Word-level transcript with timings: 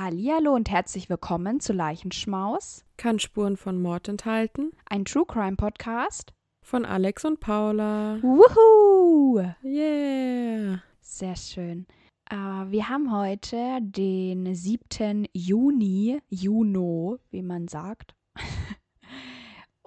Hallihallo 0.00 0.54
und 0.54 0.70
herzlich 0.70 1.10
willkommen 1.10 1.60
zu 1.60 1.74
Leichenschmaus, 1.74 2.86
Kann 2.96 3.18
Spuren 3.18 3.58
von 3.58 3.82
Mord 3.82 4.08
enthalten. 4.08 4.70
ein 4.86 5.04
True 5.04 5.26
Crime 5.26 5.56
Podcast. 5.56 6.32
Von 6.64 6.86
Alex 6.86 7.26
und 7.26 7.38
Paula. 7.38 8.16
Wuhu! 8.22 9.42
Yeah. 9.62 10.80
Sehr 11.02 11.36
schön. 11.36 11.86
Äh, 12.30 12.34
wir 12.34 12.88
haben 12.88 13.14
heute 13.14 13.80
den 13.82 14.54
7. 14.54 15.26
Juni, 15.34 16.22
Juno, 16.30 17.18
wie 17.30 17.42
man 17.42 17.68
sagt. 17.68 18.14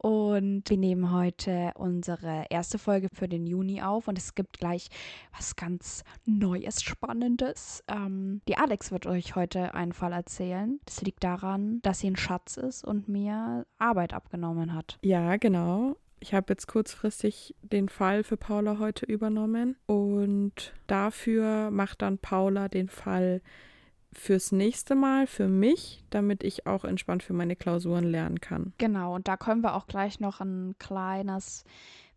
Und 0.05 0.63
wir 0.69 0.77
nehmen 0.77 1.13
heute 1.13 1.71
unsere 1.75 2.47
erste 2.49 2.77
Folge 2.77 3.07
für 3.13 3.29
den 3.29 3.47
Juni 3.47 3.81
auf 3.81 4.09
und 4.09 4.17
es 4.17 4.35
gibt 4.35 4.59
gleich 4.59 4.89
was 5.33 5.55
ganz 5.55 6.03
Neues, 6.25 6.83
Spannendes. 6.83 7.81
Ähm, 7.87 8.41
die 8.49 8.57
Alex 8.57 8.91
wird 8.91 9.05
euch 9.05 9.37
heute 9.37 9.73
einen 9.73 9.93
Fall 9.93 10.11
erzählen. 10.11 10.81
Das 10.83 11.01
liegt 11.03 11.23
daran, 11.23 11.79
dass 11.83 11.99
sie 11.99 12.07
ein 12.07 12.17
Schatz 12.17 12.57
ist 12.57 12.83
und 12.83 13.07
mir 13.07 13.65
Arbeit 13.77 14.13
abgenommen 14.13 14.73
hat. 14.73 14.99
Ja, 15.03 15.37
genau. 15.37 15.95
Ich 16.19 16.33
habe 16.33 16.51
jetzt 16.51 16.67
kurzfristig 16.67 17.55
den 17.61 17.87
Fall 17.87 18.25
für 18.25 18.35
Paula 18.35 18.79
heute 18.79 19.05
übernommen 19.05 19.77
und 19.85 20.73
dafür 20.85 21.71
macht 21.71 22.01
dann 22.01 22.17
Paula 22.17 22.67
den 22.67 22.89
Fall 22.89 23.41
fürs 24.17 24.51
nächste 24.51 24.95
Mal 24.95 25.27
für 25.27 25.47
mich, 25.47 26.03
damit 26.09 26.43
ich 26.43 26.65
auch 26.67 26.85
entspannt 26.85 27.23
für 27.23 27.33
meine 27.33 27.55
Klausuren 27.55 28.05
lernen 28.05 28.39
kann. 28.41 28.73
Genau, 28.77 29.15
und 29.15 29.27
da 29.27 29.37
können 29.37 29.61
wir 29.61 29.75
auch 29.75 29.87
gleich 29.87 30.19
noch 30.19 30.39
ein 30.39 30.75
kleines, 30.79 31.63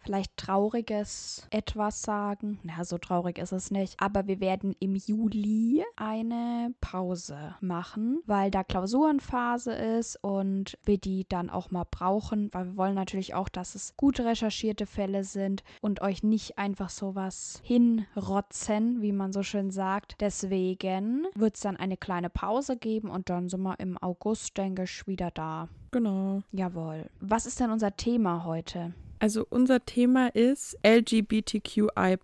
vielleicht 0.06 0.36
trauriges 0.36 1.46
etwas 1.50 2.02
sagen. 2.02 2.60
Na, 2.62 2.84
so 2.84 2.96
traurig 2.96 3.38
ist 3.38 3.52
es 3.52 3.70
nicht. 3.70 4.00
Aber 4.00 4.26
wir 4.26 4.40
werden 4.40 4.74
im 4.78 4.94
Juli 4.94 5.84
eine 5.96 6.72
Pause 6.80 7.56
machen, 7.60 8.22
weil 8.26 8.50
da 8.50 8.62
Klausurenphase 8.62 9.72
ist 9.72 10.16
und 10.22 10.78
wir 10.84 10.98
die 10.98 11.26
dann 11.28 11.50
auch 11.50 11.70
mal 11.70 11.84
brauchen, 11.90 12.50
weil 12.52 12.66
wir 12.66 12.76
wollen 12.76 12.94
natürlich 12.94 13.34
auch, 13.34 13.48
dass 13.48 13.74
es 13.74 13.96
gut 13.96 14.20
recherchierte 14.20 14.86
Fälle 14.86 15.24
sind 15.24 15.64
und 15.80 16.00
euch 16.00 16.22
nicht 16.22 16.56
einfach 16.56 16.88
sowas 16.88 17.60
hinrotzen, 17.64 19.02
wie 19.02 19.12
man 19.12 19.32
so 19.32 19.42
schön 19.42 19.70
sagt. 19.70 20.16
Deswegen 20.20 21.26
wird 21.34 21.56
es 21.56 21.62
dann 21.62 21.76
eine 21.76 21.96
kleine 21.96 22.30
Pause 22.30 22.76
geben 22.76 23.10
und 23.10 23.28
dann 23.28 23.48
sind 23.48 23.62
wir 23.62 23.80
im 23.80 23.98
August, 23.98 24.56
denke 24.56 24.84
ich, 24.84 25.06
wieder 25.06 25.32
da. 25.32 25.68
Genau. 25.90 26.42
Jawohl. 26.52 27.06
Was 27.20 27.46
ist 27.46 27.58
denn 27.58 27.70
unser 27.70 27.96
Thema 27.96 28.44
heute? 28.44 28.94
Also 29.18 29.46
unser 29.48 29.84
Thema 29.84 30.28
ist 30.28 30.78
LGBTQI+, 30.84 32.18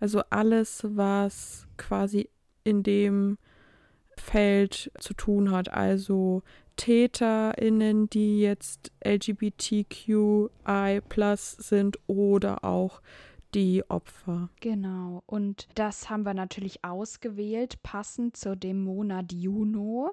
also 0.00 0.22
alles, 0.30 0.84
was 0.88 1.66
quasi 1.76 2.30
in 2.64 2.82
dem 2.82 3.38
Feld 4.16 4.90
zu 4.98 5.14
tun 5.14 5.50
hat, 5.50 5.70
also 5.70 6.42
TäterInnen, 6.76 8.08
die 8.08 8.40
jetzt 8.40 8.92
LGBTQI+ 9.04 10.50
sind 11.36 11.98
oder 12.06 12.64
auch 12.64 13.02
die 13.54 13.84
Opfer. 13.88 14.48
Genau. 14.60 15.22
Und 15.26 15.68
das 15.74 16.08
haben 16.08 16.24
wir 16.24 16.34
natürlich 16.34 16.84
ausgewählt, 16.84 17.82
passend 17.82 18.36
zu 18.36 18.56
dem 18.56 18.84
Monat 18.84 19.32
Juno. 19.32 20.12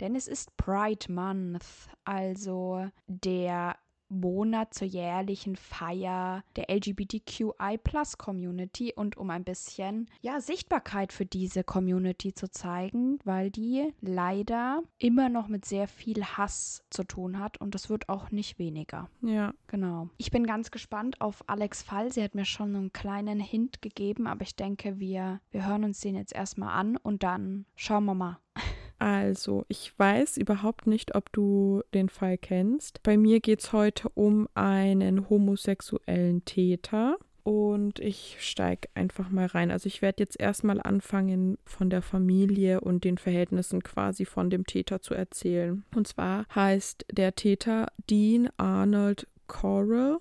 Denn 0.00 0.14
es 0.14 0.28
ist 0.28 0.56
Pride 0.56 1.10
Month, 1.10 1.64
also 2.04 2.86
der 3.08 3.74
Monat 4.08 4.72
zur 4.74 4.86
jährlichen 4.86 5.56
Feier 5.56 6.44
der 6.56 6.70
LGBTQI-Plus-Community 6.70 8.92
und 8.94 9.16
um 9.16 9.30
ein 9.30 9.44
bisschen 9.44 10.10
ja, 10.20 10.40
Sichtbarkeit 10.40 11.12
für 11.12 11.26
diese 11.26 11.64
Community 11.64 12.34
zu 12.34 12.50
zeigen, 12.50 13.18
weil 13.24 13.50
die 13.50 13.92
leider 14.00 14.82
immer 14.98 15.28
noch 15.28 15.48
mit 15.48 15.64
sehr 15.64 15.88
viel 15.88 16.24
Hass 16.24 16.84
zu 16.90 17.02
tun 17.04 17.38
hat 17.38 17.60
und 17.60 17.74
das 17.74 17.90
wird 17.90 18.08
auch 18.08 18.30
nicht 18.30 18.58
weniger. 18.58 19.08
Ja. 19.22 19.52
Genau. 19.66 20.08
Ich 20.18 20.30
bin 20.30 20.46
ganz 20.46 20.70
gespannt 20.70 21.20
auf 21.20 21.42
Alex 21.48 21.82
Fall. 21.82 22.12
Sie 22.12 22.22
hat 22.22 22.34
mir 22.34 22.44
schon 22.44 22.76
einen 22.76 22.92
kleinen 22.92 23.40
Hint 23.40 23.80
gegeben, 23.82 24.26
aber 24.26 24.42
ich 24.42 24.56
denke, 24.56 25.00
wir, 25.00 25.40
wir 25.50 25.66
hören 25.66 25.84
uns 25.84 26.00
den 26.00 26.16
jetzt 26.16 26.34
erstmal 26.34 26.78
an 26.78 26.96
und 26.96 27.22
dann 27.22 27.66
schauen 27.76 28.04
wir 28.04 28.14
mal. 28.14 28.38
Also, 28.98 29.64
ich 29.68 29.92
weiß 29.98 30.36
überhaupt 30.36 30.86
nicht, 30.86 31.14
ob 31.14 31.32
du 31.32 31.82
den 31.92 32.08
Fall 32.08 32.38
kennst. 32.38 33.02
Bei 33.02 33.16
mir 33.16 33.40
geht 33.40 33.60
es 33.60 33.72
heute 33.72 34.08
um 34.10 34.48
einen 34.54 35.28
homosexuellen 35.28 36.44
Täter. 36.44 37.18
Und 37.44 37.98
ich 37.98 38.38
steige 38.40 38.88
einfach 38.94 39.28
mal 39.28 39.44
rein. 39.44 39.70
Also 39.70 39.86
ich 39.86 40.00
werde 40.00 40.22
jetzt 40.22 40.40
erstmal 40.40 40.80
anfangen, 40.80 41.58
von 41.66 41.90
der 41.90 42.00
Familie 42.00 42.80
und 42.80 43.04
den 43.04 43.18
Verhältnissen 43.18 43.82
quasi 43.82 44.24
von 44.24 44.48
dem 44.48 44.64
Täter 44.64 45.02
zu 45.02 45.12
erzählen. 45.12 45.84
Und 45.94 46.08
zwar 46.08 46.46
heißt 46.54 47.04
der 47.12 47.34
Täter 47.34 47.88
Dean 48.08 48.48
Arnold 48.56 49.26
Coral. 49.46 50.20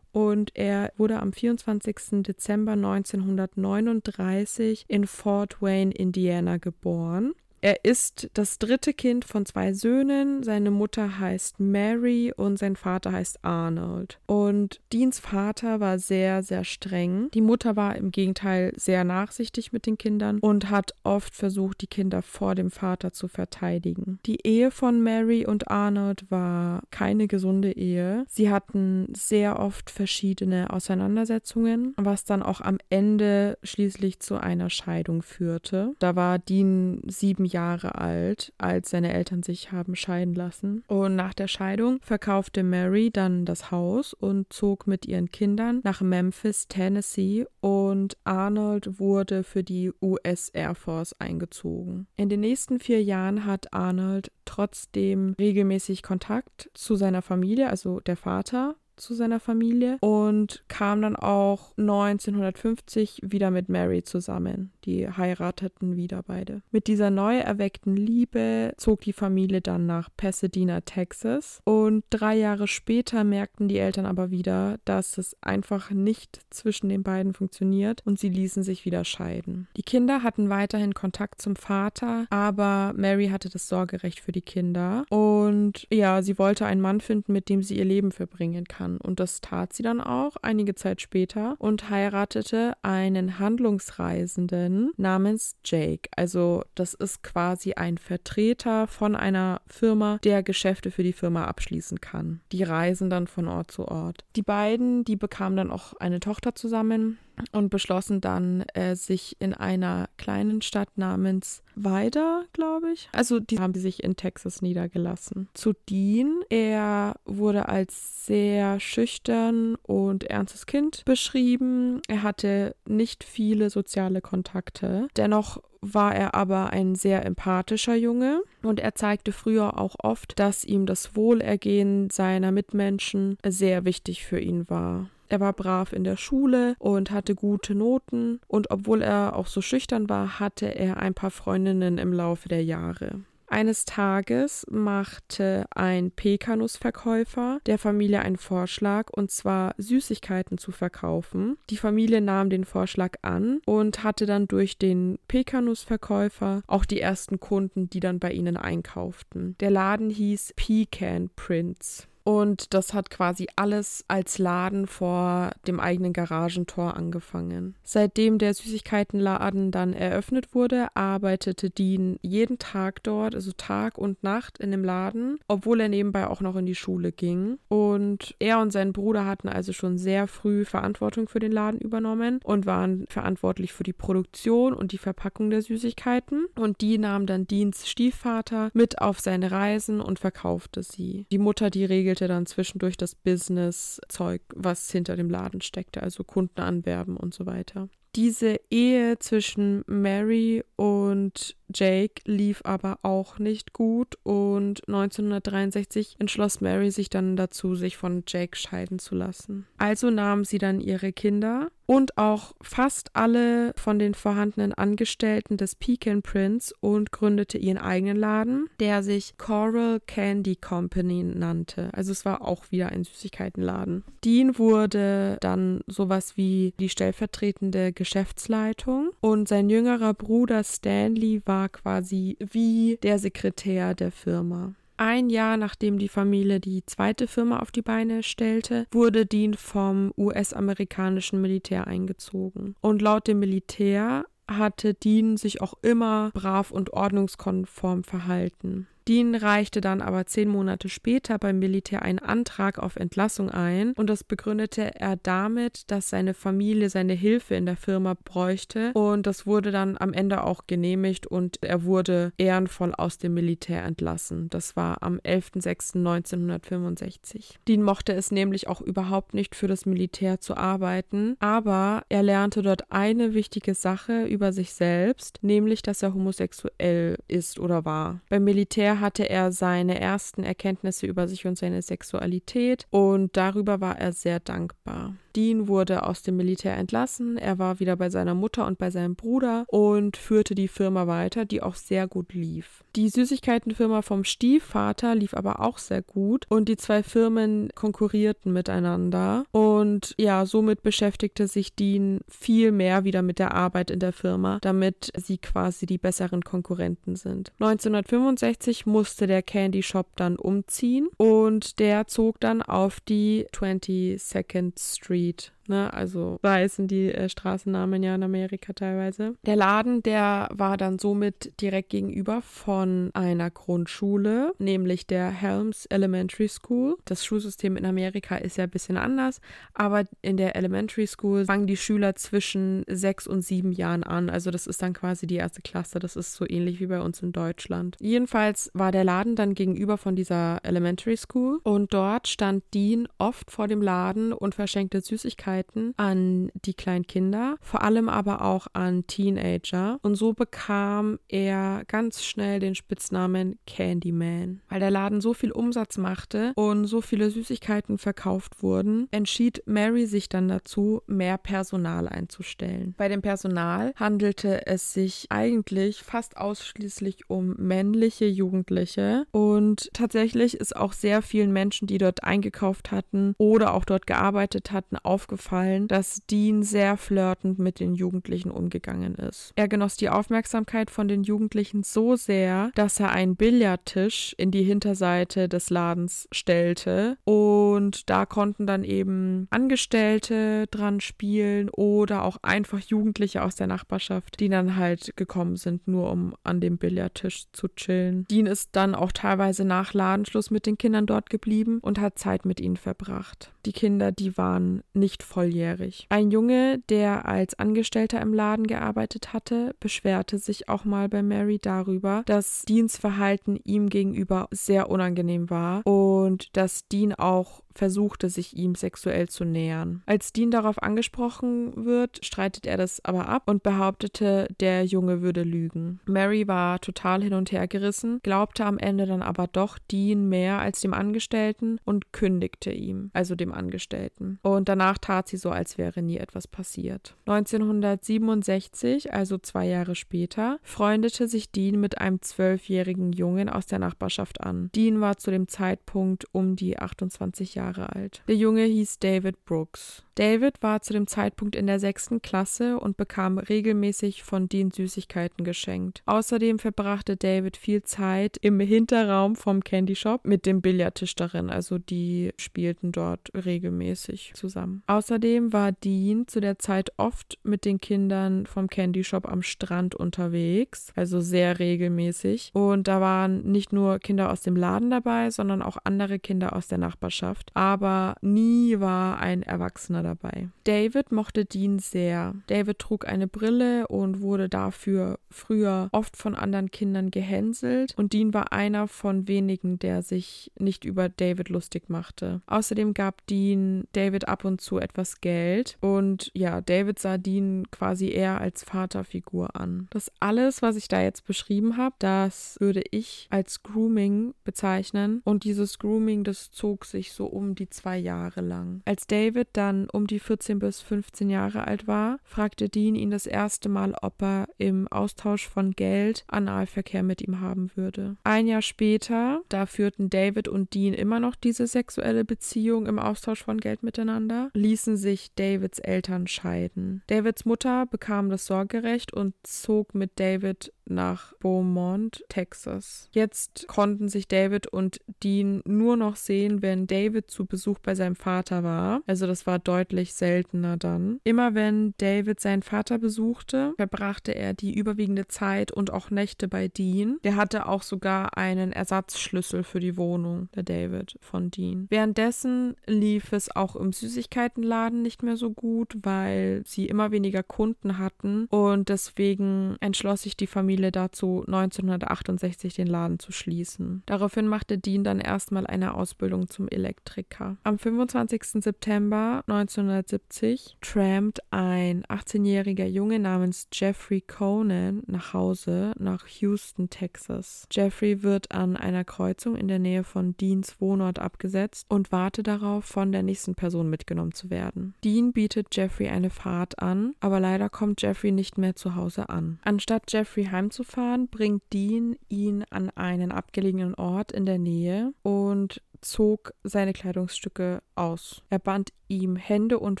Und 0.10 0.56
er 0.56 0.90
wurde 0.96 1.20
am 1.20 1.34
24. 1.34 2.22
Dezember 2.22 2.72
1939 2.72 4.86
in 4.88 5.06
Fort 5.06 5.60
Wayne, 5.60 5.92
Indiana 5.92 6.56
geboren. 6.56 7.34
Er 7.64 7.82
ist 7.82 8.28
das 8.34 8.58
dritte 8.58 8.92
Kind 8.92 9.24
von 9.24 9.46
zwei 9.46 9.72
Söhnen. 9.72 10.42
Seine 10.42 10.70
Mutter 10.70 11.18
heißt 11.18 11.60
Mary 11.60 12.30
und 12.36 12.58
sein 12.58 12.76
Vater 12.76 13.12
heißt 13.12 13.42
Arnold. 13.42 14.18
Und 14.26 14.82
Deans 14.92 15.18
Vater 15.18 15.80
war 15.80 15.98
sehr, 15.98 16.42
sehr 16.42 16.64
streng. 16.64 17.30
Die 17.32 17.40
Mutter 17.40 17.74
war 17.74 17.96
im 17.96 18.10
Gegenteil 18.10 18.74
sehr 18.76 19.02
nachsichtig 19.04 19.72
mit 19.72 19.86
den 19.86 19.96
Kindern 19.96 20.40
und 20.40 20.68
hat 20.68 20.92
oft 21.04 21.34
versucht, 21.34 21.80
die 21.80 21.86
Kinder 21.86 22.20
vor 22.20 22.54
dem 22.54 22.70
Vater 22.70 23.14
zu 23.14 23.28
verteidigen. 23.28 24.18
Die 24.26 24.46
Ehe 24.46 24.70
von 24.70 25.02
Mary 25.02 25.46
und 25.46 25.68
Arnold 25.68 26.30
war 26.30 26.82
keine 26.90 27.28
gesunde 27.28 27.72
Ehe. 27.72 28.26
Sie 28.28 28.50
hatten 28.50 29.08
sehr 29.16 29.58
oft 29.58 29.88
verschiedene 29.88 30.68
Auseinandersetzungen, 30.68 31.94
was 31.96 32.24
dann 32.24 32.42
auch 32.42 32.60
am 32.60 32.76
Ende 32.90 33.56
schließlich 33.62 34.20
zu 34.20 34.36
einer 34.36 34.68
Scheidung 34.68 35.22
führte. 35.22 35.94
Da 35.98 36.14
war 36.14 36.38
Dean 36.38 37.00
sieben 37.06 37.46
Jahre 37.46 37.53
alt, 37.54 38.52
als 38.58 38.90
seine 38.90 39.12
Eltern 39.12 39.42
sich 39.42 39.72
haben 39.72 39.96
scheiden 39.96 40.34
lassen. 40.34 40.84
Und 40.88 41.16
nach 41.16 41.34
der 41.34 41.48
Scheidung 41.48 41.98
verkaufte 42.02 42.62
Mary 42.62 43.10
dann 43.10 43.44
das 43.44 43.70
Haus 43.70 44.12
und 44.14 44.52
zog 44.52 44.86
mit 44.86 45.06
ihren 45.06 45.30
Kindern 45.30 45.80
nach 45.84 46.00
Memphis, 46.00 46.68
Tennessee 46.68 47.46
und 47.60 48.16
Arnold 48.24 48.98
wurde 48.98 49.42
für 49.44 49.62
die 49.62 49.92
US 50.02 50.48
Air 50.50 50.74
Force 50.74 51.14
eingezogen. 51.18 52.06
In 52.16 52.28
den 52.28 52.40
nächsten 52.40 52.80
vier 52.80 53.02
Jahren 53.02 53.44
hat 53.44 53.72
Arnold 53.72 54.30
trotzdem 54.44 55.34
regelmäßig 55.38 56.02
Kontakt 56.02 56.70
zu 56.74 56.96
seiner 56.96 57.22
Familie, 57.22 57.70
also 57.70 58.00
der 58.00 58.16
Vater 58.16 58.76
zu 58.96 59.14
seiner 59.14 59.40
Familie 59.40 59.98
und 60.00 60.64
kam 60.68 61.02
dann 61.02 61.16
auch 61.16 61.72
1950 61.76 63.20
wieder 63.22 63.50
mit 63.50 63.68
Mary 63.68 64.02
zusammen. 64.02 64.72
Die 64.84 65.08
heirateten 65.08 65.96
wieder 65.96 66.22
beide. 66.22 66.62
Mit 66.70 66.86
dieser 66.86 67.10
neu 67.10 67.38
erweckten 67.38 67.96
Liebe 67.96 68.74
zog 68.76 69.00
die 69.02 69.12
Familie 69.12 69.60
dann 69.60 69.86
nach 69.86 70.10
Pasadena, 70.16 70.82
Texas. 70.82 71.60
Und 71.64 72.04
drei 72.10 72.36
Jahre 72.36 72.68
später 72.68 73.24
merkten 73.24 73.68
die 73.68 73.78
Eltern 73.78 74.06
aber 74.06 74.30
wieder, 74.30 74.78
dass 74.84 75.16
es 75.18 75.36
einfach 75.40 75.90
nicht 75.90 76.40
zwischen 76.50 76.88
den 76.88 77.02
beiden 77.02 77.32
funktioniert 77.32 78.02
und 78.04 78.18
sie 78.18 78.28
ließen 78.28 78.62
sich 78.62 78.84
wieder 78.84 79.04
scheiden. 79.04 79.68
Die 79.76 79.82
Kinder 79.82 80.22
hatten 80.22 80.50
weiterhin 80.50 80.94
Kontakt 80.94 81.40
zum 81.40 81.56
Vater, 81.56 82.26
aber 82.30 82.92
Mary 82.96 83.28
hatte 83.28 83.48
das 83.48 83.68
Sorgerecht 83.68 84.20
für 84.20 84.32
die 84.32 84.42
Kinder. 84.42 85.04
Und 85.08 85.86
ja, 85.90 86.22
sie 86.22 86.38
wollte 86.38 86.66
einen 86.66 86.80
Mann 86.80 87.00
finden, 87.00 87.32
mit 87.32 87.48
dem 87.48 87.62
sie 87.62 87.78
ihr 87.78 87.84
Leben 87.84 88.12
verbringen 88.12 88.64
kann. 88.64 88.98
Und 88.98 89.20
das 89.20 89.40
tat 89.40 89.72
sie 89.72 89.82
dann 89.82 90.00
auch 90.00 90.36
einige 90.42 90.74
Zeit 90.74 91.00
später 91.00 91.56
und 91.58 91.88
heiratete 91.88 92.74
einen 92.82 93.38
Handlungsreisenden 93.38 94.73
namens 94.96 95.56
Jake. 95.64 96.08
Also 96.16 96.62
das 96.74 96.94
ist 96.94 97.22
quasi 97.22 97.74
ein 97.74 97.98
Vertreter 97.98 98.86
von 98.86 99.16
einer 99.16 99.60
Firma, 99.66 100.18
der 100.24 100.42
Geschäfte 100.42 100.90
für 100.90 101.02
die 101.02 101.12
Firma 101.12 101.44
abschließen 101.44 102.00
kann. 102.00 102.40
Die 102.52 102.62
reisen 102.62 103.10
dann 103.10 103.26
von 103.26 103.48
Ort 103.48 103.70
zu 103.70 103.86
Ort. 103.88 104.24
Die 104.36 104.42
beiden, 104.42 105.04
die 105.04 105.16
bekamen 105.16 105.56
dann 105.56 105.70
auch 105.70 105.94
eine 105.94 106.20
Tochter 106.20 106.54
zusammen 106.54 107.18
und 107.52 107.70
beschlossen 107.70 108.20
dann, 108.20 108.62
äh, 108.74 108.96
sich 108.96 109.36
in 109.40 109.54
einer 109.54 110.08
kleinen 110.16 110.62
Stadt 110.62 110.96
namens 110.96 111.62
Weider, 111.74 112.44
glaube 112.52 112.92
ich. 112.92 113.08
Also 113.12 113.40
die 113.40 113.58
haben 113.58 113.74
sich 113.74 114.02
in 114.02 114.16
Texas 114.16 114.62
niedergelassen. 114.62 115.48
Zu 115.54 115.72
Dean, 115.88 116.42
er 116.48 117.16
wurde 117.24 117.68
als 117.68 118.26
sehr 118.26 118.78
schüchtern 118.80 119.76
und 119.82 120.24
ernstes 120.24 120.66
Kind 120.66 121.04
beschrieben. 121.04 122.00
Er 122.08 122.22
hatte 122.22 122.76
nicht 122.86 123.24
viele 123.24 123.70
soziale 123.70 124.20
Kontakte. 124.20 125.08
Dennoch 125.16 125.60
war 125.80 126.14
er 126.14 126.34
aber 126.34 126.70
ein 126.70 126.94
sehr 126.94 127.26
empathischer 127.26 127.94
Junge 127.94 128.42
und 128.62 128.80
er 128.80 128.94
zeigte 128.94 129.32
früher 129.32 129.78
auch 129.78 129.96
oft, 129.98 130.38
dass 130.38 130.64
ihm 130.64 130.86
das 130.86 131.14
Wohlergehen 131.14 132.08
seiner 132.10 132.52
Mitmenschen 132.52 133.36
sehr 133.46 133.84
wichtig 133.84 134.24
für 134.24 134.40
ihn 134.40 134.68
war. 134.70 135.10
Er 135.28 135.40
war 135.40 135.52
brav 135.52 135.92
in 135.92 136.04
der 136.04 136.16
Schule 136.16 136.76
und 136.78 137.10
hatte 137.10 137.34
gute 137.34 137.74
Noten 137.74 138.40
und 138.46 138.70
obwohl 138.70 139.02
er 139.02 139.36
auch 139.36 139.46
so 139.46 139.60
schüchtern 139.60 140.08
war, 140.08 140.38
hatte 140.40 140.66
er 140.66 140.98
ein 140.98 141.14
paar 141.14 141.30
Freundinnen 141.30 141.98
im 141.98 142.12
Laufe 142.12 142.48
der 142.48 142.64
Jahre. 142.64 143.20
Eines 143.46 143.84
Tages 143.84 144.66
machte 144.70 145.66
ein 145.70 146.10
Pekanussverkäufer 146.10 147.60
der 147.66 147.78
Familie 147.78 148.20
einen 148.22 148.36
Vorschlag, 148.36 149.10
und 149.12 149.30
zwar 149.30 149.74
Süßigkeiten 149.78 150.58
zu 150.58 150.72
verkaufen. 150.72 151.56
Die 151.70 151.76
Familie 151.76 152.20
nahm 152.20 152.50
den 152.50 152.64
Vorschlag 152.64 153.12
an 153.22 153.60
und 153.66 154.02
hatte 154.02 154.26
dann 154.26 154.48
durch 154.48 154.78
den 154.78 155.18
Pekanussverkäufer 155.28 156.62
auch 156.66 156.84
die 156.84 157.00
ersten 157.00 157.38
Kunden, 157.38 157.88
die 157.90 158.00
dann 158.00 158.18
bei 158.18 158.32
ihnen 158.32 158.56
einkauften. 158.56 159.56
Der 159.60 159.70
Laden 159.70 160.10
hieß 160.10 160.54
Pecan 160.56 161.30
Prince. 161.36 162.08
Und 162.24 162.72
das 162.72 162.94
hat 162.94 163.10
quasi 163.10 163.46
alles 163.54 164.04
als 164.08 164.38
Laden 164.38 164.86
vor 164.86 165.50
dem 165.66 165.78
eigenen 165.78 166.14
Garagentor 166.14 166.96
angefangen. 166.96 167.74
Seitdem 167.82 168.38
der 168.38 168.54
Süßigkeitenladen 168.54 169.70
dann 169.70 169.92
eröffnet 169.92 170.54
wurde, 170.54 170.88
arbeitete 170.94 171.68
Dean 171.68 172.18
jeden 172.22 172.58
Tag 172.58 173.02
dort, 173.02 173.34
also 173.34 173.52
Tag 173.52 173.98
und 173.98 174.22
Nacht 174.22 174.58
in 174.58 174.70
dem 174.70 174.84
Laden, 174.84 175.38
obwohl 175.48 175.80
er 175.80 175.88
nebenbei 175.88 176.26
auch 176.26 176.40
noch 176.40 176.56
in 176.56 176.64
die 176.64 176.74
Schule 176.74 177.12
ging. 177.12 177.58
Und 177.68 178.34
er 178.38 178.58
und 178.58 178.72
sein 178.72 178.94
Bruder 178.94 179.26
hatten 179.26 179.50
also 179.50 179.74
schon 179.74 179.98
sehr 179.98 180.26
früh 180.26 180.64
Verantwortung 180.64 181.28
für 181.28 181.40
den 181.40 181.52
Laden 181.52 181.78
übernommen 181.78 182.40
und 182.42 182.64
waren 182.64 183.04
verantwortlich 183.10 183.74
für 183.74 183.84
die 183.84 183.92
Produktion 183.92 184.72
und 184.72 184.92
die 184.92 184.98
Verpackung 184.98 185.50
der 185.50 185.60
Süßigkeiten. 185.60 186.46
Und 186.58 186.80
die 186.80 186.96
nahm 186.96 187.26
dann 187.26 187.46
Deans 187.46 187.86
Stiefvater 187.86 188.70
mit 188.72 189.02
auf 189.02 189.20
seine 189.20 189.50
Reisen 189.50 190.00
und 190.00 190.18
verkaufte 190.18 190.82
sie. 190.82 191.26
Die 191.30 191.38
Mutter, 191.38 191.68
die 191.68 191.84
regelte 191.84 192.13
regelt 192.14 192.30
dann 192.30 192.46
zwischendurch 192.46 192.96
das 192.96 193.14
Business-Zeug, 193.14 194.42
was 194.54 194.90
hinter 194.90 195.16
dem 195.16 195.30
Laden 195.30 195.60
steckte, 195.60 196.02
also 196.02 196.24
Kunden 196.24 196.60
anwerben 196.60 197.16
und 197.16 197.34
so 197.34 197.46
weiter. 197.46 197.88
Diese 198.14 198.60
Ehe 198.70 199.18
zwischen 199.18 199.82
Mary 199.88 200.62
und 200.76 201.56
Jake 201.74 202.22
lief 202.24 202.60
aber 202.62 203.00
auch 203.02 203.40
nicht 203.40 203.72
gut 203.72 204.16
und 204.22 204.86
1963 204.86 206.16
entschloss 206.20 206.60
Mary 206.60 206.92
sich 206.92 207.10
dann 207.10 207.34
dazu, 207.34 207.74
sich 207.74 207.96
von 207.96 208.22
Jake 208.28 208.56
scheiden 208.56 209.00
zu 209.00 209.16
lassen. 209.16 209.66
Also 209.78 210.10
nahm 210.10 210.44
sie 210.44 210.58
dann 210.58 210.80
ihre 210.80 211.12
Kinder 211.12 211.72
und 211.86 212.16
auch 212.18 212.52
fast 212.62 213.10
alle 213.14 213.72
von 213.76 213.98
den 213.98 214.14
vorhandenen 214.14 214.72
Angestellten 214.72 215.56
des 215.56 215.74
Pecan 215.74 216.22
Prince 216.22 216.74
und 216.80 217.12
gründete 217.12 217.58
ihren 217.58 217.78
eigenen 217.78 218.16
Laden, 218.16 218.68
der 218.80 219.02
sich 219.02 219.36
Coral 219.38 220.00
Candy 220.06 220.56
Company 220.56 221.22
nannte. 221.22 221.90
Also 221.92 222.12
es 222.12 222.24
war 222.24 222.42
auch 222.42 222.70
wieder 222.70 222.88
ein 222.88 223.04
Süßigkeitenladen. 223.04 224.04
Dean 224.24 224.58
wurde 224.58 225.36
dann 225.40 225.80
sowas 225.86 226.36
wie 226.36 226.74
die 226.78 226.88
stellvertretende 226.88 227.92
Geschäftsleitung 227.92 229.10
und 229.20 229.48
sein 229.48 229.68
jüngerer 229.68 230.14
Bruder 230.14 230.64
Stanley 230.64 231.42
war 231.44 231.68
quasi 231.68 232.36
wie 232.40 232.98
der 233.02 233.18
Sekretär 233.18 233.94
der 233.94 234.10
Firma. 234.10 234.74
Ein 234.96 235.28
Jahr 235.28 235.56
nachdem 235.56 235.98
die 235.98 236.08
Familie 236.08 236.60
die 236.60 236.84
zweite 236.86 237.26
Firma 237.26 237.58
auf 237.58 237.72
die 237.72 237.82
Beine 237.82 238.22
stellte, 238.22 238.86
wurde 238.92 239.26
Dean 239.26 239.54
vom 239.54 240.12
US-amerikanischen 240.16 241.40
Militär 241.40 241.86
eingezogen. 241.86 242.76
Und 242.80 243.02
laut 243.02 243.26
dem 243.26 243.40
Militär 243.40 244.24
hatte 244.48 244.94
Dean 244.94 245.36
sich 245.36 245.60
auch 245.60 245.74
immer 245.82 246.30
brav 246.34 246.70
und 246.70 246.92
ordnungskonform 246.92 248.04
verhalten. 248.04 248.86
Dean 249.06 249.34
reichte 249.34 249.82
dann 249.82 250.00
aber 250.00 250.24
zehn 250.24 250.48
Monate 250.48 250.88
später 250.88 251.38
beim 251.38 251.58
Militär 251.58 252.00
einen 252.02 252.20
Antrag 252.20 252.78
auf 252.78 252.96
Entlassung 252.96 253.50
ein 253.50 253.92
und 253.92 254.08
das 254.08 254.24
begründete 254.24 254.98
er 254.98 255.16
damit, 255.16 255.90
dass 255.90 256.08
seine 256.08 256.32
Familie 256.32 256.88
seine 256.88 257.12
Hilfe 257.12 257.54
in 257.54 257.66
der 257.66 257.76
Firma 257.76 258.16
bräuchte 258.24 258.92
und 258.94 259.26
das 259.26 259.46
wurde 259.46 259.72
dann 259.72 259.98
am 259.98 260.14
Ende 260.14 260.42
auch 260.44 260.62
genehmigt 260.66 261.26
und 261.26 261.62
er 261.62 261.84
wurde 261.84 262.32
ehrenvoll 262.38 262.94
aus 262.94 263.18
dem 263.18 263.34
Militär 263.34 263.84
entlassen. 263.84 264.48
Das 264.48 264.74
war 264.74 265.02
am 265.02 265.18
11.06.1965. 265.18 267.56
Dean 267.68 267.82
mochte 267.82 268.14
es 268.14 268.30
nämlich 268.30 268.68
auch 268.68 268.80
überhaupt 268.80 269.34
nicht 269.34 269.54
für 269.54 269.68
das 269.68 269.84
Militär 269.84 270.40
zu 270.40 270.56
arbeiten, 270.56 271.36
aber 271.40 272.04
er 272.08 272.22
lernte 272.22 272.62
dort 272.62 272.90
eine 272.90 273.34
wichtige 273.34 273.74
Sache 273.74 274.24
über 274.24 274.54
sich 274.54 274.72
selbst, 274.72 275.40
nämlich 275.42 275.82
dass 275.82 276.02
er 276.02 276.14
homosexuell 276.14 277.18
ist 277.28 277.60
oder 277.60 277.84
war. 277.84 278.22
Beim 278.30 278.44
Militär 278.44 278.93
hatte 279.00 279.28
er 279.28 279.52
seine 279.52 280.00
ersten 280.00 280.44
Erkenntnisse 280.44 281.06
über 281.06 281.28
sich 281.28 281.46
und 281.46 281.58
seine 281.58 281.82
Sexualität 281.82 282.86
und 282.90 283.36
darüber 283.36 283.80
war 283.80 283.98
er 283.98 284.12
sehr 284.12 284.40
dankbar. 284.40 285.14
Dean 285.36 285.68
wurde 285.68 286.04
aus 286.04 286.22
dem 286.22 286.36
Militär 286.36 286.76
entlassen, 286.76 287.36
er 287.36 287.58
war 287.58 287.80
wieder 287.80 287.96
bei 287.96 288.10
seiner 288.10 288.34
Mutter 288.34 288.66
und 288.66 288.78
bei 288.78 288.90
seinem 288.90 289.16
Bruder 289.16 289.64
und 289.68 290.16
führte 290.16 290.54
die 290.54 290.68
Firma 290.68 291.06
weiter, 291.06 291.44
die 291.44 291.62
auch 291.62 291.74
sehr 291.74 292.06
gut 292.06 292.32
lief. 292.32 292.84
Die 292.96 293.08
Süßigkeitenfirma 293.08 294.02
vom 294.02 294.24
Stiefvater 294.24 295.14
lief 295.14 295.34
aber 295.34 295.60
auch 295.60 295.78
sehr 295.78 296.02
gut 296.02 296.46
und 296.48 296.68
die 296.68 296.76
zwei 296.76 297.02
Firmen 297.02 297.70
konkurrierten 297.74 298.52
miteinander 298.52 299.44
und 299.50 300.14
ja, 300.18 300.46
somit 300.46 300.82
beschäftigte 300.82 301.48
sich 301.48 301.74
Dean 301.74 302.20
viel 302.28 302.70
mehr 302.70 303.04
wieder 303.04 303.22
mit 303.22 303.38
der 303.38 303.54
Arbeit 303.54 303.90
in 303.90 303.98
der 303.98 304.12
Firma, 304.12 304.58
damit 304.62 305.10
sie 305.16 305.38
quasi 305.38 305.86
die 305.86 305.98
besseren 305.98 306.42
Konkurrenten 306.42 307.16
sind. 307.16 307.52
1965 307.58 308.86
musste 308.86 309.26
der 309.26 309.42
Candy 309.42 309.82
Shop 309.82 310.06
dann 310.16 310.36
umziehen 310.36 311.08
und 311.16 311.78
der 311.80 312.06
zog 312.06 312.38
dann 312.40 312.62
auf 312.62 313.00
die 313.00 313.46
22nd 313.52 314.72
Street 314.78 315.23
Street 315.24 315.50
Ne? 315.68 315.92
Also 315.92 316.38
da 316.42 316.54
heißen 316.54 316.88
die 316.88 317.12
äh, 317.12 317.28
Straßennamen 317.28 318.02
ja 318.02 318.14
in 318.14 318.22
Amerika 318.22 318.72
teilweise. 318.72 319.34
Der 319.46 319.56
Laden, 319.56 320.02
der 320.02 320.48
war 320.52 320.76
dann 320.76 320.98
somit 320.98 321.60
direkt 321.60 321.90
gegenüber 321.90 322.42
von 322.42 323.10
einer 323.14 323.50
Grundschule, 323.50 324.52
nämlich 324.58 325.06
der 325.06 325.30
Helms 325.30 325.86
Elementary 325.86 326.48
School. 326.48 326.96
Das 327.04 327.24
Schulsystem 327.24 327.76
in 327.76 327.86
Amerika 327.86 328.36
ist 328.36 328.58
ja 328.58 328.64
ein 328.64 328.70
bisschen 328.70 328.96
anders, 328.96 329.40
aber 329.72 330.04
in 330.22 330.36
der 330.36 330.56
Elementary 330.56 331.06
School 331.06 331.46
fangen 331.46 331.66
die 331.66 331.76
Schüler 331.76 332.14
zwischen 332.14 332.84
sechs 332.88 333.26
und 333.26 333.42
sieben 333.42 333.72
Jahren 333.72 334.02
an. 334.02 334.28
Also 334.28 334.50
das 334.50 334.66
ist 334.66 334.82
dann 334.82 334.92
quasi 334.92 335.26
die 335.26 335.36
erste 335.36 335.62
Klasse. 335.62 335.98
Das 335.98 336.16
ist 336.16 336.34
so 336.34 336.44
ähnlich 336.48 336.80
wie 336.80 336.86
bei 336.86 337.00
uns 337.00 337.22
in 337.22 337.32
Deutschland. 337.32 337.96
Jedenfalls 338.00 338.70
war 338.74 338.92
der 338.92 339.04
Laden 339.04 339.36
dann 339.36 339.54
gegenüber 339.54 339.96
von 339.96 340.16
dieser 340.16 340.60
Elementary 340.62 341.16
School 341.16 341.60
und 341.62 341.94
dort 341.94 342.28
stand 342.28 342.62
Dean 342.74 343.08
oft 343.18 343.50
vor 343.50 343.68
dem 343.68 343.80
Laden 343.80 344.32
und 344.32 344.54
verschenkte 344.54 345.00
Süßigkeiten 345.00 345.53
Süßigkeiten 345.54 345.94
an 345.96 346.50
die 346.64 346.74
kleinen 346.74 347.06
Kinder, 347.06 347.56
vor 347.60 347.82
allem 347.82 348.08
aber 348.08 348.42
auch 348.42 348.66
an 348.72 349.06
Teenager. 349.06 349.98
Und 350.02 350.16
so 350.16 350.32
bekam 350.32 351.18
er 351.28 351.84
ganz 351.86 352.24
schnell 352.24 352.60
den 352.60 352.74
Spitznamen 352.74 353.58
Candyman. 353.66 354.60
Weil 354.68 354.80
der 354.80 354.90
Laden 354.90 355.20
so 355.20 355.34
viel 355.34 355.52
Umsatz 355.52 355.98
machte 355.98 356.52
und 356.56 356.86
so 356.86 357.00
viele 357.00 357.30
Süßigkeiten 357.30 357.98
verkauft 357.98 358.62
wurden, 358.62 359.08
entschied 359.10 359.62
Mary 359.66 360.06
sich 360.06 360.28
dann 360.28 360.48
dazu, 360.48 361.02
mehr 361.06 361.38
Personal 361.38 362.08
einzustellen. 362.08 362.94
Bei 362.96 363.08
dem 363.08 363.22
Personal 363.22 363.92
handelte 363.96 364.66
es 364.66 364.92
sich 364.92 365.26
eigentlich 365.30 366.02
fast 366.02 366.36
ausschließlich 366.36 367.30
um 367.30 367.54
männliche 367.58 368.26
Jugendliche 368.26 369.26
und 369.30 369.90
tatsächlich 369.92 370.54
ist 370.56 370.76
auch 370.76 370.92
sehr 370.92 371.22
vielen 371.22 371.52
Menschen, 371.52 371.86
die 371.86 371.98
dort 371.98 372.24
eingekauft 372.24 372.90
hatten 372.90 373.34
oder 373.38 373.74
auch 373.74 373.84
dort 373.84 374.06
gearbeitet 374.06 374.72
hatten, 374.72 374.96
aufgefallen, 374.96 375.43
aufgefallen, 375.44 375.88
dass 375.88 376.22
Dean 376.30 376.62
sehr 376.62 376.96
flirtend 376.96 377.58
mit 377.58 377.80
den 377.80 377.94
Jugendlichen 377.94 378.50
umgegangen 378.50 379.14
ist. 379.14 379.52
Er 379.56 379.68
genoss 379.68 379.96
die 379.96 380.08
Aufmerksamkeit 380.08 380.90
von 380.90 381.08
den 381.08 381.22
Jugendlichen 381.22 381.82
so 381.82 382.16
sehr, 382.16 382.70
dass 382.74 382.98
er 383.00 383.10
einen 383.10 383.36
Billardtisch 383.36 384.34
in 384.38 384.50
die 384.50 384.62
Hinterseite 384.62 385.48
des 385.48 385.70
Ladens 385.70 386.28
stellte 386.32 387.18
und 387.24 388.08
da 388.08 388.26
konnten 388.26 388.66
dann 388.66 388.84
eben 388.84 389.46
Angestellte 389.50 390.66
dran 390.70 391.00
spielen 391.00 391.68
oder 391.68 392.24
auch 392.24 392.38
einfach 392.42 392.80
Jugendliche 392.80 393.42
aus 393.42 393.54
der 393.54 393.66
Nachbarschaft, 393.66 394.40
die 394.40 394.48
dann 394.48 394.76
halt 394.76 395.16
gekommen 395.16 395.56
sind, 395.56 395.86
nur 395.86 396.10
um 396.10 396.34
an 396.42 396.60
dem 396.60 396.78
Billardtisch 396.78 397.44
zu 397.52 397.68
chillen. 397.68 398.26
Dean 398.30 398.46
ist 398.46 398.70
dann 398.72 398.94
auch 398.94 399.12
teilweise 399.12 399.64
nach 399.64 399.92
Ladenschluss 399.92 400.50
mit 400.50 400.66
den 400.66 400.78
Kindern 400.78 401.06
dort 401.06 401.28
geblieben 401.28 401.80
und 401.82 402.00
hat 402.00 402.18
Zeit 402.18 402.46
mit 402.46 402.60
ihnen 402.60 402.76
verbracht. 402.76 403.52
Die 403.66 403.72
Kinder, 403.72 404.12
die 404.12 404.36
waren 404.36 404.82
nicht 404.92 405.22
volljährig. 405.34 406.06
Ein 406.10 406.30
Junge, 406.30 406.78
der 406.88 407.26
als 407.26 407.58
Angestellter 407.58 408.20
im 408.20 408.32
Laden 408.32 408.66
gearbeitet 408.66 409.32
hatte, 409.32 409.74
beschwerte 409.80 410.38
sich 410.38 410.68
auch 410.68 410.84
mal 410.84 411.08
bei 411.08 411.22
Mary 411.22 411.58
darüber, 411.60 412.22
dass 412.26 412.62
Deans 412.62 412.96
Verhalten 412.96 413.58
ihm 413.64 413.88
gegenüber 413.88 414.46
sehr 414.52 414.88
unangenehm 414.88 415.50
war 415.50 415.84
und 415.86 416.56
dass 416.56 416.86
Dean 416.86 417.14
auch 417.14 417.63
versuchte, 417.74 418.28
sich 418.30 418.56
ihm 418.56 418.74
sexuell 418.74 419.28
zu 419.28 419.44
nähern. 419.44 420.02
Als 420.06 420.32
Dean 420.32 420.50
darauf 420.50 420.82
angesprochen 420.82 421.84
wird, 421.84 422.24
streitet 422.24 422.66
er 422.66 422.76
das 422.76 423.04
aber 423.04 423.28
ab 423.28 423.44
und 423.46 423.62
behauptete, 423.62 424.48
der 424.60 424.84
Junge 424.84 425.22
würde 425.22 425.42
lügen. 425.42 426.00
Mary 426.06 426.46
war 426.46 426.80
total 426.80 427.22
hin 427.22 427.34
und 427.34 427.52
her 427.52 427.66
gerissen, 427.66 428.20
glaubte 428.22 428.64
am 428.64 428.78
Ende 428.78 429.06
dann 429.06 429.22
aber 429.22 429.46
doch 429.46 429.78
Dean 429.90 430.28
mehr 430.28 430.60
als 430.60 430.80
dem 430.80 430.94
Angestellten 430.94 431.78
und 431.84 432.12
kündigte 432.12 432.70
ihm, 432.70 433.10
also 433.12 433.34
dem 433.34 433.52
Angestellten. 433.52 434.38
Und 434.42 434.68
danach 434.68 434.98
tat 434.98 435.28
sie 435.28 435.36
so, 435.36 435.50
als 435.50 435.76
wäre 435.78 436.02
nie 436.02 436.18
etwas 436.18 436.46
passiert. 436.46 437.16
1967, 437.26 439.12
also 439.12 439.38
zwei 439.38 439.66
Jahre 439.66 439.94
später, 439.94 440.58
freundete 440.62 441.26
sich 441.28 441.50
Dean 441.50 441.80
mit 441.80 441.98
einem 441.98 442.22
zwölfjährigen 442.22 443.12
Jungen 443.12 443.48
aus 443.48 443.66
der 443.66 443.80
Nachbarschaft 443.80 444.40
an. 444.42 444.70
Dean 444.74 445.00
war 445.00 445.16
zu 445.16 445.30
dem 445.30 445.48
Zeitpunkt 445.48 446.26
um 446.32 446.56
die 446.56 446.78
28 446.78 447.54
Jahre 447.54 447.63
alt. 447.72 448.22
Der 448.28 448.36
Junge 448.36 448.64
hieß 448.64 448.98
David 448.98 449.44
Brooks. 449.44 450.03
David 450.14 450.62
war 450.62 450.80
zu 450.82 450.92
dem 450.92 451.06
Zeitpunkt 451.06 451.56
in 451.56 451.66
der 451.66 451.80
sechsten 451.80 452.22
Klasse 452.22 452.78
und 452.78 452.96
bekam 452.96 453.38
regelmäßig 453.38 454.22
von 454.22 454.48
Dean 454.48 454.70
Süßigkeiten 454.70 455.44
geschenkt. 455.44 456.02
Außerdem 456.06 456.58
verbrachte 456.58 457.16
David 457.16 457.56
viel 457.56 457.82
Zeit 457.82 458.36
im 458.40 458.60
Hinterraum 458.60 459.34
vom 459.34 459.62
Candy 459.64 459.96
Shop 459.96 460.24
mit 460.24 460.46
dem 460.46 460.60
Billardtisch 460.60 461.16
darin, 461.16 461.50
also 461.50 461.78
die 461.78 462.32
spielten 462.38 462.92
dort 462.92 463.30
regelmäßig 463.34 464.32
zusammen. 464.34 464.82
Außerdem 464.86 465.52
war 465.52 465.72
Dean 465.72 466.28
zu 466.28 466.40
der 466.40 466.58
Zeit 466.58 466.92
oft 466.96 467.38
mit 467.42 467.64
den 467.64 467.80
Kindern 467.80 468.46
vom 468.46 468.68
Candy 468.68 469.02
Shop 469.02 469.26
am 469.26 469.42
Strand 469.42 469.96
unterwegs, 469.96 470.92
also 470.94 471.20
sehr 471.20 471.58
regelmäßig. 471.58 472.50
Und 472.52 472.86
da 472.86 473.00
waren 473.00 473.50
nicht 473.50 473.72
nur 473.72 473.98
Kinder 473.98 474.30
aus 474.30 474.42
dem 474.42 474.54
Laden 474.54 474.90
dabei, 474.90 475.30
sondern 475.30 475.60
auch 475.60 475.78
andere 475.82 476.18
Kinder 476.20 476.54
aus 476.54 476.68
der 476.68 476.78
Nachbarschaft. 476.78 477.50
Aber 477.54 478.14
nie 478.20 478.78
war 478.78 479.18
ein 479.18 479.42
Erwachsener 479.42 480.03
dabei. 480.04 480.48
David 480.62 481.10
mochte 481.10 481.44
Dean 481.44 481.80
sehr. 481.80 482.34
David 482.46 482.78
trug 482.78 483.08
eine 483.08 483.26
Brille 483.26 483.88
und 483.88 484.20
wurde 484.20 484.48
dafür 484.48 485.18
früher 485.30 485.88
oft 485.92 486.16
von 486.16 486.34
anderen 486.34 486.70
Kindern 486.70 487.10
gehänselt 487.10 487.94
und 487.96 488.12
Dean 488.12 488.32
war 488.32 488.52
einer 488.52 488.86
von 488.86 489.26
wenigen, 489.26 489.78
der 489.78 490.02
sich 490.02 490.52
nicht 490.58 490.84
über 490.84 491.08
David 491.08 491.48
lustig 491.48 491.88
machte. 491.88 492.40
Außerdem 492.46 492.94
gab 492.94 493.26
Dean 493.26 493.88
David 493.92 494.28
ab 494.28 494.44
und 494.44 494.60
zu 494.60 494.78
etwas 494.78 495.20
Geld 495.20 495.76
und 495.80 496.30
ja, 496.34 496.60
David 496.60 496.98
sah 496.98 497.18
Dean 497.18 497.70
quasi 497.70 498.10
eher 498.10 498.40
als 498.40 498.62
Vaterfigur 498.62 499.56
an. 499.56 499.88
Das 499.90 500.12
alles, 500.20 500.62
was 500.62 500.76
ich 500.76 500.88
da 500.88 501.02
jetzt 501.02 501.26
beschrieben 501.26 501.76
habe, 501.76 501.94
das 501.98 502.56
würde 502.60 502.82
ich 502.90 503.26
als 503.30 503.62
Grooming 503.62 504.34
bezeichnen 504.44 505.20
und 505.24 505.44
dieses 505.44 505.78
Grooming, 505.78 506.24
das 506.24 506.50
zog 506.50 506.84
sich 506.84 507.12
so 507.12 507.26
um 507.26 507.54
die 507.54 507.68
zwei 507.68 507.98
Jahre 507.98 508.40
lang. 508.40 508.82
Als 508.84 509.06
David 509.06 509.48
dann 509.52 509.88
um 509.94 510.06
die 510.06 510.18
14 510.18 510.58
bis 510.58 510.80
15 510.80 511.30
Jahre 511.30 511.66
alt 511.66 511.86
war, 511.86 512.18
fragte 512.24 512.68
Dean 512.68 512.94
ihn 512.94 513.10
das 513.10 513.26
erste 513.26 513.68
Mal, 513.68 513.94
ob 514.02 514.20
er 514.22 514.48
im 514.58 514.88
Austausch 514.88 515.48
von 515.48 515.72
Geld 515.72 516.24
Analverkehr 516.26 517.02
mit 517.02 517.22
ihm 517.22 517.40
haben 517.40 517.70
würde. 517.74 518.16
Ein 518.24 518.46
Jahr 518.46 518.62
später, 518.62 519.42
da 519.48 519.66
führten 519.66 520.10
David 520.10 520.48
und 520.48 520.74
Dean 520.74 520.94
immer 520.94 521.20
noch 521.20 521.36
diese 521.36 521.66
sexuelle 521.66 522.24
Beziehung 522.24 522.86
im 522.86 522.98
Austausch 522.98 523.42
von 523.42 523.58
Geld 523.58 523.82
miteinander, 523.82 524.50
ließen 524.54 524.96
sich 524.96 525.34
Davids 525.34 525.78
Eltern 525.78 526.26
scheiden. 526.26 527.02
Davids 527.06 527.44
Mutter 527.44 527.86
bekam 527.86 528.30
das 528.30 528.46
Sorgerecht 528.46 529.12
und 529.12 529.34
zog 529.42 529.94
mit 529.94 530.18
David 530.18 530.72
nach 530.86 531.34
Beaumont, 531.40 532.24
Texas. 532.28 533.08
Jetzt 533.12 533.66
konnten 533.68 534.08
sich 534.08 534.28
David 534.28 534.66
und 534.66 535.00
Dean 535.22 535.62
nur 535.64 535.96
noch 535.96 536.16
sehen, 536.16 536.62
wenn 536.62 536.86
David 536.86 537.30
zu 537.30 537.46
Besuch 537.46 537.78
bei 537.78 537.94
seinem 537.94 538.16
Vater 538.16 538.62
war. 538.62 539.02
Also 539.06 539.26
das 539.26 539.46
war 539.46 539.58
deutlich 539.58 540.14
seltener 540.14 540.76
dann. 540.76 541.20
Immer 541.24 541.54
wenn 541.54 541.94
David 541.98 542.40
seinen 542.40 542.62
Vater 542.62 542.98
besuchte, 542.98 543.74
verbrachte 543.76 544.34
er 544.34 544.54
die 544.54 544.74
überwiegende 544.74 545.28
Zeit 545.28 545.72
und 545.72 545.92
auch 545.92 546.10
Nächte 546.10 546.48
bei 546.48 546.68
Dean. 546.68 547.18
Der 547.24 547.36
hatte 547.36 547.66
auch 547.66 547.82
sogar 547.82 548.36
einen 548.36 548.72
Ersatzschlüssel 548.72 549.64
für 549.64 549.80
die 549.80 549.96
Wohnung, 549.96 550.48
der 550.54 550.62
David 550.62 551.16
von 551.20 551.50
Dean. 551.50 551.86
Währenddessen 551.90 552.76
lief 552.86 553.32
es 553.32 553.54
auch 553.54 553.76
im 553.76 553.92
Süßigkeitenladen 553.92 555.02
nicht 555.02 555.22
mehr 555.22 555.36
so 555.36 555.50
gut, 555.50 555.96
weil 556.02 556.62
sie 556.66 556.86
immer 556.86 557.10
weniger 557.10 557.42
Kunden 557.42 557.98
hatten 557.98 558.46
und 558.46 558.88
deswegen 558.88 559.76
entschloss 559.80 560.22
sich 560.22 560.36
die 560.36 560.46
Familie 560.46 560.73
Familie 560.74 560.90
dazu, 560.90 561.44
1968 561.46 562.74
den 562.74 562.88
Laden 562.88 563.20
zu 563.20 563.30
schließen. 563.30 564.02
Daraufhin 564.06 564.48
machte 564.48 564.76
Dean 564.76 565.04
dann 565.04 565.20
erstmal 565.20 565.68
eine 565.68 565.94
Ausbildung 565.94 566.48
zum 566.48 566.66
Elektriker. 566.66 567.56
Am 567.62 567.78
25. 567.78 568.62
September 568.64 569.44
1970 569.46 570.76
trampt 570.80 571.38
ein 571.52 572.02
18-jähriger 572.06 572.86
Junge 572.86 573.20
namens 573.20 573.68
Jeffrey 573.72 574.20
Conan 574.20 575.04
nach 575.06 575.32
Hause 575.32 575.92
nach 575.96 576.26
Houston, 576.26 576.90
Texas. 576.90 577.68
Jeffrey 577.70 578.24
wird 578.24 578.50
an 578.50 578.76
einer 578.76 579.04
Kreuzung 579.04 579.54
in 579.54 579.68
der 579.68 579.78
Nähe 579.78 580.02
von 580.02 580.36
Deans 580.36 580.80
Wohnort 580.80 581.20
abgesetzt 581.20 581.86
und 581.88 582.10
wartet 582.10 582.48
darauf, 582.48 582.84
von 582.84 583.12
der 583.12 583.22
nächsten 583.22 583.54
Person 583.54 583.88
mitgenommen 583.90 584.32
zu 584.32 584.50
werden. 584.50 584.94
Dean 585.04 585.32
bietet 585.32 585.68
Jeffrey 585.70 586.08
eine 586.08 586.30
Fahrt 586.30 586.82
an, 586.82 587.14
aber 587.20 587.38
leider 587.38 587.68
kommt 587.68 588.02
Jeffrey 588.02 588.32
nicht 588.32 588.58
mehr 588.58 588.74
zu 588.74 588.96
Hause 588.96 589.28
an. 589.28 589.60
Anstatt 589.62 590.12
Jeffrey 590.12 590.46
heim 590.46 590.63
heimzufahren, 590.64 591.28
bringt 591.28 591.62
Dean 591.72 592.16
ihn 592.28 592.64
an 592.70 592.90
einen 592.90 593.32
abgelegenen 593.32 593.94
Ort 593.94 594.32
in 594.32 594.46
der 594.46 594.58
Nähe 594.58 595.12
und 595.22 595.82
zog 596.04 596.52
seine 596.62 596.92
Kleidungsstücke 596.92 597.82
aus. 597.94 598.42
Er 598.50 598.58
band 598.58 598.92
ihm 599.08 599.36
Hände 599.36 599.78
und 599.78 600.00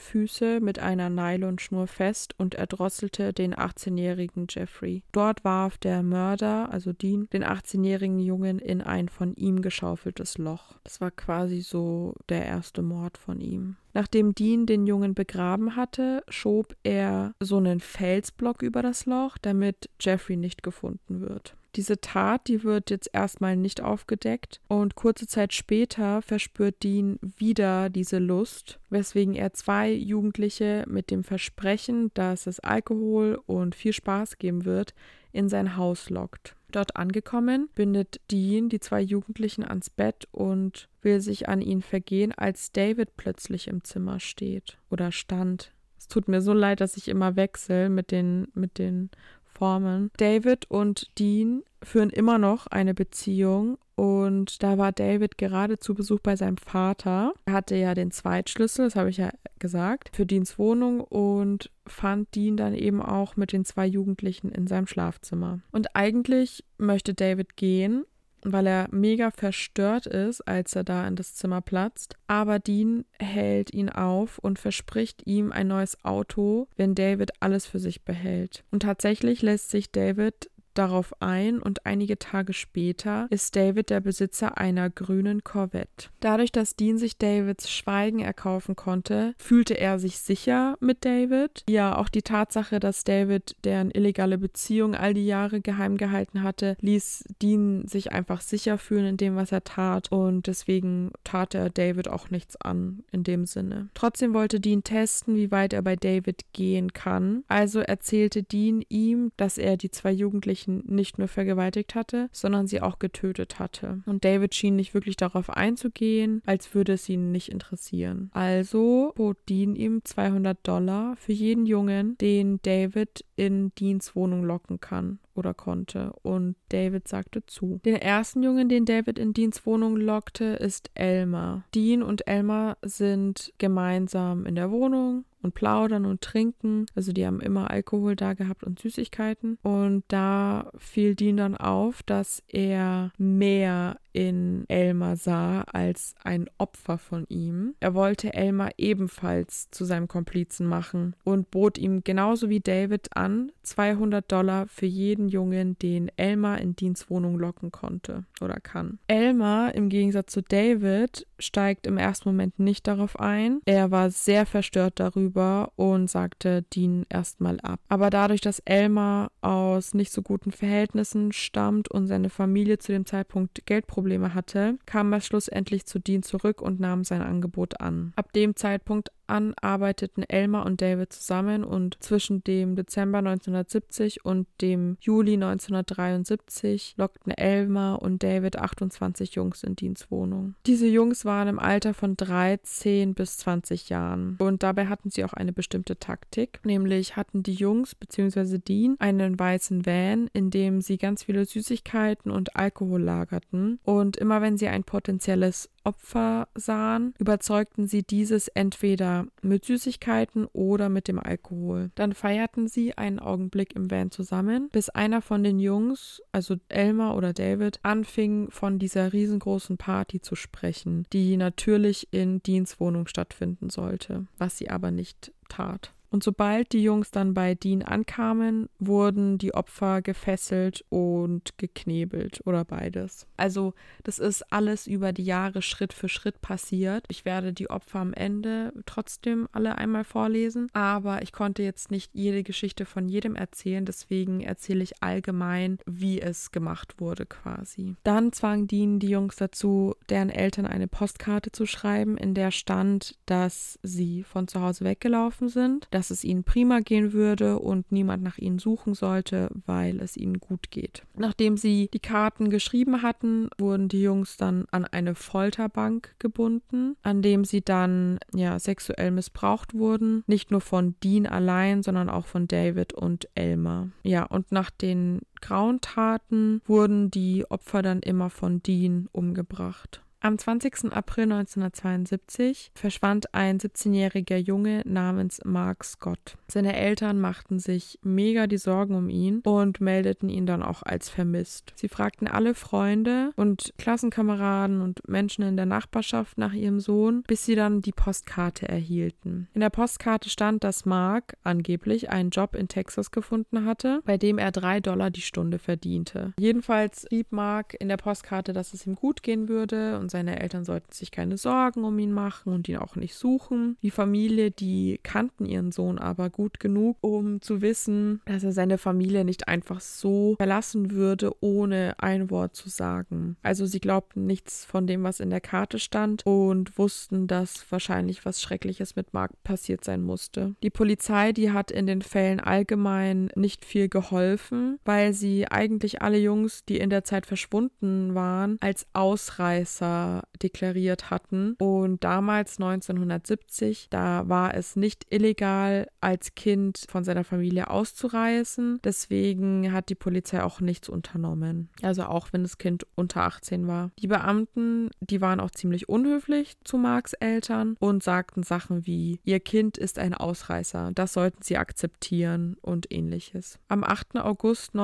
Füße 0.00 0.60
mit 0.60 0.78
einer 0.78 1.10
Nylonschnur 1.10 1.86
fest 1.86 2.34
und 2.38 2.54
erdrosselte 2.54 3.32
den 3.32 3.54
18-jährigen 3.54 4.46
Jeffrey. 4.48 5.02
Dort 5.12 5.44
warf 5.44 5.78
der 5.78 6.02
Mörder, 6.02 6.70
also 6.70 6.92
Dean, 6.92 7.28
den 7.32 7.44
18-jährigen 7.44 8.18
Jungen 8.18 8.58
in 8.58 8.80
ein 8.80 9.08
von 9.08 9.34
ihm 9.34 9.62
geschaufeltes 9.62 10.38
Loch. 10.38 10.76
Das 10.84 11.00
war 11.00 11.10
quasi 11.10 11.60
so 11.60 12.14
der 12.28 12.44
erste 12.44 12.82
Mord 12.82 13.18
von 13.18 13.40
ihm. 13.40 13.76
Nachdem 13.92 14.34
Dean 14.34 14.66
den 14.66 14.86
Jungen 14.86 15.14
begraben 15.14 15.76
hatte, 15.76 16.24
schob 16.28 16.74
er 16.82 17.34
so 17.40 17.58
einen 17.58 17.80
Felsblock 17.80 18.62
über 18.62 18.82
das 18.82 19.06
Loch, 19.06 19.38
damit 19.38 19.88
Jeffrey 20.00 20.36
nicht 20.36 20.62
gefunden 20.62 21.20
wird. 21.20 21.56
Diese 21.76 22.00
Tat, 22.00 22.46
die 22.46 22.62
wird 22.62 22.90
jetzt 22.90 23.10
erstmal 23.12 23.56
nicht 23.56 23.80
aufgedeckt 23.80 24.60
und 24.68 24.94
kurze 24.94 25.26
Zeit 25.26 25.52
später 25.52 26.22
verspürt 26.22 26.82
Dean 26.84 27.18
wieder 27.20 27.90
diese 27.90 28.18
Lust, 28.18 28.78
weswegen 28.90 29.34
er 29.34 29.52
zwei 29.54 29.90
Jugendliche 29.92 30.84
mit 30.86 31.10
dem 31.10 31.24
Versprechen, 31.24 32.12
dass 32.14 32.46
es 32.46 32.60
Alkohol 32.60 33.40
und 33.46 33.74
viel 33.74 33.92
Spaß 33.92 34.38
geben 34.38 34.64
wird, 34.64 34.94
in 35.32 35.48
sein 35.48 35.76
Haus 35.76 36.10
lockt. 36.10 36.54
Dort 36.70 36.96
angekommen, 36.96 37.68
bindet 37.74 38.20
Dean 38.30 38.68
die 38.68 38.80
zwei 38.80 39.00
Jugendlichen 39.00 39.64
ans 39.64 39.90
Bett 39.90 40.28
und 40.30 40.88
will 41.02 41.20
sich 41.20 41.48
an 41.48 41.60
ihn 41.60 41.82
vergehen, 41.82 42.32
als 42.32 42.70
David 42.70 43.16
plötzlich 43.16 43.66
im 43.66 43.82
Zimmer 43.82 44.20
steht 44.20 44.78
oder 44.90 45.10
stand. 45.10 45.72
Es 45.98 46.08
tut 46.08 46.28
mir 46.28 46.42
so 46.42 46.52
leid, 46.52 46.80
dass 46.80 46.96
ich 46.96 47.08
immer 47.08 47.34
wechsle 47.34 47.88
mit 47.88 48.10
den, 48.10 48.48
mit 48.54 48.78
den 48.78 49.10
Formen. 49.56 50.10
David 50.16 50.70
und 50.70 51.10
Dean 51.18 51.62
führen 51.82 52.10
immer 52.10 52.38
noch 52.38 52.66
eine 52.66 52.94
Beziehung 52.94 53.78
und 53.96 54.62
da 54.62 54.76
war 54.78 54.92
David 54.92 55.38
gerade 55.38 55.78
zu 55.78 55.94
Besuch 55.94 56.20
bei 56.20 56.36
seinem 56.36 56.56
Vater. 56.56 57.32
Er 57.44 57.52
hatte 57.52 57.76
ja 57.76 57.94
den 57.94 58.10
Zweitschlüssel, 58.10 58.86
das 58.86 58.96
habe 58.96 59.10
ich 59.10 59.18
ja 59.18 59.30
gesagt, 59.58 60.10
für 60.14 60.26
Deans 60.26 60.58
Wohnung 60.58 61.00
und 61.00 61.70
fand 61.86 62.34
Dean 62.34 62.56
dann 62.56 62.74
eben 62.74 63.00
auch 63.00 63.36
mit 63.36 63.52
den 63.52 63.64
zwei 63.64 63.86
Jugendlichen 63.86 64.50
in 64.50 64.66
seinem 64.66 64.86
Schlafzimmer. 64.86 65.60
Und 65.70 65.94
eigentlich 65.94 66.64
möchte 66.78 67.14
David 67.14 67.56
gehen, 67.56 68.04
weil 68.44 68.66
er 68.66 68.88
mega 68.90 69.30
verstört 69.30 70.06
ist, 70.06 70.42
als 70.42 70.76
er 70.76 70.84
da 70.84 71.06
in 71.06 71.16
das 71.16 71.34
Zimmer 71.34 71.60
platzt. 71.60 72.16
Aber 72.26 72.58
Dean 72.58 73.04
hält 73.18 73.72
ihn 73.72 73.88
auf 73.88 74.38
und 74.38 74.58
verspricht 74.58 75.26
ihm 75.26 75.50
ein 75.52 75.68
neues 75.68 76.04
Auto, 76.04 76.68
wenn 76.76 76.94
David 76.94 77.32
alles 77.40 77.66
für 77.66 77.78
sich 77.78 78.04
behält. 78.04 78.64
Und 78.70 78.82
tatsächlich 78.82 79.42
lässt 79.42 79.70
sich 79.70 79.90
David 79.90 80.50
darauf 80.74 81.14
ein 81.20 81.60
und 81.60 81.86
einige 81.86 82.18
Tage 82.18 82.52
später 82.52 83.26
ist 83.30 83.56
David 83.56 83.90
der 83.90 84.00
Besitzer 84.00 84.58
einer 84.58 84.90
grünen 84.90 85.44
Corvette. 85.44 86.08
Dadurch, 86.20 86.52
dass 86.52 86.76
Dean 86.76 86.98
sich 86.98 87.18
Davids 87.18 87.70
Schweigen 87.70 88.20
erkaufen 88.20 88.76
konnte, 88.76 89.34
fühlte 89.38 89.74
er 89.74 89.98
sich 89.98 90.18
sicher 90.18 90.76
mit 90.80 91.04
David. 91.04 91.64
Ja, 91.68 91.96
auch 91.96 92.08
die 92.08 92.22
Tatsache, 92.22 92.80
dass 92.80 93.04
David 93.04 93.56
deren 93.64 93.90
illegale 93.90 94.38
Beziehung 94.38 94.94
all 94.94 95.14
die 95.14 95.26
Jahre 95.26 95.60
geheim 95.60 95.96
gehalten 95.96 96.42
hatte, 96.42 96.76
ließ 96.80 97.24
Dean 97.42 97.86
sich 97.86 98.12
einfach 98.12 98.40
sicher 98.40 98.78
fühlen 98.78 99.06
in 99.06 99.16
dem, 99.16 99.36
was 99.36 99.52
er 99.52 99.64
tat 99.64 100.10
und 100.10 100.46
deswegen 100.46 101.12
tat 101.24 101.54
er 101.54 101.70
David 101.70 102.08
auch 102.08 102.30
nichts 102.30 102.56
an 102.56 103.04
in 103.12 103.24
dem 103.24 103.46
Sinne. 103.46 103.88
Trotzdem 103.94 104.34
wollte 104.34 104.60
Dean 104.60 104.84
testen, 104.84 105.36
wie 105.36 105.50
weit 105.50 105.72
er 105.72 105.82
bei 105.82 105.96
David 105.96 106.44
gehen 106.52 106.92
kann. 106.92 107.44
Also 107.48 107.80
erzählte 107.80 108.42
Dean 108.42 108.82
ihm, 108.88 109.32
dass 109.36 109.58
er 109.58 109.76
die 109.76 109.90
zwei 109.90 110.12
Jugendlichen 110.12 110.63
Nicht 110.66 111.18
nur 111.18 111.28
vergewaltigt 111.28 111.94
hatte, 111.94 112.28
sondern 112.32 112.66
sie 112.66 112.80
auch 112.80 112.98
getötet 112.98 113.58
hatte. 113.58 114.02
Und 114.06 114.24
David 114.24 114.54
schien 114.54 114.76
nicht 114.76 114.94
wirklich 114.94 115.16
darauf 115.16 115.50
einzugehen, 115.50 116.42
als 116.46 116.74
würde 116.74 116.94
es 116.94 117.08
ihn 117.08 117.32
nicht 117.32 117.50
interessieren. 117.50 118.30
Also 118.32 119.12
bot 119.16 119.36
Dean 119.48 119.76
ihm 119.76 120.04
200 120.04 120.58
Dollar 120.66 121.16
für 121.16 121.32
jeden 121.32 121.66
Jungen, 121.66 122.16
den 122.18 122.60
David 122.62 123.24
in 123.36 123.72
Deans 123.74 124.14
Wohnung 124.14 124.44
locken 124.44 124.80
kann 124.80 125.18
oder 125.34 125.54
konnte. 125.54 126.12
Und 126.22 126.56
David 126.68 127.08
sagte 127.08 127.44
zu. 127.46 127.80
Den 127.84 127.96
ersten 127.96 128.42
Jungen, 128.42 128.68
den 128.68 128.84
David 128.84 129.18
in 129.18 129.32
Deans 129.32 129.66
Wohnung 129.66 129.96
lockte, 129.96 130.44
ist 130.44 130.90
Elmer. 130.94 131.64
Dean 131.74 132.02
und 132.02 132.26
Elmer 132.26 132.76
sind 132.82 133.52
gemeinsam 133.58 134.46
in 134.46 134.54
der 134.54 134.70
Wohnung 134.70 135.24
und 135.42 135.54
plaudern 135.54 136.06
und 136.06 136.22
trinken. 136.22 136.86
Also 136.94 137.12
die 137.12 137.26
haben 137.26 137.40
immer 137.40 137.70
Alkohol 137.70 138.16
da 138.16 138.32
gehabt 138.32 138.64
und 138.64 138.78
Süßigkeiten. 138.78 139.58
Und 139.62 140.04
da 140.08 140.70
fiel 140.78 141.14
Dean 141.14 141.36
dann 141.36 141.56
auf, 141.56 142.02
dass 142.02 142.42
er 142.48 143.12
mehr 143.18 143.98
in 144.14 144.64
Elmer 144.68 145.16
sah 145.16 145.62
als 145.62 146.14
ein 146.22 146.48
Opfer 146.56 146.98
von 146.98 147.26
ihm. 147.28 147.74
Er 147.80 147.94
wollte 147.94 148.32
Elmer 148.32 148.70
ebenfalls 148.78 149.70
zu 149.70 149.84
seinem 149.84 150.08
Komplizen 150.08 150.66
machen 150.66 151.16
und 151.24 151.50
bot 151.50 151.76
ihm 151.78 152.04
genauso 152.04 152.48
wie 152.48 152.60
David 152.60 153.16
an 153.16 153.50
200 153.64 154.30
Dollar 154.30 154.68
für 154.68 154.86
jeden 154.86 155.28
Jungen, 155.28 155.76
den 155.80 156.10
Elmer 156.16 156.60
in 156.60 156.76
Deans 156.76 157.10
Wohnung 157.10 157.38
locken 157.38 157.72
konnte 157.72 158.24
oder 158.40 158.60
kann. 158.60 158.98
Elmer 159.08 159.74
im 159.74 159.88
Gegensatz 159.88 160.32
zu 160.32 160.42
David 160.42 161.26
steigt 161.40 161.86
im 161.86 161.98
ersten 161.98 162.28
Moment 162.28 162.60
nicht 162.60 162.86
darauf 162.86 163.18
ein. 163.18 163.60
Er 163.64 163.90
war 163.90 164.10
sehr 164.10 164.46
verstört 164.46 165.00
darüber 165.00 165.72
und 165.74 166.08
sagte 166.08 166.62
Dean 166.62 167.04
erstmal 167.08 167.58
ab. 167.60 167.80
Aber 167.88 168.10
dadurch, 168.10 168.40
dass 168.40 168.60
Elmer 168.60 169.32
aus 169.40 169.92
nicht 169.92 170.12
so 170.12 170.22
guten 170.22 170.52
Verhältnissen 170.52 171.32
stammt 171.32 171.90
und 171.90 172.06
seine 172.06 172.30
Familie 172.30 172.78
zu 172.78 172.92
dem 172.92 173.06
Zeitpunkt 173.06 173.66
Geldprobleme 173.66 174.03
hatte, 174.34 174.78
kam 174.86 175.12
er 175.12 175.20
schlussendlich 175.20 175.86
zu 175.86 175.98
Dean 175.98 176.22
zurück 176.22 176.60
und 176.60 176.80
nahm 176.80 177.04
sein 177.04 177.22
Angebot 177.22 177.80
an. 177.80 178.12
Ab 178.16 178.32
dem 178.32 178.56
Zeitpunkt 178.56 179.10
an 179.26 179.54
arbeiteten 179.60 180.22
Elmer 180.22 180.66
und 180.66 180.80
David 180.80 181.12
zusammen 181.12 181.64
und 181.64 181.96
zwischen 182.00 182.44
dem 182.44 182.76
Dezember 182.76 183.18
1970 183.18 184.24
und 184.24 184.46
dem 184.60 184.96
Juli 185.00 185.34
1973 185.34 186.94
lockten 186.96 187.32
Elmer 187.32 188.00
und 188.02 188.22
David 188.22 188.58
28 188.58 189.34
Jungs 189.34 189.62
in 189.62 189.76
Deans 189.76 190.10
Wohnung. 190.10 190.54
Diese 190.66 190.86
Jungs 190.86 191.24
waren 191.24 191.48
im 191.48 191.58
Alter 191.58 191.94
von 191.94 192.16
13 192.16 193.14
bis 193.14 193.38
20 193.38 193.88
Jahren 193.88 194.36
und 194.38 194.62
dabei 194.62 194.86
hatten 194.86 195.10
sie 195.10 195.24
auch 195.24 195.32
eine 195.32 195.52
bestimmte 195.52 195.98
Taktik, 195.98 196.60
nämlich 196.64 197.16
hatten 197.16 197.42
die 197.42 197.54
Jungs 197.54 197.94
bzw. 197.94 198.58
Dean 198.58 198.96
einen 198.98 199.38
weißen 199.38 199.86
Van, 199.86 200.28
in 200.32 200.50
dem 200.50 200.80
sie 200.80 200.98
ganz 200.98 201.24
viele 201.24 201.44
Süßigkeiten 201.44 202.30
und 202.30 202.56
Alkohol 202.56 203.02
lagerten 203.02 203.78
und 203.84 204.16
immer 204.16 204.42
wenn 204.42 204.58
sie 204.58 204.68
ein 204.68 204.84
potenzielles 204.84 205.70
Opfer 205.84 206.48
sahen, 206.54 207.14
überzeugten 207.18 207.86
sie 207.86 208.02
dieses 208.02 208.48
entweder 208.48 209.26
mit 209.42 209.64
Süßigkeiten 209.64 210.46
oder 210.52 210.88
mit 210.88 211.08
dem 211.08 211.18
Alkohol. 211.18 211.90
Dann 211.94 212.14
feierten 212.14 212.68
sie 212.68 212.96
einen 212.96 213.18
Augenblick 213.18 213.76
im 213.76 213.90
Van 213.90 214.10
zusammen, 214.10 214.68
bis 214.72 214.88
einer 214.88 215.22
von 215.22 215.44
den 215.44 215.58
Jungs, 215.58 216.22
also 216.32 216.56
Elmer 216.68 217.16
oder 217.16 217.32
David, 217.32 217.80
anfing 217.82 218.50
von 218.50 218.78
dieser 218.78 219.12
riesengroßen 219.12 219.76
Party 219.76 220.20
zu 220.20 220.34
sprechen, 220.34 221.06
die 221.12 221.36
natürlich 221.36 222.08
in 222.10 222.42
Deans 222.42 222.80
Wohnung 222.80 223.06
stattfinden 223.06 223.70
sollte, 223.70 224.26
was 224.38 224.58
sie 224.58 224.70
aber 224.70 224.90
nicht 224.90 225.32
tat. 225.48 225.92
Und 226.14 226.22
sobald 226.22 226.70
die 226.70 226.84
Jungs 226.84 227.10
dann 227.10 227.34
bei 227.34 227.56
Dean 227.56 227.82
ankamen, 227.82 228.68
wurden 228.78 229.36
die 229.36 229.52
Opfer 229.52 230.00
gefesselt 230.00 230.84
und 230.88 231.58
geknebelt 231.58 232.40
oder 232.44 232.64
beides. 232.64 233.26
Also 233.36 233.74
das 234.04 234.20
ist 234.20 234.52
alles 234.52 234.86
über 234.86 235.12
die 235.12 235.24
Jahre 235.24 235.60
Schritt 235.60 235.92
für 235.92 236.08
Schritt 236.08 236.40
passiert. 236.40 237.04
Ich 237.08 237.24
werde 237.24 237.52
die 237.52 237.68
Opfer 237.68 237.98
am 237.98 238.12
Ende 238.12 238.72
trotzdem 238.86 239.48
alle 239.50 239.76
einmal 239.76 240.04
vorlesen, 240.04 240.68
aber 240.72 241.22
ich 241.22 241.32
konnte 241.32 241.64
jetzt 241.64 241.90
nicht 241.90 242.12
jede 242.14 242.44
Geschichte 242.44 242.84
von 242.84 243.08
jedem 243.08 243.34
erzählen, 243.34 243.84
deswegen 243.84 244.40
erzähle 244.40 244.84
ich 244.84 245.02
allgemein, 245.02 245.78
wie 245.84 246.20
es 246.20 246.52
gemacht 246.52 247.00
wurde 247.00 247.26
quasi. 247.26 247.96
Dann 248.04 248.32
zwang 248.32 248.68
Dean 248.68 249.00
die 249.00 249.08
Jungs 249.08 249.34
dazu, 249.34 249.96
deren 250.08 250.30
Eltern 250.30 250.66
eine 250.66 250.86
Postkarte 250.86 251.50
zu 251.50 251.66
schreiben, 251.66 252.16
in 252.16 252.34
der 252.34 252.52
stand, 252.52 253.18
dass 253.26 253.80
sie 253.82 254.22
von 254.22 254.46
zu 254.46 254.60
Hause 254.60 254.84
weggelaufen 254.84 255.48
sind, 255.48 255.88
dass 255.90 256.03
dass 256.04 256.10
es 256.10 256.22
ihnen 256.22 256.44
prima 256.44 256.80
gehen 256.80 257.14
würde 257.14 257.58
und 257.58 257.90
niemand 257.90 258.22
nach 258.22 258.36
ihnen 258.36 258.58
suchen 258.58 258.92
sollte, 258.92 259.48
weil 259.64 260.00
es 260.00 260.18
ihnen 260.18 260.38
gut 260.38 260.70
geht. 260.70 261.02
Nachdem 261.16 261.56
sie 261.56 261.88
die 261.94 261.98
Karten 261.98 262.50
geschrieben 262.50 263.00
hatten, 263.00 263.48
wurden 263.56 263.88
die 263.88 264.02
Jungs 264.02 264.36
dann 264.36 264.66
an 264.70 264.84
eine 264.84 265.14
Folterbank 265.14 266.14
gebunden, 266.18 266.96
an 267.02 267.22
dem 267.22 267.46
sie 267.46 267.62
dann 267.62 268.18
ja 268.34 268.58
sexuell 268.58 269.12
missbraucht 269.12 269.72
wurden, 269.72 270.24
nicht 270.26 270.50
nur 270.50 270.60
von 270.60 270.94
Dean 271.02 271.26
allein, 271.26 271.82
sondern 271.82 272.10
auch 272.10 272.26
von 272.26 272.48
David 272.48 272.92
und 272.92 273.26
Elmer. 273.34 273.88
Ja, 274.02 274.24
und 274.24 274.52
nach 274.52 274.68
den 274.68 275.22
Grauentaten 275.40 276.60
wurden 276.66 277.10
die 277.10 277.50
Opfer 277.50 277.80
dann 277.80 278.00
immer 278.00 278.28
von 278.28 278.62
Dean 278.62 279.08
umgebracht. 279.12 280.03
Am 280.24 280.38
20. 280.38 280.90
April 280.90 281.24
1972 281.24 282.70
verschwand 282.74 283.34
ein 283.34 283.58
17-jähriger 283.58 284.38
Junge 284.38 284.80
namens 284.86 285.42
Mark 285.44 285.84
Scott. 285.84 286.38
Seine 286.48 286.74
Eltern 286.74 287.20
machten 287.20 287.58
sich 287.58 287.98
mega 288.02 288.46
die 288.46 288.56
Sorgen 288.56 288.94
um 288.94 289.10
ihn 289.10 289.40
und 289.40 289.82
meldeten 289.82 290.30
ihn 290.30 290.46
dann 290.46 290.62
auch 290.62 290.82
als 290.82 291.10
vermisst. 291.10 291.74
Sie 291.76 291.90
fragten 291.90 292.26
alle 292.26 292.54
Freunde 292.54 293.32
und 293.36 293.74
Klassenkameraden 293.76 294.80
und 294.80 295.06
Menschen 295.06 295.44
in 295.44 295.56
der 295.58 295.66
Nachbarschaft 295.66 296.38
nach 296.38 296.54
ihrem 296.54 296.80
Sohn, 296.80 297.22
bis 297.26 297.44
sie 297.44 297.54
dann 297.54 297.82
die 297.82 297.92
Postkarte 297.92 298.66
erhielten. 298.66 299.48
In 299.52 299.60
der 299.60 299.68
Postkarte 299.68 300.30
stand, 300.30 300.64
dass 300.64 300.86
Mark 300.86 301.36
angeblich 301.42 302.08
einen 302.08 302.30
Job 302.30 302.56
in 302.56 302.68
Texas 302.68 303.10
gefunden 303.10 303.66
hatte, 303.66 304.00
bei 304.06 304.16
dem 304.16 304.38
er 304.38 304.52
drei 304.52 304.80
Dollar 304.80 305.10
die 305.10 305.20
Stunde 305.20 305.58
verdiente. 305.58 306.32
Jedenfalls 306.38 307.04
schrieb 307.10 307.30
Mark 307.30 307.76
in 307.78 307.90
der 307.90 307.98
Postkarte, 307.98 308.54
dass 308.54 308.72
es 308.72 308.86
ihm 308.86 308.94
gut 308.94 309.22
gehen 309.22 309.50
würde 309.50 309.98
und 309.98 310.13
seine 310.14 310.38
Eltern 310.38 310.64
sollten 310.64 310.92
sich 310.92 311.10
keine 311.10 311.36
Sorgen 311.36 311.82
um 311.82 311.98
ihn 311.98 312.12
machen 312.12 312.52
und 312.52 312.68
ihn 312.68 312.76
auch 312.76 312.94
nicht 312.94 313.16
suchen. 313.16 313.76
Die 313.82 313.90
Familie, 313.90 314.52
die 314.52 315.00
kannten 315.02 315.44
ihren 315.44 315.72
Sohn 315.72 315.98
aber 315.98 316.30
gut 316.30 316.60
genug, 316.60 316.98
um 317.00 317.40
zu 317.40 317.62
wissen, 317.62 318.20
dass 318.24 318.44
er 318.44 318.52
seine 318.52 318.78
Familie 318.78 319.24
nicht 319.24 319.48
einfach 319.48 319.80
so 319.80 320.36
verlassen 320.36 320.92
würde, 320.92 321.32
ohne 321.40 321.96
ein 321.98 322.30
Wort 322.30 322.54
zu 322.54 322.68
sagen. 322.68 323.36
Also 323.42 323.66
sie 323.66 323.80
glaubten 323.80 324.24
nichts 324.24 324.64
von 324.64 324.86
dem, 324.86 325.02
was 325.02 325.18
in 325.18 325.30
der 325.30 325.40
Karte 325.40 325.80
stand 325.80 326.24
und 326.24 326.78
wussten, 326.78 327.26
dass 327.26 327.66
wahrscheinlich 327.72 328.24
was 328.24 328.40
Schreckliches 328.40 328.94
mit 328.94 329.14
Mark 329.14 329.32
passiert 329.42 329.82
sein 329.82 330.00
musste. 330.00 330.54
Die 330.62 330.70
Polizei, 330.70 331.32
die 331.32 331.50
hat 331.50 331.72
in 331.72 331.88
den 331.88 332.02
Fällen 332.02 332.38
allgemein 332.38 333.32
nicht 333.34 333.64
viel 333.64 333.88
geholfen, 333.88 334.78
weil 334.84 335.12
sie 335.12 335.48
eigentlich 335.48 336.02
alle 336.02 336.18
Jungs, 336.18 336.64
die 336.64 336.78
in 336.78 336.90
der 336.90 337.02
Zeit 337.02 337.26
verschwunden 337.26 338.14
waren, 338.14 338.58
als 338.60 338.86
Ausreißer 338.92 340.03
deklariert 340.42 341.10
hatten. 341.10 341.54
Und 341.58 342.04
damals 342.04 342.58
1970, 342.58 343.88
da 343.90 344.28
war 344.28 344.54
es 344.54 344.76
nicht 344.76 345.06
illegal, 345.10 345.88
als 346.00 346.34
Kind 346.34 346.84
von 346.88 347.04
seiner 347.04 347.24
Familie 347.24 347.70
auszureisen. 347.70 348.80
Deswegen 348.84 349.72
hat 349.72 349.88
die 349.88 349.94
Polizei 349.94 350.42
auch 350.42 350.60
nichts 350.60 350.88
unternommen. 350.88 351.70
Also 351.82 352.04
auch 352.04 352.28
wenn 352.32 352.42
das 352.42 352.58
Kind 352.58 352.86
unter 352.94 353.22
18 353.22 353.66
war. 353.66 353.90
Die 353.98 354.06
Beamten, 354.06 354.90
die 355.00 355.20
waren 355.20 355.40
auch 355.40 355.50
ziemlich 355.50 355.88
unhöflich 355.88 356.56
zu 356.64 356.78
Marks 356.78 357.12
Eltern 357.14 357.76
und 357.80 358.02
sagten 358.02 358.42
Sachen 358.42 358.86
wie, 358.86 359.20
ihr 359.24 359.40
Kind 359.40 359.78
ist 359.78 359.98
ein 359.98 360.14
Ausreißer, 360.14 360.92
das 360.94 361.12
sollten 361.12 361.42
sie 361.42 361.56
akzeptieren 361.56 362.56
und 362.60 362.92
ähnliches. 362.92 363.58
Am 363.68 363.84
8. 363.84 364.16
August 364.16 364.74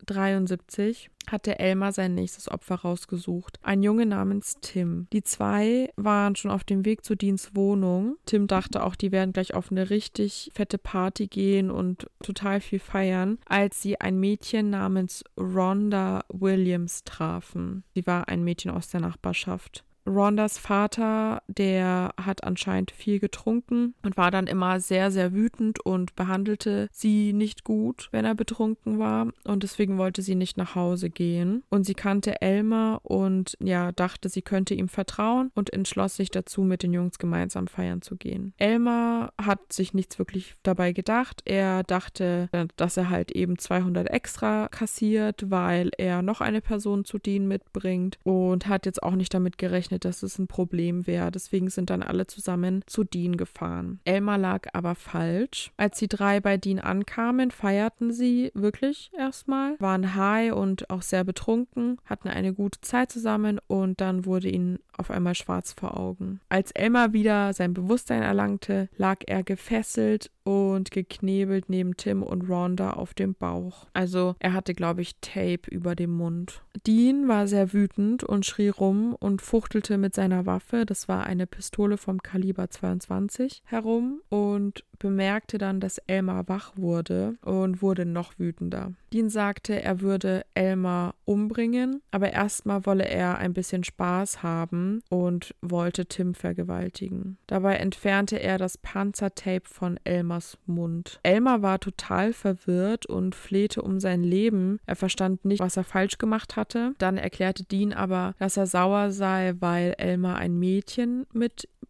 1973 0.00 1.10
hatte 1.30 1.58
Elmar 1.58 1.92
sein 1.92 2.14
nächstes 2.14 2.50
Opfer 2.50 2.76
rausgesucht. 2.76 3.58
Ein 3.62 3.82
Junge 3.82 4.06
namens 4.06 4.56
Tim. 4.60 5.06
Die 5.12 5.22
zwei 5.22 5.90
waren 5.96 6.36
schon 6.36 6.50
auf 6.50 6.64
dem 6.64 6.84
Weg 6.84 7.04
zu 7.04 7.14
Deans 7.14 7.54
Wohnung. 7.54 8.16
Tim 8.26 8.46
dachte 8.46 8.82
auch, 8.82 8.96
die 8.96 9.12
werden 9.12 9.32
gleich 9.32 9.54
auf 9.54 9.70
eine 9.70 9.90
richtig 9.90 10.50
fette 10.54 10.78
Party 10.78 11.26
gehen 11.26 11.70
und 11.70 12.08
total 12.22 12.60
viel 12.60 12.78
feiern, 12.78 13.38
als 13.46 13.82
sie 13.82 14.00
ein 14.00 14.18
Mädchen 14.18 14.70
namens 14.70 15.24
Rhonda 15.38 16.24
Williams 16.28 17.04
trafen. 17.04 17.84
Sie 17.94 18.06
war 18.06 18.28
ein 18.28 18.42
Mädchen 18.42 18.70
aus 18.70 18.88
der 18.88 19.00
Nachbarschaft. 19.00 19.84
Rondas 20.08 20.58
Vater, 20.58 21.42
der 21.46 22.14
hat 22.20 22.44
anscheinend 22.44 22.90
viel 22.90 23.20
getrunken 23.20 23.94
und 24.02 24.16
war 24.16 24.30
dann 24.30 24.46
immer 24.46 24.80
sehr, 24.80 25.10
sehr 25.10 25.32
wütend 25.32 25.80
und 25.80 26.16
behandelte 26.16 26.88
sie 26.90 27.32
nicht 27.32 27.64
gut, 27.64 28.08
wenn 28.10 28.24
er 28.24 28.34
betrunken 28.34 28.98
war. 28.98 29.28
Und 29.44 29.62
deswegen 29.62 29.98
wollte 29.98 30.22
sie 30.22 30.34
nicht 30.34 30.56
nach 30.56 30.74
Hause 30.74 31.10
gehen. 31.10 31.62
Und 31.68 31.84
sie 31.84 31.94
kannte 31.94 32.40
Elmer 32.40 33.00
und 33.02 33.56
ja, 33.60 33.92
dachte, 33.92 34.28
sie 34.28 34.42
könnte 34.42 34.74
ihm 34.74 34.88
vertrauen 34.88 35.50
und 35.54 35.72
entschloss 35.72 36.16
sich 36.16 36.30
dazu, 36.30 36.62
mit 36.62 36.82
den 36.82 36.92
Jungs 36.92 37.18
gemeinsam 37.18 37.66
feiern 37.66 38.02
zu 38.02 38.16
gehen. 38.16 38.54
Elmer 38.56 39.32
hat 39.40 39.72
sich 39.72 39.94
nichts 39.94 40.18
wirklich 40.18 40.56
dabei 40.62 40.92
gedacht. 40.92 41.42
Er 41.44 41.82
dachte, 41.82 42.48
dass 42.76 42.96
er 42.96 43.10
halt 43.10 43.32
eben 43.32 43.58
200 43.58 44.08
extra 44.10 44.68
kassiert, 44.68 45.50
weil 45.50 45.90
er 45.98 46.22
noch 46.22 46.40
eine 46.40 46.60
Person 46.60 47.04
zu 47.04 47.18
dienen 47.18 47.48
mitbringt 47.48 48.18
und 48.22 48.66
hat 48.66 48.86
jetzt 48.86 49.02
auch 49.02 49.14
nicht 49.14 49.34
damit 49.34 49.58
gerechnet, 49.58 49.97
dass 50.04 50.22
es 50.22 50.38
ein 50.38 50.46
Problem 50.46 51.06
wäre. 51.06 51.30
Deswegen 51.30 51.70
sind 51.70 51.90
dann 51.90 52.02
alle 52.02 52.26
zusammen 52.26 52.82
zu 52.86 53.04
Dean 53.04 53.36
gefahren. 53.36 54.00
Elmar 54.04 54.38
lag 54.38 54.68
aber 54.72 54.94
falsch. 54.94 55.72
Als 55.76 55.98
die 55.98 56.08
drei 56.08 56.40
bei 56.40 56.56
Dean 56.56 56.78
ankamen, 56.78 57.50
feierten 57.50 58.12
sie 58.12 58.50
wirklich 58.54 59.10
erstmal, 59.16 59.76
waren 59.78 60.14
high 60.14 60.52
und 60.52 60.90
auch 60.90 61.02
sehr 61.02 61.24
betrunken, 61.24 61.98
hatten 62.04 62.28
eine 62.28 62.52
gute 62.52 62.80
Zeit 62.80 63.10
zusammen 63.10 63.60
und 63.66 64.00
dann 64.00 64.24
wurde 64.24 64.48
ihnen 64.48 64.78
auf 64.98 65.10
einmal 65.10 65.34
schwarz 65.34 65.72
vor 65.72 65.98
Augen. 65.98 66.40
Als 66.48 66.72
Elmar 66.72 67.12
wieder 67.12 67.52
sein 67.52 67.72
Bewusstsein 67.72 68.22
erlangte, 68.22 68.88
lag 68.96 69.18
er 69.26 69.42
gefesselt 69.42 70.30
und 70.44 70.90
geknebelt 70.90 71.68
neben 71.68 71.96
Tim 71.96 72.22
und 72.22 72.48
Rhonda 72.48 72.92
auf 72.92 73.14
dem 73.14 73.34
Bauch. 73.34 73.86
Also 73.92 74.34
er 74.38 74.54
hatte, 74.54 74.74
glaube 74.74 75.02
ich, 75.02 75.16
Tape 75.20 75.70
über 75.70 75.94
dem 75.94 76.10
Mund. 76.16 76.62
Dean 76.86 77.28
war 77.28 77.46
sehr 77.46 77.72
wütend 77.72 78.24
und 78.24 78.46
schrie 78.46 78.70
rum 78.70 79.14
und 79.18 79.42
fuchtelte 79.42 79.87
mit 79.96 80.14
seiner 80.14 80.44
Waffe, 80.44 80.84
das 80.84 81.08
war 81.08 81.24
eine 81.24 81.46
Pistole 81.46 81.96
vom 81.96 82.22
Kaliber 82.22 82.68
22, 82.68 83.62
herum 83.64 84.20
und 84.28 84.84
bemerkte 84.98 85.56
dann, 85.56 85.80
dass 85.80 85.98
Elmar 86.06 86.48
wach 86.48 86.72
wurde 86.76 87.36
und 87.42 87.80
wurde 87.80 88.04
noch 88.04 88.38
wütender. 88.38 88.92
Dean 89.12 89.30
sagte, 89.30 89.82
er 89.82 90.00
würde 90.00 90.44
Elmar 90.54 91.14
umbringen, 91.24 92.02
aber 92.10 92.32
erstmal 92.32 92.84
wolle 92.86 93.08
er 93.08 93.38
ein 93.38 93.52
bisschen 93.52 93.84
Spaß 93.84 94.42
haben 94.42 95.02
und 95.08 95.54
wollte 95.62 96.06
Tim 96.06 96.34
vergewaltigen. 96.34 97.38
Dabei 97.46 97.76
entfernte 97.76 98.40
er 98.40 98.58
das 98.58 98.78
Panzertape 98.78 99.68
von 99.68 99.98
Elmars 100.04 100.58
Mund. 100.66 101.20
Elmar 101.22 101.62
war 101.62 101.80
total 101.80 102.32
verwirrt 102.32 103.06
und 103.06 103.34
flehte 103.34 103.82
um 103.82 104.00
sein 104.00 104.22
Leben. 104.22 104.80
Er 104.86 104.96
verstand 104.96 105.44
nicht, 105.44 105.60
was 105.60 105.76
er 105.76 105.84
falsch 105.84 106.18
gemacht 106.18 106.56
hatte. 106.56 106.94
Dann 106.98 107.16
erklärte 107.16 107.64
Dean 107.64 107.92
aber, 107.92 108.34
dass 108.38 108.56
er 108.56 108.66
sauer 108.66 109.10
sei, 109.10 109.54
weil 109.60 109.94
Elmar 109.98 110.36
ein 110.36 110.58
Mädchen 110.58 111.26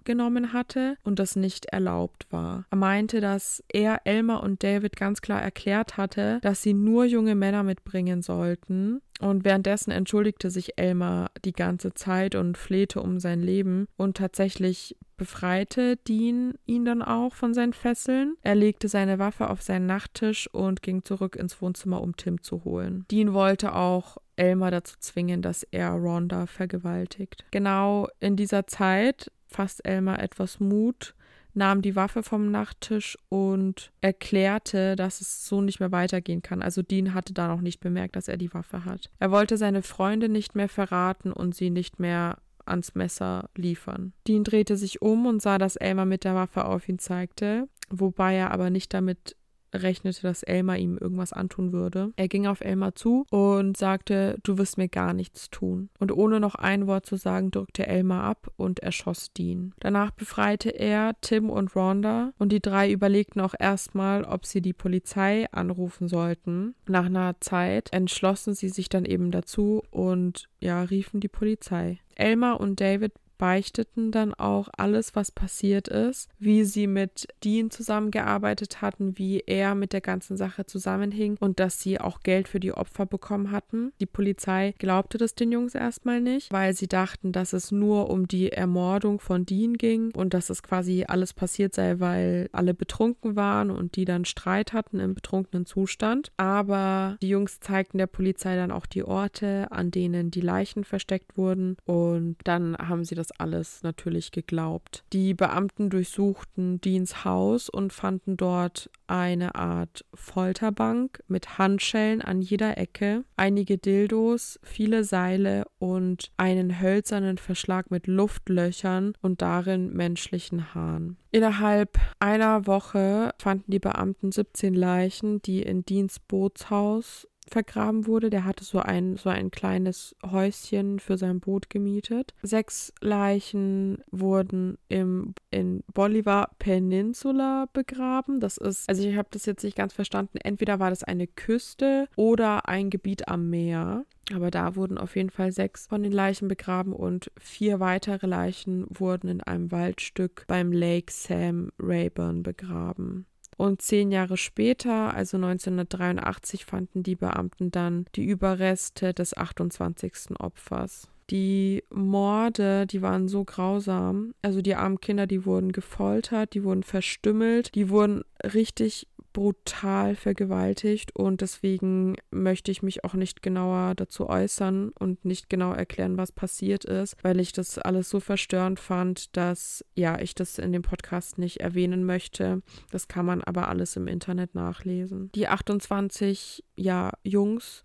mitgenommen 0.09 0.53
hatte 0.53 0.97
und 1.05 1.19
das 1.19 1.37
nicht 1.37 1.67
erlaubt 1.67 2.27
war. 2.31 2.65
Er 2.71 2.79
meinte, 2.79 3.21
dass 3.21 3.63
er 3.71 4.01
Elmar 4.05 4.43
und 4.43 4.63
David 4.63 4.97
ganz 4.97 5.21
klar 5.21 5.43
erklärt 5.43 5.97
hatte, 5.97 6.39
dass 6.43 6.63
sie 6.63 6.75
nur 6.75 7.05
junge 7.05 7.35
Männer 7.35 7.63
mitbringen 7.63 8.23
sollten. 8.23 9.01
Und 9.21 9.45
währenddessen 9.45 9.91
entschuldigte 9.91 10.49
sich 10.49 10.79
Elmar 10.79 11.31
die 11.45 11.53
ganze 11.53 11.93
Zeit 11.93 12.35
und 12.37 12.57
flehte 12.57 13.03
um 13.03 13.19
sein 13.19 13.41
Leben. 13.41 13.87
Und 13.97 14.17
tatsächlich 14.17 14.97
befreite 15.17 15.97
Dean 15.97 16.55
ihn 16.67 16.85
dann 16.85 17.03
auch 17.03 17.35
von 17.35 17.53
seinen 17.53 17.73
Fesseln. 17.73 18.37
Er 18.43 18.55
legte 18.55 18.89
seine 18.89 19.19
Waffe 19.19 19.51
auf 19.51 19.61
seinen 19.61 19.87
Nachttisch 19.87 20.49
und 20.55 20.83
ging 20.83 21.05
zurück 21.05 21.35
ins 21.35 21.61
Wohnzimmer, 21.61 22.01
um 22.01 22.17
Tim 22.17 22.43
zu 22.43 22.65
holen. 22.65 23.05
Dean 23.11 23.35
wollte 23.35 23.75
auch 23.75 24.19
Elmar 24.37 24.71
dazu 24.71 24.95
zwingen, 25.01 25.43
dass 25.43 25.65
er 25.65 25.91
Rhonda 25.91 26.47
vergewaltigt. 26.47 27.45
Genau 27.51 28.07
in 28.21 28.37
dieser 28.37 28.69
Zeit 28.69 29.33
fasst 29.49 29.85
Elmar 29.85 30.21
etwas 30.21 30.61
Mut 30.61 31.15
nahm 31.59 31.83
die 31.83 31.97
Waffe 31.97 32.23
vom 32.23 32.51
Nachttisch 32.51 33.19
und 33.29 33.91
erklärte, 34.01 34.97
dass 34.97 35.21
es 35.21 35.47
so 35.47 35.61
nicht 35.61 35.81
mehr 35.81 35.93
weitergehen 35.93 36.41
kann. 36.41 36.63
Also 36.63 36.83
Dean 36.83 37.13
hatte 37.13 37.35
da 37.35 37.49
noch 37.49 37.61
nicht 37.61 37.81
bemerkt, 37.81 38.17
dass 38.17 38.29
er 38.29 38.37
die 38.37 38.55
Waffe 38.55 38.85
hat. 38.85 39.11
Er 39.19 39.31
wollte 39.31 39.59
seine 39.59 39.83
Freunde 39.83 40.29
nicht 40.29 40.55
mehr 40.55 40.69
verraten 40.69 41.33
und 41.33 41.55
sie 41.55 41.71
nicht 41.71 41.99
mehr 41.99 42.39
ans 42.65 42.95
Messer 42.95 43.51
liefern. 43.57 44.13
Dean 44.27 44.45
drehte 44.45 44.77
sich 44.77 45.03
um 45.03 45.27
und 45.27 45.43
sah, 45.43 45.59
dass 45.59 45.77
Elmer 45.77 46.05
mit 46.05 46.25
der 46.25 46.35
Waffe 46.35 46.65
auf 46.65 46.89
ihn 46.89 46.99
zeigte, 46.99 47.69
wobei 47.91 48.35
er 48.35 48.51
aber 48.51 48.71
nicht 48.71 48.95
damit 48.95 49.37
rechnete, 49.75 50.23
dass 50.23 50.43
Elmar 50.43 50.77
ihm 50.79 50.99
irgendwas 50.99 51.33
antun 51.33 51.73
würde. 51.73 52.13
Er 52.17 52.29
ging 52.29 52.47
auf 52.47 52.61
Elmar 52.61 52.95
zu 52.95 53.27
und 53.31 53.77
sagte, 53.77 54.39
du 54.43 54.59
wirst 54.59 54.79
mir 54.79 54.89
gar 54.89 55.13
nichts 55.13 55.51
tun. 55.51 55.91
Und 55.99 56.13
ohne 56.13 56.41
noch 56.41 56.55
ein 56.55 56.87
Wort 56.87 57.07
zu 57.07 57.17
sagen, 57.17 57.51
drückte 57.51 57.87
Elmar 57.87 58.25
ab 58.25 58.51
und 58.57 58.81
erschoss 58.81 59.33
Dean. 59.33 59.75
Danach 59.81 60.11
befreite 60.11 60.71
er 60.71 61.13
Tim 61.21 61.51
und 61.51 61.75
Rhonda 61.75 62.33
und 62.39 62.53
die 62.53 62.61
drei 62.61 62.91
überlegten 62.91 63.41
auch 63.41 63.55
erstmal, 63.59 64.25
ob 64.25 64.47
sie 64.47 64.61
die 64.61 64.73
Polizei 64.73 65.47
anrufen 65.53 66.09
sollten. 66.09 66.75
Nach 66.87 67.07
einer 67.07 67.41
Zeit 67.41 67.93
entschlossen 67.93 68.55
sie 68.55 68.69
sich 68.69 68.89
dann 68.89 69.05
eben 69.05 69.31
dazu 69.31 69.83
und 69.91 70.49
ja, 70.61 70.83
riefen 70.83 71.21
die 71.21 71.29
Polizei. 71.29 72.01
Elmar 72.15 72.61
und 72.61 72.81
David 72.81 73.13
beichteten 73.39 74.11
dann 74.11 74.35
auch 74.35 74.69
alles, 74.77 75.15
was 75.15 75.31
passiert 75.31 75.89
ist, 75.89 76.29
wie 76.39 76.65
sie 76.65 76.87
mit 76.87 77.29
Dean 77.45 77.71
zusammengearbeitet 77.71 78.83
hatten, 78.83 79.17
wie 79.17 79.43
er 79.47 79.75
mit 79.75 79.93
der 79.93 80.01
ganzen 80.01 80.37
Sache 80.37 80.67
zusammenhing 80.67 81.37
und 81.41 81.61
dass 81.61 81.81
sie 81.81 82.01
auch 82.01 82.21
Geld 82.21 82.49
für 82.49 82.61
die 82.61 82.73
Opfer 82.73 83.07
bekommen 83.07 83.51
hatten. 83.51 83.93
Die 84.01 84.07
Polizei 84.07 84.75
glaubte 84.79 85.19
das 85.19 85.35
den 85.35 85.53
Jungs 85.53 85.75
erstmal 85.75 86.21
nicht, 86.21 86.53
weil 86.53 86.75
sie 86.75 86.89
dachten, 86.89 87.33
dass 87.33 87.53
es 87.53 87.71
nur 87.71 88.11
um 88.11 88.29
die 88.29 88.53
Ermordung 88.53 89.21
von 89.21 89.47
Dean 89.47 89.75
ging 89.75 90.13
und 90.15 90.35
dass 90.35 90.51
es 90.51 90.63
quasi 90.63 91.05
alles 91.07 91.33
passiert 91.33 91.75
sei, 91.75 92.01
weil 92.01 92.49
alle 92.53 92.75
betrunken 92.75 93.37
waren 93.37 93.71
und 93.71 93.97
die 93.97 94.05
dann 94.05 94.25
Streit 94.25 94.73
hatten 94.73 94.99
im 94.99 95.15
betrunkenen 95.15 95.65
Zustand. 95.65 96.33
Aber 96.37 97.17
die 97.23 97.29
Jungs 97.29 97.61
zeigten 97.61 97.99
der 97.99 98.07
Polizei 98.07 98.57
dann 98.57 98.73
auch 98.73 98.87
die 98.87 99.05
Orte, 99.05 99.69
an 99.71 99.91
denen 99.91 100.31
die 100.31 100.41
Leichen 100.41 100.85
versteckt 100.85 101.37
wurden 101.37 101.77
und 101.85 102.37
dann 102.45 102.77
haben 102.77 103.05
sie 103.05 103.15
das 103.15 103.28
das 103.29 103.39
alles 103.39 103.83
natürlich 103.83 104.33
geglaubt. 104.33 105.05
Die 105.13 105.35
Beamten 105.35 105.91
durchsuchten 105.91 106.81
Deans 106.81 107.25
Haus 107.25 107.69
und 107.69 107.93
fanden 107.93 108.37
dort 108.37 108.91
eine 109.07 109.55
Art 109.55 110.05
Folterbank 110.15 111.23
mit 111.29 111.59
Handschellen 111.59 112.23
an 112.23 112.41
jeder 112.41 112.79
Ecke, 112.79 113.25
einige 113.37 113.79
Dildos, 113.79 114.59
viele 114.63 115.05
Seile 115.05 115.65
und 115.79 116.31
einen 116.37 116.81
hölzernen 116.81 117.39
Verschlag 117.39 117.91
mit 117.91 118.07
Luftlöchern 118.07 119.15
und 119.23 119.43
darin 119.43 119.93
menschlichen 119.93 120.75
Haaren. 120.75 121.17
Innerhalb 121.31 121.99
einer 122.19 122.67
Woche 122.67 123.35
fanden 123.39 123.71
die 123.71 123.79
Beamten 123.79 124.33
17 124.33 124.75
Leichen, 124.75 125.43
die 125.43 125.63
in 125.63 125.85
Deans 125.85 126.21
Bootshaus 126.21 127.29
vergraben 127.51 128.07
wurde. 128.07 128.31
Der 128.31 128.45
hatte 128.45 128.65
so 128.65 128.79
ein, 128.81 129.17
so 129.17 129.29
ein 129.29 129.51
kleines 129.51 130.15
Häuschen 130.25 131.01
für 131.01 131.17
sein 131.17 131.41
Boot 131.41 131.71
gemietet. 131.71 132.35
Sechs 132.43 132.93
Leichen 133.01 134.03
wurden 134.11 134.79
im, 134.89 135.35
in 135.51 135.83
Bolivar 135.93 136.51
Peninsula 136.59 137.69
begraben. 137.73 138.41
Das 138.41 138.59
ist, 138.59 138.89
also 138.89 139.07
ich 139.07 139.17
habe 139.17 139.29
das 139.31 139.47
jetzt 139.47 139.65
nicht 139.65 139.77
ganz 139.77 139.93
verstanden. 139.93 140.39
Entweder 140.39 140.79
war 140.79 140.91
das 140.91 141.05
eine 141.05 141.27
Küste 141.27 142.09
oder 142.17 142.69
ein 142.69 142.91
Gebiet 142.91 143.29
am 143.29 143.51
Meer. 143.51 144.05
Aber 144.35 144.51
da 144.51 144.77
wurden 144.77 144.99
auf 144.99 145.17
jeden 145.17 145.31
Fall 145.31 145.53
sechs 145.53 145.87
von 145.87 146.03
den 146.03 146.13
Leichen 146.13 146.49
begraben 146.49 146.93
und 146.93 147.31
vier 147.39 147.81
weitere 147.81 148.27
Leichen 148.27 148.87
wurden 148.91 149.29
in 149.29 149.41
einem 149.43 149.73
Waldstück 149.73 150.45
beim 150.47 150.73
Lake 150.73 151.11
Sam 151.13 151.71
Rayburn 151.79 152.43
begraben. 152.43 153.27
Und 153.59 153.83
zehn 153.83 154.13
Jahre 154.13 154.37
später, 154.37 155.13
also 155.13 155.37
1983, 155.37 156.65
fanden 156.65 157.03
die 157.03 157.17
Beamten 157.17 157.73
dann 157.73 158.07
die 158.15 158.25
Überreste 158.25 159.13
des 159.13 159.37
28. 159.37 160.39
Opfers. 160.39 161.09
Die 161.29 161.83
Morde, 161.91 162.87
die 162.87 163.03
waren 163.03 163.27
so 163.27 163.45
grausam. 163.45 164.33
Also 164.43 164.63
die 164.63 164.77
armen 164.77 165.01
Kinder, 165.01 165.27
die 165.27 165.45
wurden 165.45 165.73
gefoltert, 165.73 166.55
die 166.55 166.63
wurden 166.63 166.85
verstümmelt, 166.85 167.75
die 167.75 167.91
wurden 167.91 168.23
richtig 168.45 169.09
brutal 169.39 170.17
vergewaltigt 170.17 171.15
und 171.15 171.43
deswegen 171.43 172.17
möchte 172.33 172.73
ich 172.73 172.83
mich 172.83 173.05
auch 173.05 173.15
nicht 173.15 173.41
genauer 173.41 173.95
dazu 173.95 174.29
äußern 174.29 174.91
und 174.99 175.25
nicht 175.25 175.49
genau 175.49 175.73
erklären, 175.73 176.19
was 176.19 176.33
passiert 176.33 176.85
ist, 176.85 177.15
weil 177.23 177.39
ich 177.39 177.53
das 177.53 177.79
alles 177.79 178.11
so 178.11 178.19
verstörend 178.19 178.81
fand, 178.81 179.37
dass 179.37 179.85
ja, 179.95 180.19
ich 180.19 180.35
das 180.35 180.59
in 180.59 180.73
dem 180.73 180.83
Podcast 180.83 181.39
nicht 181.39 181.61
erwähnen 181.61 182.05
möchte. 182.05 182.63
Das 182.91 183.07
kann 183.07 183.27
man 183.27 183.41
aber 183.45 183.69
alles 183.69 183.95
im 183.95 184.09
Internet 184.09 184.57
nachlesen. 184.57 185.31
Die 185.37 185.47
28 185.47 186.65
ja 186.75 187.13
Jungs 187.23 187.85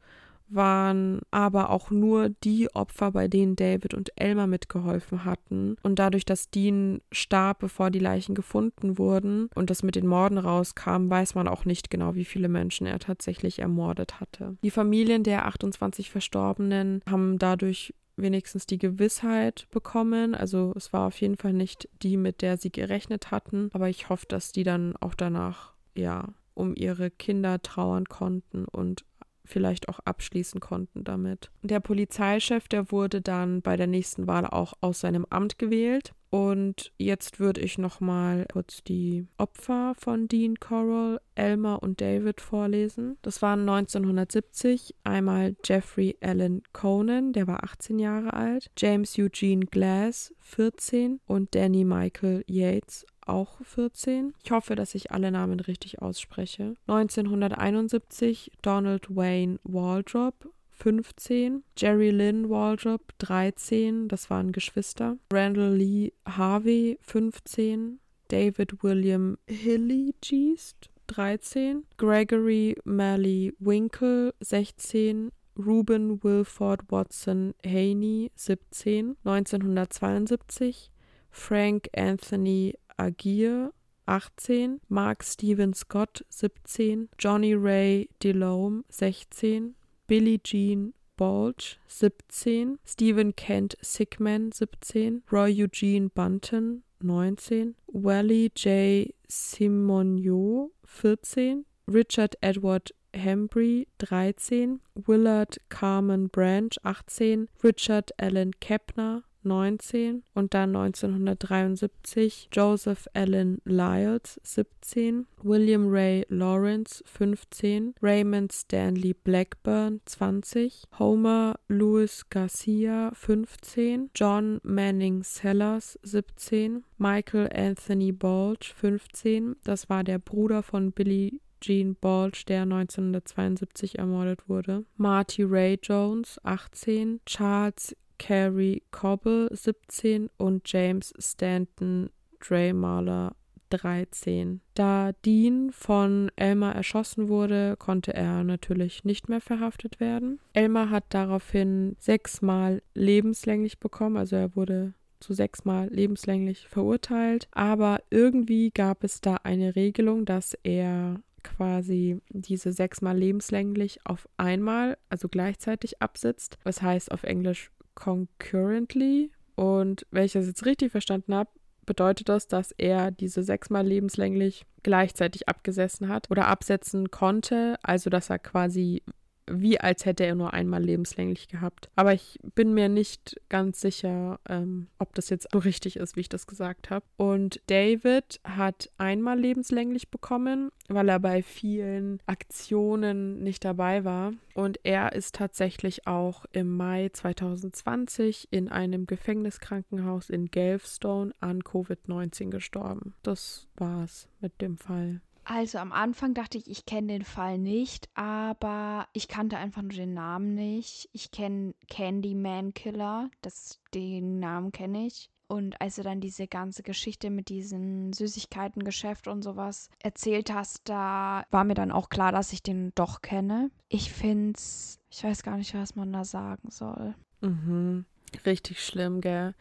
waren 0.49 1.21
aber 1.31 1.69
auch 1.69 1.91
nur 1.91 2.29
die 2.29 2.73
Opfer, 2.73 3.11
bei 3.11 3.27
denen 3.27 3.55
David 3.55 3.93
und 3.93 4.11
Elmer 4.15 4.47
mitgeholfen 4.47 5.25
hatten. 5.25 5.75
Und 5.83 5.99
dadurch, 5.99 6.25
dass 6.25 6.49
Dean 6.49 7.01
starb, 7.11 7.59
bevor 7.59 7.89
die 7.89 7.99
Leichen 7.99 8.35
gefunden 8.35 8.97
wurden 8.97 9.49
und 9.55 9.69
das 9.69 9.83
mit 9.83 9.95
den 9.95 10.07
Morden 10.07 10.37
rauskam, 10.37 11.09
weiß 11.09 11.35
man 11.35 11.47
auch 11.47 11.65
nicht 11.65 11.89
genau, 11.89 12.15
wie 12.15 12.25
viele 12.25 12.49
Menschen 12.49 12.87
er 12.87 12.99
tatsächlich 12.99 13.59
ermordet 13.59 14.19
hatte. 14.19 14.57
Die 14.63 14.71
Familien 14.71 15.23
der 15.23 15.45
28 15.45 16.09
Verstorbenen 16.09 17.01
haben 17.09 17.39
dadurch 17.39 17.93
wenigstens 18.15 18.65
die 18.65 18.77
Gewissheit 18.77 19.67
bekommen. 19.71 20.35
Also 20.35 20.73
es 20.75 20.93
war 20.93 21.07
auf 21.07 21.19
jeden 21.19 21.37
Fall 21.37 21.53
nicht 21.53 21.89
die, 22.01 22.17
mit 22.17 22.41
der 22.41 22.57
sie 22.57 22.71
gerechnet 22.71 23.31
hatten. 23.31 23.69
Aber 23.73 23.89
ich 23.89 24.09
hoffe, 24.09 24.25
dass 24.27 24.51
die 24.51 24.63
dann 24.63 24.95
auch 24.97 25.15
danach, 25.15 25.73
ja, 25.95 26.33
um 26.53 26.75
ihre 26.75 27.09
Kinder 27.09 27.61
trauern 27.61 28.05
konnten 28.05 28.65
und 28.65 29.05
vielleicht 29.45 29.89
auch 29.89 29.99
abschließen 29.99 30.59
konnten 30.59 31.03
damit. 31.03 31.51
Der 31.61 31.79
Polizeichef, 31.79 32.67
der 32.67 32.91
wurde 32.91 33.21
dann 33.21 33.61
bei 33.61 33.77
der 33.77 33.87
nächsten 33.87 34.27
Wahl 34.27 34.45
auch 34.45 34.73
aus 34.81 35.01
seinem 35.01 35.25
Amt 35.29 35.59
gewählt. 35.59 36.13
Und 36.33 36.91
jetzt 36.97 37.39
würde 37.39 37.61
ich 37.61 37.77
noch 37.77 37.99
mal 37.99 38.47
kurz 38.51 38.83
die 38.83 39.27
Opfer 39.37 39.93
von 39.95 40.27
Dean 40.27 40.55
Corral, 40.55 41.21
Elmer 41.35 41.83
und 41.83 42.01
David 42.01 42.41
vorlesen. 42.41 43.19
Das 43.21 43.43
waren 43.43 43.69
1970 43.69 44.95
einmal 45.03 45.55
Jeffrey 45.63 46.17
Allen 46.21 46.63
Conan, 46.73 47.33
der 47.33 47.45
war 47.45 47.63
18 47.63 47.99
Jahre 47.99 48.33
alt, 48.33 48.71
James 48.75 49.15
Eugene 49.19 49.67
Glass, 49.67 50.33
14 50.39 51.19
und 51.27 51.53
Danny 51.53 51.85
Michael 51.85 52.43
Yates, 52.47 53.05
auch 53.27 53.61
14. 53.61 54.33
Ich 54.43 54.49
hoffe, 54.49 54.73
dass 54.73 54.95
ich 54.95 55.11
alle 55.11 55.29
Namen 55.29 55.59
richtig 55.59 56.01
ausspreche. 56.01 56.73
1971 56.87 58.53
Donald 58.63 59.15
Wayne 59.15 59.59
Waldrop, 59.65 60.49
15, 60.83 61.63
Jerry 61.77 62.09
Lynn 62.09 62.49
Waldrop 62.49 63.13
13, 63.19 64.09
das 64.09 64.29
waren 64.29 64.51
Geschwister, 64.51 65.17
Randall 65.31 65.75
Lee 65.75 66.11
Harvey 66.27 66.99
15, 67.03 68.01
David 68.27 68.83
William 68.83 69.37
Hilligeest 69.47 70.89
13, 71.07 71.85
Gregory 71.95 72.75
Malley 72.83 73.53
Winkle 73.59 74.33
16, 74.41 75.31
Ruben 75.57 76.21
Wilford 76.21 76.81
Watson 76.91 77.53
Haney 77.65 78.33
17, 78.35 79.15
1972, 79.23 80.91
Frank 81.31 81.87
Anthony 81.93 82.73
Aguirre 82.97 83.71
18, 84.05 84.81
Mark 84.89 85.23
Steven 85.23 85.73
Scott 85.73 86.25
17, 86.27 87.07
Johnny 87.17 87.55
Ray 87.55 88.09
DeLome 88.19 88.83
16, 88.89 89.75
Billie 90.07 90.39
Jean 90.43 90.93
Balch 91.17 91.79
17, 91.87 92.79
Stephen 92.83 93.33
Kent 93.33 93.75
Sigman 93.83 94.53
17, 94.53 95.23
Roy 95.29 95.45
Eugene 95.45 96.09
Bunton 96.09 96.83
19, 97.01 97.75
Wally 97.87 98.51
J. 98.55 99.13
Simonio 99.29 100.69
14, 100.85 101.65
Richard 101.87 102.35
Edward 102.41 102.91
Hembry 103.13 103.85
13, 103.99 104.79
Willard 105.05 105.57
Carmen 105.69 106.27
Branch 106.27 106.75
18, 106.85 107.49
Richard 107.61 108.11
Allen 108.19 108.51
Kepner 108.59 109.23
19 109.43 110.23
und 110.33 110.53
dann 110.53 110.75
1973 110.75 112.49
Joseph 112.51 113.07
Allen 113.13 113.61
Lyles 113.65 114.39
17, 114.43 115.27
William 115.41 115.87
Ray 115.89 116.25
Lawrence 116.29 117.03
15, 117.05 117.95
Raymond 118.01 118.53
Stanley 118.53 119.13
Blackburn 119.13 120.01
20, 120.05 120.83
Homer 120.99 121.55
Louis 121.67 122.29
Garcia 122.29 123.11
15, 123.13 124.11
John 124.15 124.59
Manning 124.63 125.23
Sellers 125.23 125.99
17, 126.03 126.83
Michael 126.97 127.49
Anthony 127.53 128.11
Balch 128.11 128.73
15, 128.73 129.55
das 129.63 129.89
war 129.89 130.03
der 130.03 130.19
Bruder 130.19 130.63
von 130.63 130.91
Billy 130.91 131.39
Gene 131.63 131.95
Balch, 131.99 132.43
der 132.45 132.63
1972 132.63 133.97
ermordet 133.97 134.49
wurde. 134.49 134.83
Marty 134.97 135.43
Ray 135.43 135.79
Jones, 135.81 136.37
18. 136.43 137.21
Charles 137.25 137.95
Carrie 138.17 138.83
Cobble 138.91 139.49
17 139.51 140.29
und 140.37 140.71
James 140.71 141.13
Stanton 141.19 142.09
Draymaler 142.39 143.35
13. 143.69 144.61
Da 144.75 145.11
Dean 145.25 145.71
von 145.71 146.31
Elmer 146.35 146.75
erschossen 146.75 147.27
wurde, 147.27 147.75
konnte 147.77 148.13
er 148.13 148.43
natürlich 148.43 149.03
nicht 149.03 149.29
mehr 149.29 149.41
verhaftet 149.41 149.99
werden. 149.99 150.39
Elmer 150.53 150.89
hat 150.89 151.05
daraufhin 151.09 151.95
sechsmal 151.99 152.83
lebenslänglich 152.93 153.79
bekommen, 153.79 154.17
also 154.17 154.35
er 154.35 154.55
wurde 154.55 154.93
zu 155.19 155.33
sechsmal 155.33 155.87
lebenslänglich 155.87 156.67
verurteilt. 156.67 157.47
Aber 157.51 158.01
irgendwie 158.09 158.71
gab 158.71 159.03
es 159.03 159.21
da 159.21 159.37
eine 159.43 159.75
Regelung, 159.75 160.25
dass 160.25 160.55
er 160.63 161.21
quasi 161.43 162.19
diese 162.29 162.71
sechsmal 162.71 163.17
lebenslänglich 163.17 163.99
auf 164.05 164.27
einmal, 164.37 164.97
also 165.09 165.29
gleichzeitig 165.29 166.01
absitzt. 166.01 166.57
Was 166.63 166.81
heißt 166.81 167.11
auf 167.11 167.23
Englisch 167.23 167.71
concurrently. 167.95 169.31
Und 169.55 170.05
wenn 170.11 170.25
ich 170.25 170.33
das 170.33 170.47
jetzt 170.47 170.65
richtig 170.65 170.91
verstanden 170.91 171.35
habe, 171.35 171.49
bedeutet 171.85 172.29
das, 172.29 172.47
dass 172.47 172.71
er 172.71 173.11
diese 173.11 173.43
sechsmal 173.43 173.85
lebenslänglich 173.85 174.65
gleichzeitig 174.83 175.49
abgesessen 175.49 176.07
hat 176.07 176.31
oder 176.31 176.47
absetzen 176.47 177.11
konnte. 177.11 177.77
Also, 177.83 178.09
dass 178.09 178.29
er 178.29 178.39
quasi 178.39 179.03
wie 179.47 179.79
als 179.79 180.05
hätte 180.05 180.25
er 180.25 180.35
nur 180.35 180.53
einmal 180.53 180.83
lebenslänglich 180.83 181.47
gehabt. 181.47 181.89
Aber 181.95 182.13
ich 182.13 182.39
bin 182.55 182.73
mir 182.73 182.89
nicht 182.89 183.39
ganz 183.49 183.81
sicher, 183.81 184.39
ähm, 184.47 184.87
ob 184.99 185.13
das 185.15 185.29
jetzt 185.29 185.47
so 185.51 185.59
richtig 185.59 185.97
ist, 185.97 186.15
wie 186.15 186.21
ich 186.21 186.29
das 186.29 186.47
gesagt 186.47 186.89
habe. 186.89 187.05
Und 187.17 187.61
David 187.67 188.39
hat 188.43 188.91
einmal 188.97 189.39
lebenslänglich 189.39 190.09
bekommen, 190.09 190.69
weil 190.87 191.09
er 191.09 191.19
bei 191.19 191.41
vielen 191.41 192.19
Aktionen 192.25 193.43
nicht 193.43 193.65
dabei 193.65 194.03
war. 194.03 194.33
Und 194.53 194.79
er 194.83 195.13
ist 195.13 195.35
tatsächlich 195.35 196.07
auch 196.07 196.45
im 196.51 196.75
Mai 196.75 197.09
2020 197.11 198.47
in 198.51 198.69
einem 198.69 199.07
Gefängniskrankenhaus 199.07 200.29
in 200.29 200.51
Galveston 200.51 201.33
an 201.39 201.61
Covid-19 201.61 202.49
gestorben. 202.49 203.13
Das 203.23 203.67
war's 203.75 204.29
mit 204.39 204.61
dem 204.61 204.77
Fall. 204.77 205.21
Also 205.45 205.77
am 205.77 205.91
Anfang 205.91 206.33
dachte 206.33 206.57
ich, 206.57 206.69
ich 206.69 206.85
kenne 206.85 207.07
den 207.07 207.23
Fall 207.23 207.57
nicht, 207.57 208.09
aber 208.13 209.07
ich 209.13 209.27
kannte 209.27 209.57
einfach 209.57 209.81
nur 209.81 209.91
den 209.91 210.13
Namen 210.13 210.53
nicht. 210.53 211.09
Ich 211.11 211.31
kenne 211.31 211.75
Candyman 211.89 212.73
Killer, 212.73 213.29
das, 213.41 213.81
den 213.93 214.39
Namen 214.39 214.71
kenne 214.71 215.07
ich. 215.07 215.29
Und 215.47 215.79
als 215.81 215.97
du 215.97 216.03
dann 216.03 216.21
diese 216.21 216.47
ganze 216.47 216.81
Geschichte 216.81 217.29
mit 217.29 217.49
diesem 217.49 218.13
Süßigkeitengeschäft 218.13 219.27
und 219.27 219.43
sowas 219.43 219.89
erzählt 220.01 220.51
hast, 220.51 220.81
da 220.89 221.45
war 221.51 221.63
mir 221.63 221.75
dann 221.75 221.91
auch 221.91 222.09
klar, 222.09 222.31
dass 222.31 222.53
ich 222.53 222.63
den 222.63 222.91
doch 222.95 223.21
kenne. 223.21 223.69
Ich 223.89 224.11
finde 224.11 224.53
es, 224.57 224.99
ich 225.11 225.23
weiß 225.23 225.43
gar 225.43 225.57
nicht, 225.57 225.73
was 225.75 225.95
man 225.95 226.11
da 226.11 226.23
sagen 226.23 226.71
soll. 226.71 227.13
Mhm. 227.41 228.05
Richtig 228.45 228.83
schlimm, 228.83 229.21
gell? 229.21 229.53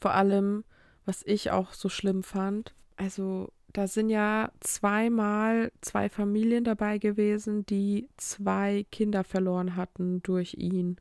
Vor 0.00 0.12
allem, 0.12 0.64
was 1.06 1.22
ich 1.24 1.50
auch 1.50 1.72
so 1.72 1.88
schlimm 1.88 2.22
fand, 2.22 2.74
also 2.96 3.50
da 3.72 3.86
sind 3.86 4.10
ja 4.10 4.50
zweimal 4.60 5.72
zwei 5.80 6.08
Familien 6.08 6.64
dabei 6.64 6.98
gewesen, 6.98 7.64
die 7.66 8.08
zwei 8.16 8.84
Kinder 8.90 9.24
verloren 9.24 9.76
hatten 9.76 10.22
durch 10.22 10.54
ihn. 10.54 10.98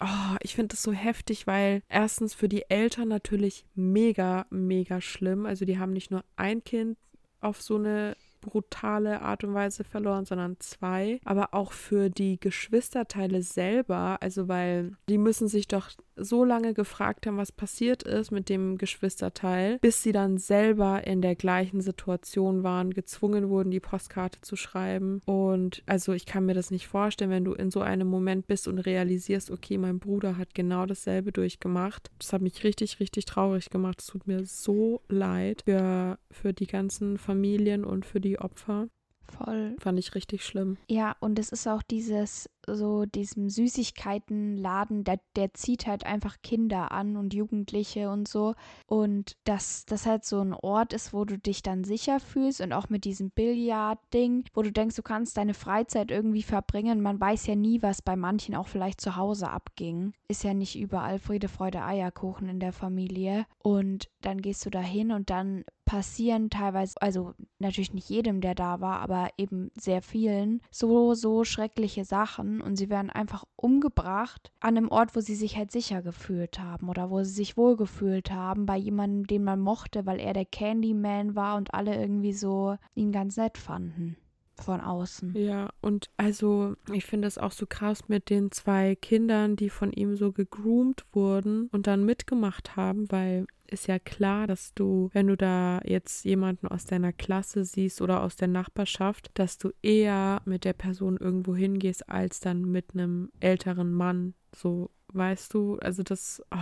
Oh, 0.00 0.36
ich 0.42 0.54
finde 0.54 0.74
das 0.74 0.82
so 0.82 0.92
heftig, 0.92 1.46
weil 1.46 1.82
erstens 1.88 2.34
für 2.34 2.48
die 2.48 2.68
Eltern 2.68 3.08
natürlich 3.08 3.64
mega, 3.74 4.46
mega 4.50 5.00
schlimm. 5.00 5.46
Also 5.46 5.64
die 5.64 5.78
haben 5.78 5.92
nicht 5.92 6.10
nur 6.10 6.24
ein 6.36 6.64
Kind 6.64 6.98
auf 7.40 7.62
so 7.62 7.76
eine 7.76 8.16
brutale 8.40 9.22
Art 9.22 9.44
und 9.44 9.54
Weise 9.54 9.84
verloren, 9.84 10.24
sondern 10.24 10.56
zwei. 10.60 11.20
Aber 11.24 11.54
auch 11.54 11.72
für 11.72 12.10
die 12.10 12.38
Geschwisterteile 12.38 13.42
selber, 13.42 14.18
also 14.20 14.48
weil 14.48 14.92
die 15.08 15.18
müssen 15.18 15.48
sich 15.48 15.68
doch 15.68 15.90
so 16.16 16.44
lange 16.44 16.74
gefragt 16.74 17.26
haben, 17.26 17.36
was 17.36 17.52
passiert 17.52 18.02
ist 18.02 18.30
mit 18.30 18.48
dem 18.48 18.78
Geschwisterteil, 18.78 19.78
bis 19.80 20.02
sie 20.02 20.12
dann 20.12 20.38
selber 20.38 21.06
in 21.06 21.22
der 21.22 21.34
gleichen 21.34 21.80
Situation 21.80 22.62
waren, 22.62 22.92
gezwungen 22.92 23.48
wurden, 23.48 23.70
die 23.70 23.80
Postkarte 23.80 24.40
zu 24.40 24.56
schreiben. 24.56 25.20
Und 25.26 25.82
also 25.86 26.12
ich 26.12 26.26
kann 26.26 26.46
mir 26.46 26.54
das 26.54 26.70
nicht 26.70 26.88
vorstellen, 26.88 27.30
wenn 27.30 27.44
du 27.44 27.52
in 27.52 27.70
so 27.70 27.80
einem 27.80 28.08
Moment 28.08 28.46
bist 28.46 28.68
und 28.68 28.78
realisierst, 28.78 29.50
okay, 29.50 29.78
mein 29.78 29.98
Bruder 29.98 30.36
hat 30.36 30.54
genau 30.54 30.86
dasselbe 30.86 31.32
durchgemacht. 31.32 32.10
Das 32.18 32.32
hat 32.32 32.42
mich 32.42 32.64
richtig, 32.64 33.00
richtig 33.00 33.24
traurig 33.24 33.70
gemacht. 33.70 34.00
Es 34.00 34.06
tut 34.06 34.26
mir 34.26 34.44
so 34.44 35.02
leid 35.08 35.62
für, 35.64 36.18
für 36.30 36.52
die 36.52 36.66
ganzen 36.66 37.18
Familien 37.18 37.84
und 37.84 38.06
für 38.06 38.20
die 38.20 38.38
Opfer. 38.38 38.88
Voll. 39.28 39.74
Fand 39.78 39.98
ich 39.98 40.14
richtig 40.14 40.44
schlimm. 40.44 40.76
Ja, 40.88 41.16
und 41.20 41.38
es 41.38 41.50
ist 41.50 41.66
auch 41.66 41.82
dieses, 41.82 42.48
so 42.66 43.04
diesem 43.06 43.48
Süßigkeitenladen, 43.48 45.04
der, 45.04 45.20
der 45.36 45.54
zieht 45.54 45.86
halt 45.86 46.06
einfach 46.06 46.36
Kinder 46.42 46.92
an 46.92 47.16
und 47.16 47.34
Jugendliche 47.34 48.10
und 48.10 48.28
so. 48.28 48.54
Und 48.86 49.36
dass 49.44 49.84
das 49.86 50.06
halt 50.06 50.24
so 50.24 50.40
ein 50.40 50.54
Ort 50.54 50.92
ist, 50.92 51.12
wo 51.12 51.24
du 51.24 51.38
dich 51.38 51.62
dann 51.62 51.84
sicher 51.84 52.20
fühlst 52.20 52.60
und 52.60 52.72
auch 52.72 52.88
mit 52.88 53.04
diesem 53.04 53.30
Billard-Ding, 53.30 54.44
wo 54.54 54.62
du 54.62 54.72
denkst, 54.72 54.96
du 54.96 55.02
kannst 55.02 55.36
deine 55.36 55.54
Freizeit 55.54 56.10
irgendwie 56.10 56.42
verbringen. 56.42 57.00
Man 57.00 57.20
weiß 57.20 57.46
ja 57.46 57.56
nie, 57.56 57.82
was 57.82 58.02
bei 58.02 58.16
manchen 58.16 58.54
auch 58.54 58.68
vielleicht 58.68 59.00
zu 59.00 59.16
Hause 59.16 59.50
abging. 59.50 60.12
Ist 60.28 60.44
ja 60.44 60.54
nicht 60.54 60.78
überall 60.78 61.18
Friede, 61.18 61.48
Freude, 61.48 61.84
Eierkuchen 61.84 62.48
in 62.48 62.60
der 62.60 62.72
Familie. 62.72 63.46
Und 63.62 64.08
dann 64.20 64.40
gehst 64.40 64.64
du 64.66 64.70
da 64.70 64.80
hin 64.80 65.12
und 65.12 65.30
dann 65.30 65.64
passieren 65.84 66.50
teilweise, 66.50 67.00
also 67.00 67.34
natürlich 67.58 67.92
nicht 67.92 68.08
jedem, 68.08 68.40
der 68.40 68.54
da 68.54 68.80
war, 68.80 69.00
aber 69.00 69.28
eben 69.36 69.70
sehr 69.78 70.02
vielen, 70.02 70.62
so, 70.70 71.14
so 71.14 71.44
schreckliche 71.44 72.04
Sachen 72.04 72.53
wurden 72.54 72.60
und 72.60 72.76
sie 72.76 72.90
werden 72.90 73.10
einfach 73.10 73.44
umgebracht 73.56 74.52
an 74.60 74.76
einem 74.76 74.88
Ort, 74.88 75.14
wo 75.16 75.20
sie 75.20 75.34
sich 75.34 75.56
halt 75.56 75.70
sicher 75.70 76.02
gefühlt 76.02 76.58
haben 76.58 76.88
oder 76.88 77.10
wo 77.10 77.22
sie 77.22 77.32
sich 77.32 77.56
wohlgefühlt 77.56 78.30
haben 78.30 78.66
bei 78.66 78.76
jemandem, 78.76 79.26
den 79.26 79.44
man 79.44 79.60
mochte, 79.60 80.06
weil 80.06 80.20
er 80.20 80.32
der 80.32 80.44
Candyman 80.44 81.34
war 81.34 81.56
und 81.56 81.74
alle 81.74 81.94
irgendwie 81.94 82.32
so 82.32 82.76
ihn 82.94 83.12
ganz 83.12 83.36
nett 83.36 83.58
fanden 83.58 84.16
von 84.64 84.80
außen. 84.80 85.34
Ja, 85.36 85.70
und 85.80 86.10
also 86.16 86.74
ich 86.92 87.04
finde 87.04 87.28
es 87.28 87.38
auch 87.38 87.52
so 87.52 87.66
krass 87.66 88.08
mit 88.08 88.30
den 88.30 88.50
zwei 88.50 88.96
Kindern, 88.96 89.56
die 89.56 89.70
von 89.70 89.92
ihm 89.92 90.16
so 90.16 90.32
gegroomt 90.32 91.04
wurden 91.12 91.68
und 91.72 91.86
dann 91.86 92.04
mitgemacht 92.04 92.76
haben, 92.76 93.10
weil 93.10 93.46
ist 93.66 93.88
ja 93.88 93.98
klar, 93.98 94.46
dass 94.46 94.74
du, 94.74 95.10
wenn 95.12 95.26
du 95.26 95.36
da 95.36 95.80
jetzt 95.84 96.24
jemanden 96.24 96.68
aus 96.68 96.84
deiner 96.84 97.12
Klasse 97.12 97.64
siehst 97.64 98.00
oder 98.00 98.22
aus 98.22 98.36
der 98.36 98.48
Nachbarschaft, 98.48 99.30
dass 99.34 99.58
du 99.58 99.70
eher 99.82 100.42
mit 100.44 100.64
der 100.64 100.74
Person 100.74 101.16
irgendwo 101.16 101.54
hingehst, 101.54 102.08
als 102.08 102.40
dann 102.40 102.62
mit 102.62 102.92
einem 102.92 103.30
älteren 103.40 103.92
Mann. 103.92 104.34
So, 104.54 104.90
weißt 105.12 105.52
du, 105.54 105.78
also 105.78 106.02
das, 106.02 106.42
oh, 106.54 106.58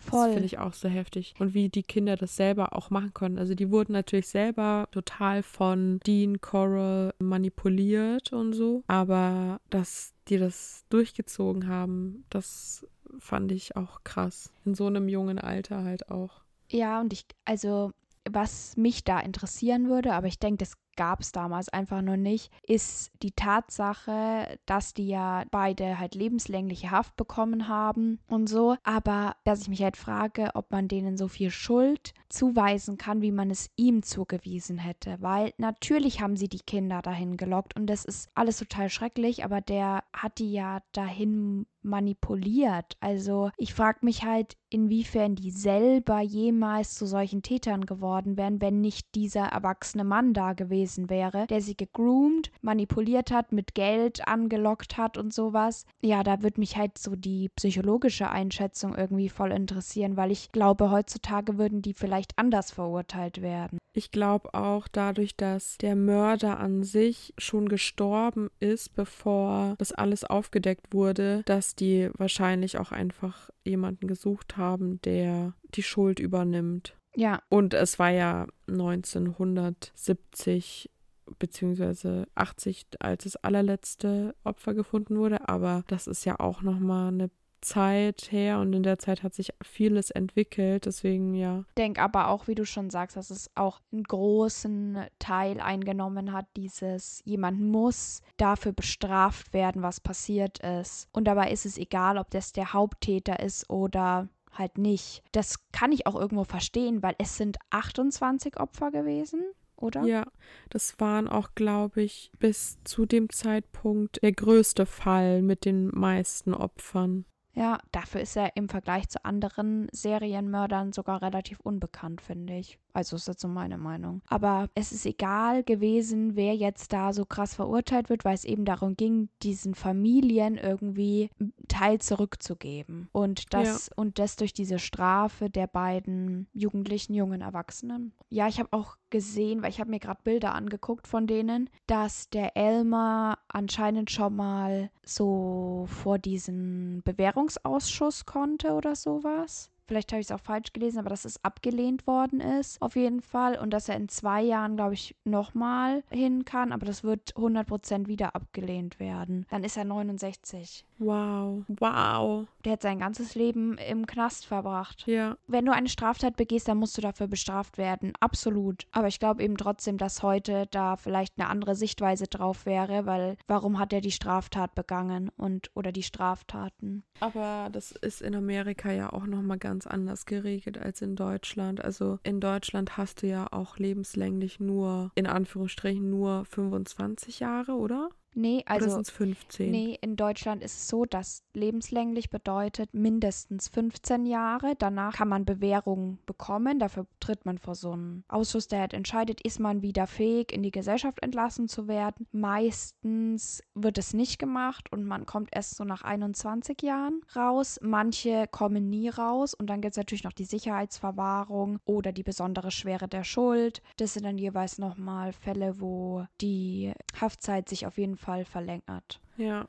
Voll. 0.00 0.26
Das 0.26 0.34
finde 0.34 0.46
ich 0.46 0.58
auch 0.58 0.72
so 0.72 0.88
heftig. 0.88 1.34
Und 1.38 1.54
wie 1.54 1.68
die 1.68 1.82
Kinder 1.82 2.16
das 2.16 2.36
selber 2.36 2.76
auch 2.76 2.90
machen 2.90 3.14
können. 3.14 3.38
Also 3.38 3.54
die 3.54 3.70
wurden 3.70 3.92
natürlich 3.92 4.28
selber 4.28 4.88
total 4.90 5.42
von 5.42 6.00
Dean 6.06 6.40
Coral 6.40 7.14
manipuliert 7.18 8.32
und 8.32 8.52
so. 8.52 8.82
Aber 8.86 9.60
dass 9.70 10.12
die 10.28 10.38
das 10.38 10.84
durchgezogen 10.90 11.66
haben, 11.66 12.24
das 12.30 12.86
fand 13.18 13.52
ich 13.52 13.76
auch 13.76 14.02
krass. 14.04 14.52
In 14.64 14.74
so 14.74 14.86
einem 14.86 15.08
jungen 15.08 15.38
Alter 15.38 15.84
halt 15.84 16.10
auch. 16.10 16.42
Ja, 16.70 17.00
und 17.00 17.12
ich, 17.12 17.24
also 17.44 17.92
was 18.28 18.76
mich 18.76 19.04
da 19.04 19.20
interessieren 19.20 19.88
würde, 19.88 20.14
aber 20.14 20.26
ich 20.26 20.38
denke, 20.38 20.58
das 20.58 20.74
gab 20.96 21.20
es 21.20 21.32
damals 21.32 21.68
einfach 21.68 22.02
noch 22.02 22.16
nicht, 22.16 22.50
ist 22.62 23.12
die 23.22 23.32
Tatsache, 23.32 24.58
dass 24.66 24.94
die 24.94 25.08
ja 25.08 25.44
beide 25.50 25.98
halt 25.98 26.14
lebenslängliche 26.14 26.90
Haft 26.90 27.16
bekommen 27.16 27.68
haben 27.68 28.18
und 28.28 28.48
so. 28.48 28.76
Aber 28.84 29.36
dass 29.44 29.62
ich 29.62 29.68
mich 29.68 29.82
halt 29.82 29.96
frage, 29.96 30.50
ob 30.54 30.70
man 30.70 30.88
denen 30.88 31.16
so 31.16 31.28
viel 31.28 31.50
Schuld 31.50 32.14
zuweisen 32.28 32.98
kann, 32.98 33.22
wie 33.22 33.32
man 33.32 33.50
es 33.50 33.70
ihm 33.76 34.02
zugewiesen 34.02 34.78
hätte. 34.78 35.16
Weil 35.20 35.52
natürlich 35.58 36.20
haben 36.20 36.36
sie 36.36 36.48
die 36.48 36.60
Kinder 36.60 37.02
dahin 37.02 37.36
gelockt 37.36 37.76
und 37.76 37.86
das 37.86 38.04
ist 38.04 38.28
alles 38.34 38.58
total 38.58 38.88
schrecklich, 38.88 39.44
aber 39.44 39.60
der 39.60 40.04
hat 40.12 40.38
die 40.38 40.52
ja 40.52 40.80
dahin 40.92 41.66
manipuliert. 41.84 42.96
Also 43.00 43.50
ich 43.56 43.74
frage 43.74 43.98
mich 44.02 44.24
halt, 44.24 44.56
inwiefern 44.70 45.36
die 45.36 45.50
selber 45.50 46.20
jemals 46.20 46.94
zu 46.94 47.06
solchen 47.06 47.42
Tätern 47.42 47.86
geworden 47.86 48.36
wären, 48.36 48.60
wenn 48.60 48.80
nicht 48.80 49.14
dieser 49.14 49.46
erwachsene 49.46 50.04
Mann 50.04 50.34
da 50.34 50.52
gewesen 50.52 51.08
wäre, 51.10 51.46
der 51.46 51.60
sie 51.60 51.76
gegroomt, 51.76 52.50
manipuliert 52.60 53.30
hat, 53.30 53.52
mit 53.52 53.74
Geld 53.74 54.26
angelockt 54.26 54.96
hat 54.96 55.16
und 55.16 55.32
sowas. 55.32 55.86
Ja, 56.02 56.22
da 56.22 56.42
würde 56.42 56.60
mich 56.60 56.76
halt 56.76 56.98
so 56.98 57.14
die 57.14 57.50
psychologische 57.50 58.30
Einschätzung 58.30 58.94
irgendwie 58.94 59.28
voll 59.28 59.52
interessieren, 59.52 60.16
weil 60.16 60.32
ich 60.32 60.50
glaube, 60.50 60.90
heutzutage 60.90 61.58
würden 61.58 61.82
die 61.82 61.94
vielleicht 61.94 62.32
anders 62.36 62.72
verurteilt 62.72 63.42
werden. 63.42 63.78
Ich 63.96 64.10
glaube 64.10 64.52
auch 64.54 64.88
dadurch, 64.88 65.36
dass 65.36 65.78
der 65.78 65.94
Mörder 65.94 66.58
an 66.58 66.82
sich 66.82 67.32
schon 67.38 67.68
gestorben 67.68 68.50
ist, 68.58 68.96
bevor 68.96 69.76
das 69.78 69.92
alles 69.92 70.24
aufgedeckt 70.24 70.92
wurde, 70.92 71.44
dass 71.46 71.76
die 71.76 72.10
wahrscheinlich 72.18 72.76
auch 72.78 72.90
einfach 72.90 73.50
jemanden 73.62 74.08
gesucht 74.08 74.56
haben, 74.56 75.00
der 75.02 75.54
die 75.76 75.84
Schuld 75.84 76.18
übernimmt. 76.18 76.96
Ja. 77.14 77.40
Und 77.48 77.72
es 77.72 78.00
war 78.00 78.10
ja 78.10 78.48
1970 78.66 80.90
beziehungsweise 81.38 82.26
80, 82.34 82.86
als 82.98 83.22
das 83.24 83.36
allerletzte 83.36 84.34
Opfer 84.42 84.74
gefunden 84.74 85.16
wurde, 85.16 85.48
aber 85.48 85.84
das 85.86 86.08
ist 86.08 86.24
ja 86.24 86.40
auch 86.40 86.62
noch 86.62 86.80
mal 86.80 87.08
eine 87.08 87.30
Zeit 87.64 88.28
her 88.30 88.60
und 88.60 88.72
in 88.72 88.82
der 88.82 88.98
Zeit 88.98 89.22
hat 89.22 89.34
sich 89.34 89.52
vieles 89.62 90.10
entwickelt, 90.10 90.86
deswegen 90.86 91.34
ja. 91.34 91.64
Ich 91.68 91.74
denke 91.74 92.00
aber 92.02 92.28
auch, 92.28 92.46
wie 92.46 92.54
du 92.54 92.64
schon 92.64 92.90
sagst, 92.90 93.16
dass 93.16 93.30
es 93.30 93.50
auch 93.54 93.80
einen 93.92 94.04
großen 94.04 94.98
Teil 95.18 95.60
eingenommen 95.60 96.32
hat, 96.32 96.46
dieses 96.56 97.22
jemand 97.24 97.60
muss 97.60 98.22
dafür 98.36 98.72
bestraft 98.72 99.52
werden, 99.52 99.82
was 99.82 100.00
passiert 100.00 100.60
ist. 100.60 101.08
Und 101.12 101.24
dabei 101.24 101.50
ist 101.50 101.66
es 101.66 101.78
egal, 101.78 102.18
ob 102.18 102.30
das 102.30 102.52
der 102.52 102.72
Haupttäter 102.72 103.40
ist 103.40 103.68
oder 103.68 104.28
halt 104.52 104.78
nicht. 104.78 105.22
Das 105.32 105.56
kann 105.72 105.92
ich 105.92 106.06
auch 106.06 106.14
irgendwo 106.14 106.44
verstehen, 106.44 107.02
weil 107.02 107.14
es 107.18 107.36
sind 107.36 107.58
28 107.70 108.60
Opfer 108.60 108.90
gewesen. 108.90 109.42
Oder? 109.76 110.04
Ja, 110.04 110.26
das 110.70 110.98
waren 111.00 111.28
auch, 111.28 111.50
glaube 111.54 112.02
ich, 112.02 112.30
bis 112.38 112.78
zu 112.84 113.06
dem 113.06 113.28
Zeitpunkt 113.30 114.22
der 114.22 114.32
größte 114.32 114.86
Fall 114.86 115.42
mit 115.42 115.64
den 115.64 115.88
meisten 115.88 116.54
Opfern. 116.54 117.24
Ja, 117.54 117.78
dafür 117.92 118.20
ist 118.20 118.36
er 118.36 118.56
im 118.56 118.68
Vergleich 118.68 119.08
zu 119.08 119.24
anderen 119.24 119.88
Serienmördern 119.92 120.92
sogar 120.92 121.22
relativ 121.22 121.60
unbekannt, 121.60 122.20
finde 122.20 122.56
ich. 122.56 122.78
Also 122.94 123.16
ist 123.16 123.26
das 123.26 123.40
so 123.40 123.48
meine 123.48 123.76
Meinung. 123.76 124.22
Aber 124.28 124.70
es 124.76 124.92
ist 124.92 125.04
egal 125.04 125.64
gewesen, 125.64 126.36
wer 126.36 126.54
jetzt 126.54 126.92
da 126.92 127.12
so 127.12 127.24
krass 127.24 127.54
verurteilt 127.54 128.08
wird, 128.08 128.24
weil 128.24 128.34
es 128.34 128.44
eben 128.44 128.64
darum 128.64 128.96
ging, 128.96 129.28
diesen 129.42 129.74
Familien 129.74 130.56
irgendwie 130.56 131.28
Teil 131.66 132.00
zurückzugeben. 132.00 133.08
Und 133.10 133.52
das, 133.52 133.88
ja. 133.88 133.92
und 133.96 134.20
das 134.20 134.36
durch 134.36 134.52
diese 134.52 134.78
Strafe 134.78 135.50
der 135.50 135.66
beiden 135.66 136.46
jugendlichen, 136.52 137.14
jungen 137.14 137.40
Erwachsenen. 137.40 138.12
Ja, 138.30 138.46
ich 138.46 138.60
habe 138.60 138.72
auch 138.72 138.96
gesehen, 139.10 139.62
weil 139.62 139.70
ich 139.70 139.80
habe 139.80 139.90
mir 139.90 139.98
gerade 139.98 140.20
Bilder 140.22 140.54
angeguckt 140.54 141.08
von 141.08 141.26
denen, 141.26 141.70
dass 141.88 142.30
der 142.30 142.56
Elmer 142.56 143.38
anscheinend 143.48 144.12
schon 144.12 144.36
mal 144.36 144.90
so 145.04 145.86
vor 145.88 146.18
diesen 146.18 147.02
Bewährungsausschuss 147.02 148.24
konnte 148.24 148.72
oder 148.72 148.94
sowas. 148.94 149.72
Vielleicht 149.86 150.12
habe 150.12 150.20
ich 150.20 150.28
es 150.28 150.32
auch 150.32 150.40
falsch 150.40 150.72
gelesen, 150.72 150.98
aber 150.98 151.10
dass 151.10 151.24
es 151.24 151.42
abgelehnt 151.44 152.06
worden 152.06 152.40
ist, 152.40 152.80
auf 152.80 152.96
jeden 152.96 153.20
Fall. 153.20 153.58
Und 153.58 153.70
dass 153.70 153.88
er 153.88 153.96
in 153.96 154.08
zwei 154.08 154.42
Jahren, 154.42 154.76
glaube 154.76 154.94
ich, 154.94 155.14
nochmal 155.24 156.02
hin 156.10 156.44
kann, 156.44 156.72
aber 156.72 156.86
das 156.86 157.04
wird 157.04 157.34
100% 157.34 158.06
wieder 158.06 158.34
abgelehnt 158.34 158.98
werden. 158.98 159.46
Dann 159.50 159.64
ist 159.64 159.76
er 159.76 159.84
69. 159.84 160.84
Wow. 160.98 161.64
Wow. 161.68 162.46
Der 162.64 162.72
hat 162.72 162.82
sein 162.82 162.98
ganzes 162.98 163.34
Leben 163.34 163.76
im 163.78 164.06
Knast 164.06 164.46
verbracht. 164.46 165.06
Ja. 165.06 165.36
Wenn 165.46 165.66
du 165.66 165.72
eine 165.72 165.88
Straftat 165.88 166.36
begehst, 166.36 166.68
dann 166.68 166.78
musst 166.78 166.96
du 166.96 167.02
dafür 167.02 167.26
bestraft 167.26 167.78
werden. 167.78 168.12
Absolut. 168.20 168.86
Aber 168.92 169.08
ich 169.08 169.18
glaube 169.18 169.42
eben 169.42 169.56
trotzdem, 169.56 169.98
dass 169.98 170.22
heute 170.22 170.66
da 170.70 170.96
vielleicht 170.96 171.38
eine 171.38 171.48
andere 171.48 171.74
Sichtweise 171.74 172.26
drauf 172.26 172.64
wäre, 172.64 173.06
weil 173.06 173.36
warum 173.46 173.78
hat 173.78 173.92
er 173.92 174.00
die 174.00 174.12
Straftat 174.12 174.74
begangen 174.74 175.30
und 175.36 175.70
oder 175.74 175.92
die 175.92 176.02
Straftaten? 176.02 177.04
Aber 177.20 177.68
das 177.72 177.92
ist 177.92 178.22
in 178.22 178.34
Amerika 178.34 178.90
ja 178.92 179.12
auch 179.12 179.26
nochmal 179.26 179.58
ganz 179.58 179.73
anders 179.86 180.26
geregelt 180.26 180.78
als 180.78 181.02
in 181.02 181.16
Deutschland. 181.16 181.84
Also 181.84 182.18
in 182.22 182.40
Deutschland 182.40 182.96
hast 182.96 183.22
du 183.22 183.26
ja 183.26 183.46
auch 183.50 183.78
lebenslänglich 183.78 184.60
nur, 184.60 185.10
in 185.14 185.26
Anführungsstrichen, 185.26 186.08
nur 186.08 186.44
25 186.44 187.40
Jahre, 187.40 187.72
oder? 187.72 188.10
Nee, 188.34 188.62
also. 188.66 188.86
Oder 188.86 188.94
sind 188.94 189.06
es 189.06 189.12
15? 189.12 189.70
Nee, 189.70 189.98
in 190.00 190.16
Deutschland 190.16 190.62
ist 190.62 190.76
es 190.76 190.88
so, 190.88 191.04
dass 191.04 191.44
lebenslänglich 191.54 192.30
bedeutet 192.30 192.92
mindestens 192.92 193.68
15 193.68 194.26
Jahre. 194.26 194.74
Danach 194.78 195.16
kann 195.16 195.28
man 195.28 195.44
Bewährung 195.44 196.18
bekommen. 196.26 196.78
Dafür 196.78 197.06
tritt 197.20 197.46
man 197.46 197.58
vor 197.58 197.74
so 197.74 197.92
einen 197.92 198.24
Ausschuss, 198.28 198.68
der 198.68 198.80
halt 198.80 198.94
entscheidet, 198.94 199.40
ist 199.42 199.60
man 199.60 199.82
wieder 199.82 200.06
fähig, 200.06 200.52
in 200.52 200.62
die 200.62 200.72
Gesellschaft 200.72 201.22
entlassen 201.22 201.68
zu 201.68 201.86
werden. 201.86 202.26
Meistens 202.32 203.62
wird 203.74 203.98
es 203.98 204.14
nicht 204.14 204.38
gemacht 204.38 204.90
und 204.92 205.04
man 205.04 205.26
kommt 205.26 205.50
erst 205.52 205.76
so 205.76 205.84
nach 205.84 206.02
21 206.02 206.82
Jahren 206.82 207.20
raus. 207.36 207.78
Manche 207.82 208.46
kommen 208.50 208.90
nie 208.90 209.08
raus 209.08 209.54
und 209.54 209.68
dann 209.68 209.80
gibt 209.80 209.92
es 209.92 209.98
natürlich 209.98 210.24
noch 210.24 210.32
die 210.32 210.44
Sicherheitsverwahrung 210.44 211.78
oder 211.84 212.12
die 212.12 212.24
besondere 212.24 212.70
Schwere 212.70 213.06
der 213.06 213.24
Schuld. 213.24 213.80
Das 213.96 214.14
sind 214.14 214.24
dann 214.24 214.38
jeweils 214.38 214.78
nochmal 214.78 215.32
Fälle, 215.32 215.80
wo 215.80 216.26
die 216.40 216.92
Haftzeit 217.20 217.68
sich 217.68 217.86
auf 217.86 217.96
jeden 217.96 218.16
Fall 218.16 218.23
Fall 218.24 218.44
verlängert. 218.44 219.20
Ja. 219.36 219.68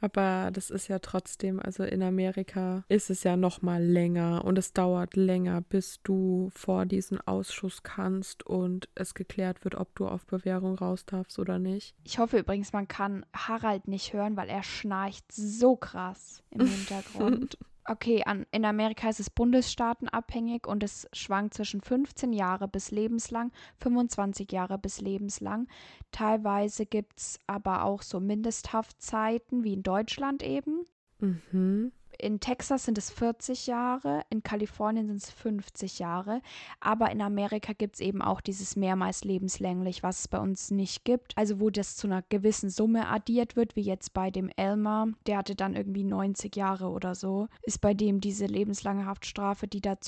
Aber 0.00 0.50
das 0.52 0.68
ist 0.68 0.88
ja 0.88 0.98
trotzdem, 0.98 1.60
also 1.60 1.82
in 1.82 2.02
Amerika 2.02 2.84
ist 2.88 3.08
es 3.08 3.22
ja 3.22 3.38
noch 3.38 3.62
mal 3.62 3.82
länger 3.82 4.44
und 4.44 4.58
es 4.58 4.74
dauert 4.74 5.16
länger, 5.16 5.62
bis 5.62 6.00
du 6.02 6.50
vor 6.54 6.84
diesen 6.84 7.20
Ausschuss 7.26 7.82
kannst 7.82 8.44
und 8.44 8.90
es 8.94 9.14
geklärt 9.14 9.64
wird, 9.64 9.76
ob 9.76 9.94
du 9.94 10.06
auf 10.06 10.26
Bewährung 10.26 10.74
raus 10.74 11.06
darfst 11.06 11.38
oder 11.38 11.58
nicht. 11.58 11.94
Ich 12.04 12.18
hoffe 12.18 12.38
übrigens, 12.38 12.74
man 12.74 12.86
kann 12.86 13.24
Harald 13.34 13.88
nicht 13.88 14.12
hören, 14.12 14.36
weil 14.36 14.50
er 14.50 14.62
schnarcht 14.62 15.24
so 15.32 15.74
krass 15.74 16.42
im 16.50 16.66
Hintergrund. 16.66 17.56
Okay, 17.86 18.22
an, 18.24 18.46
in 18.50 18.64
Amerika 18.64 19.10
ist 19.10 19.20
es 19.20 19.28
bundesstaatenabhängig 19.28 20.66
und 20.66 20.82
es 20.82 21.06
schwankt 21.12 21.54
zwischen 21.54 21.82
15 21.82 22.32
Jahre 22.32 22.66
bis 22.66 22.90
lebenslang, 22.90 23.52
25 23.78 24.50
Jahre 24.52 24.78
bis 24.78 25.02
lebenslang. 25.02 25.68
Teilweise 26.10 26.86
gibt 26.86 27.18
es 27.18 27.38
aber 27.46 27.84
auch 27.84 28.00
so 28.00 28.20
Mindesthaftzeiten 28.20 29.64
wie 29.64 29.74
in 29.74 29.82
Deutschland 29.82 30.42
eben. 30.42 30.86
Mhm 31.18 31.92
in 32.24 32.40
Texas 32.40 32.86
sind 32.86 32.96
es 32.96 33.10
40 33.10 33.66
Jahre, 33.66 34.22
in 34.30 34.42
Kalifornien 34.42 35.06
sind 35.08 35.18
es 35.18 35.30
50 35.30 35.98
Jahre, 35.98 36.40
aber 36.80 37.10
in 37.10 37.20
Amerika 37.20 37.74
gibt 37.74 37.96
es 37.96 38.00
eben 38.00 38.22
auch 38.22 38.40
dieses 38.40 38.76
mehrmals 38.76 39.24
lebenslänglich, 39.24 40.02
was 40.02 40.20
es 40.20 40.28
bei 40.28 40.38
uns 40.38 40.70
nicht 40.70 41.04
gibt. 41.04 41.36
Also 41.36 41.60
wo 41.60 41.68
das 41.68 41.96
zu 41.96 42.06
einer 42.06 42.22
gewissen 42.22 42.70
Summe 42.70 43.08
addiert 43.08 43.56
wird, 43.56 43.76
wie 43.76 43.82
jetzt 43.82 44.14
bei 44.14 44.30
dem 44.30 44.48
Elmer, 44.56 45.08
der 45.26 45.36
hatte 45.36 45.54
dann 45.54 45.74
irgendwie 45.74 46.04
90 46.04 46.56
Jahre 46.56 46.88
oder 46.88 47.14
so, 47.14 47.48
ist 47.62 47.82
bei 47.82 47.92
dem 47.92 48.22
diese 48.22 48.46
lebenslange 48.46 49.04
Haftstrafe, 49.04 49.68
die 49.68 49.82
da 49.82 50.00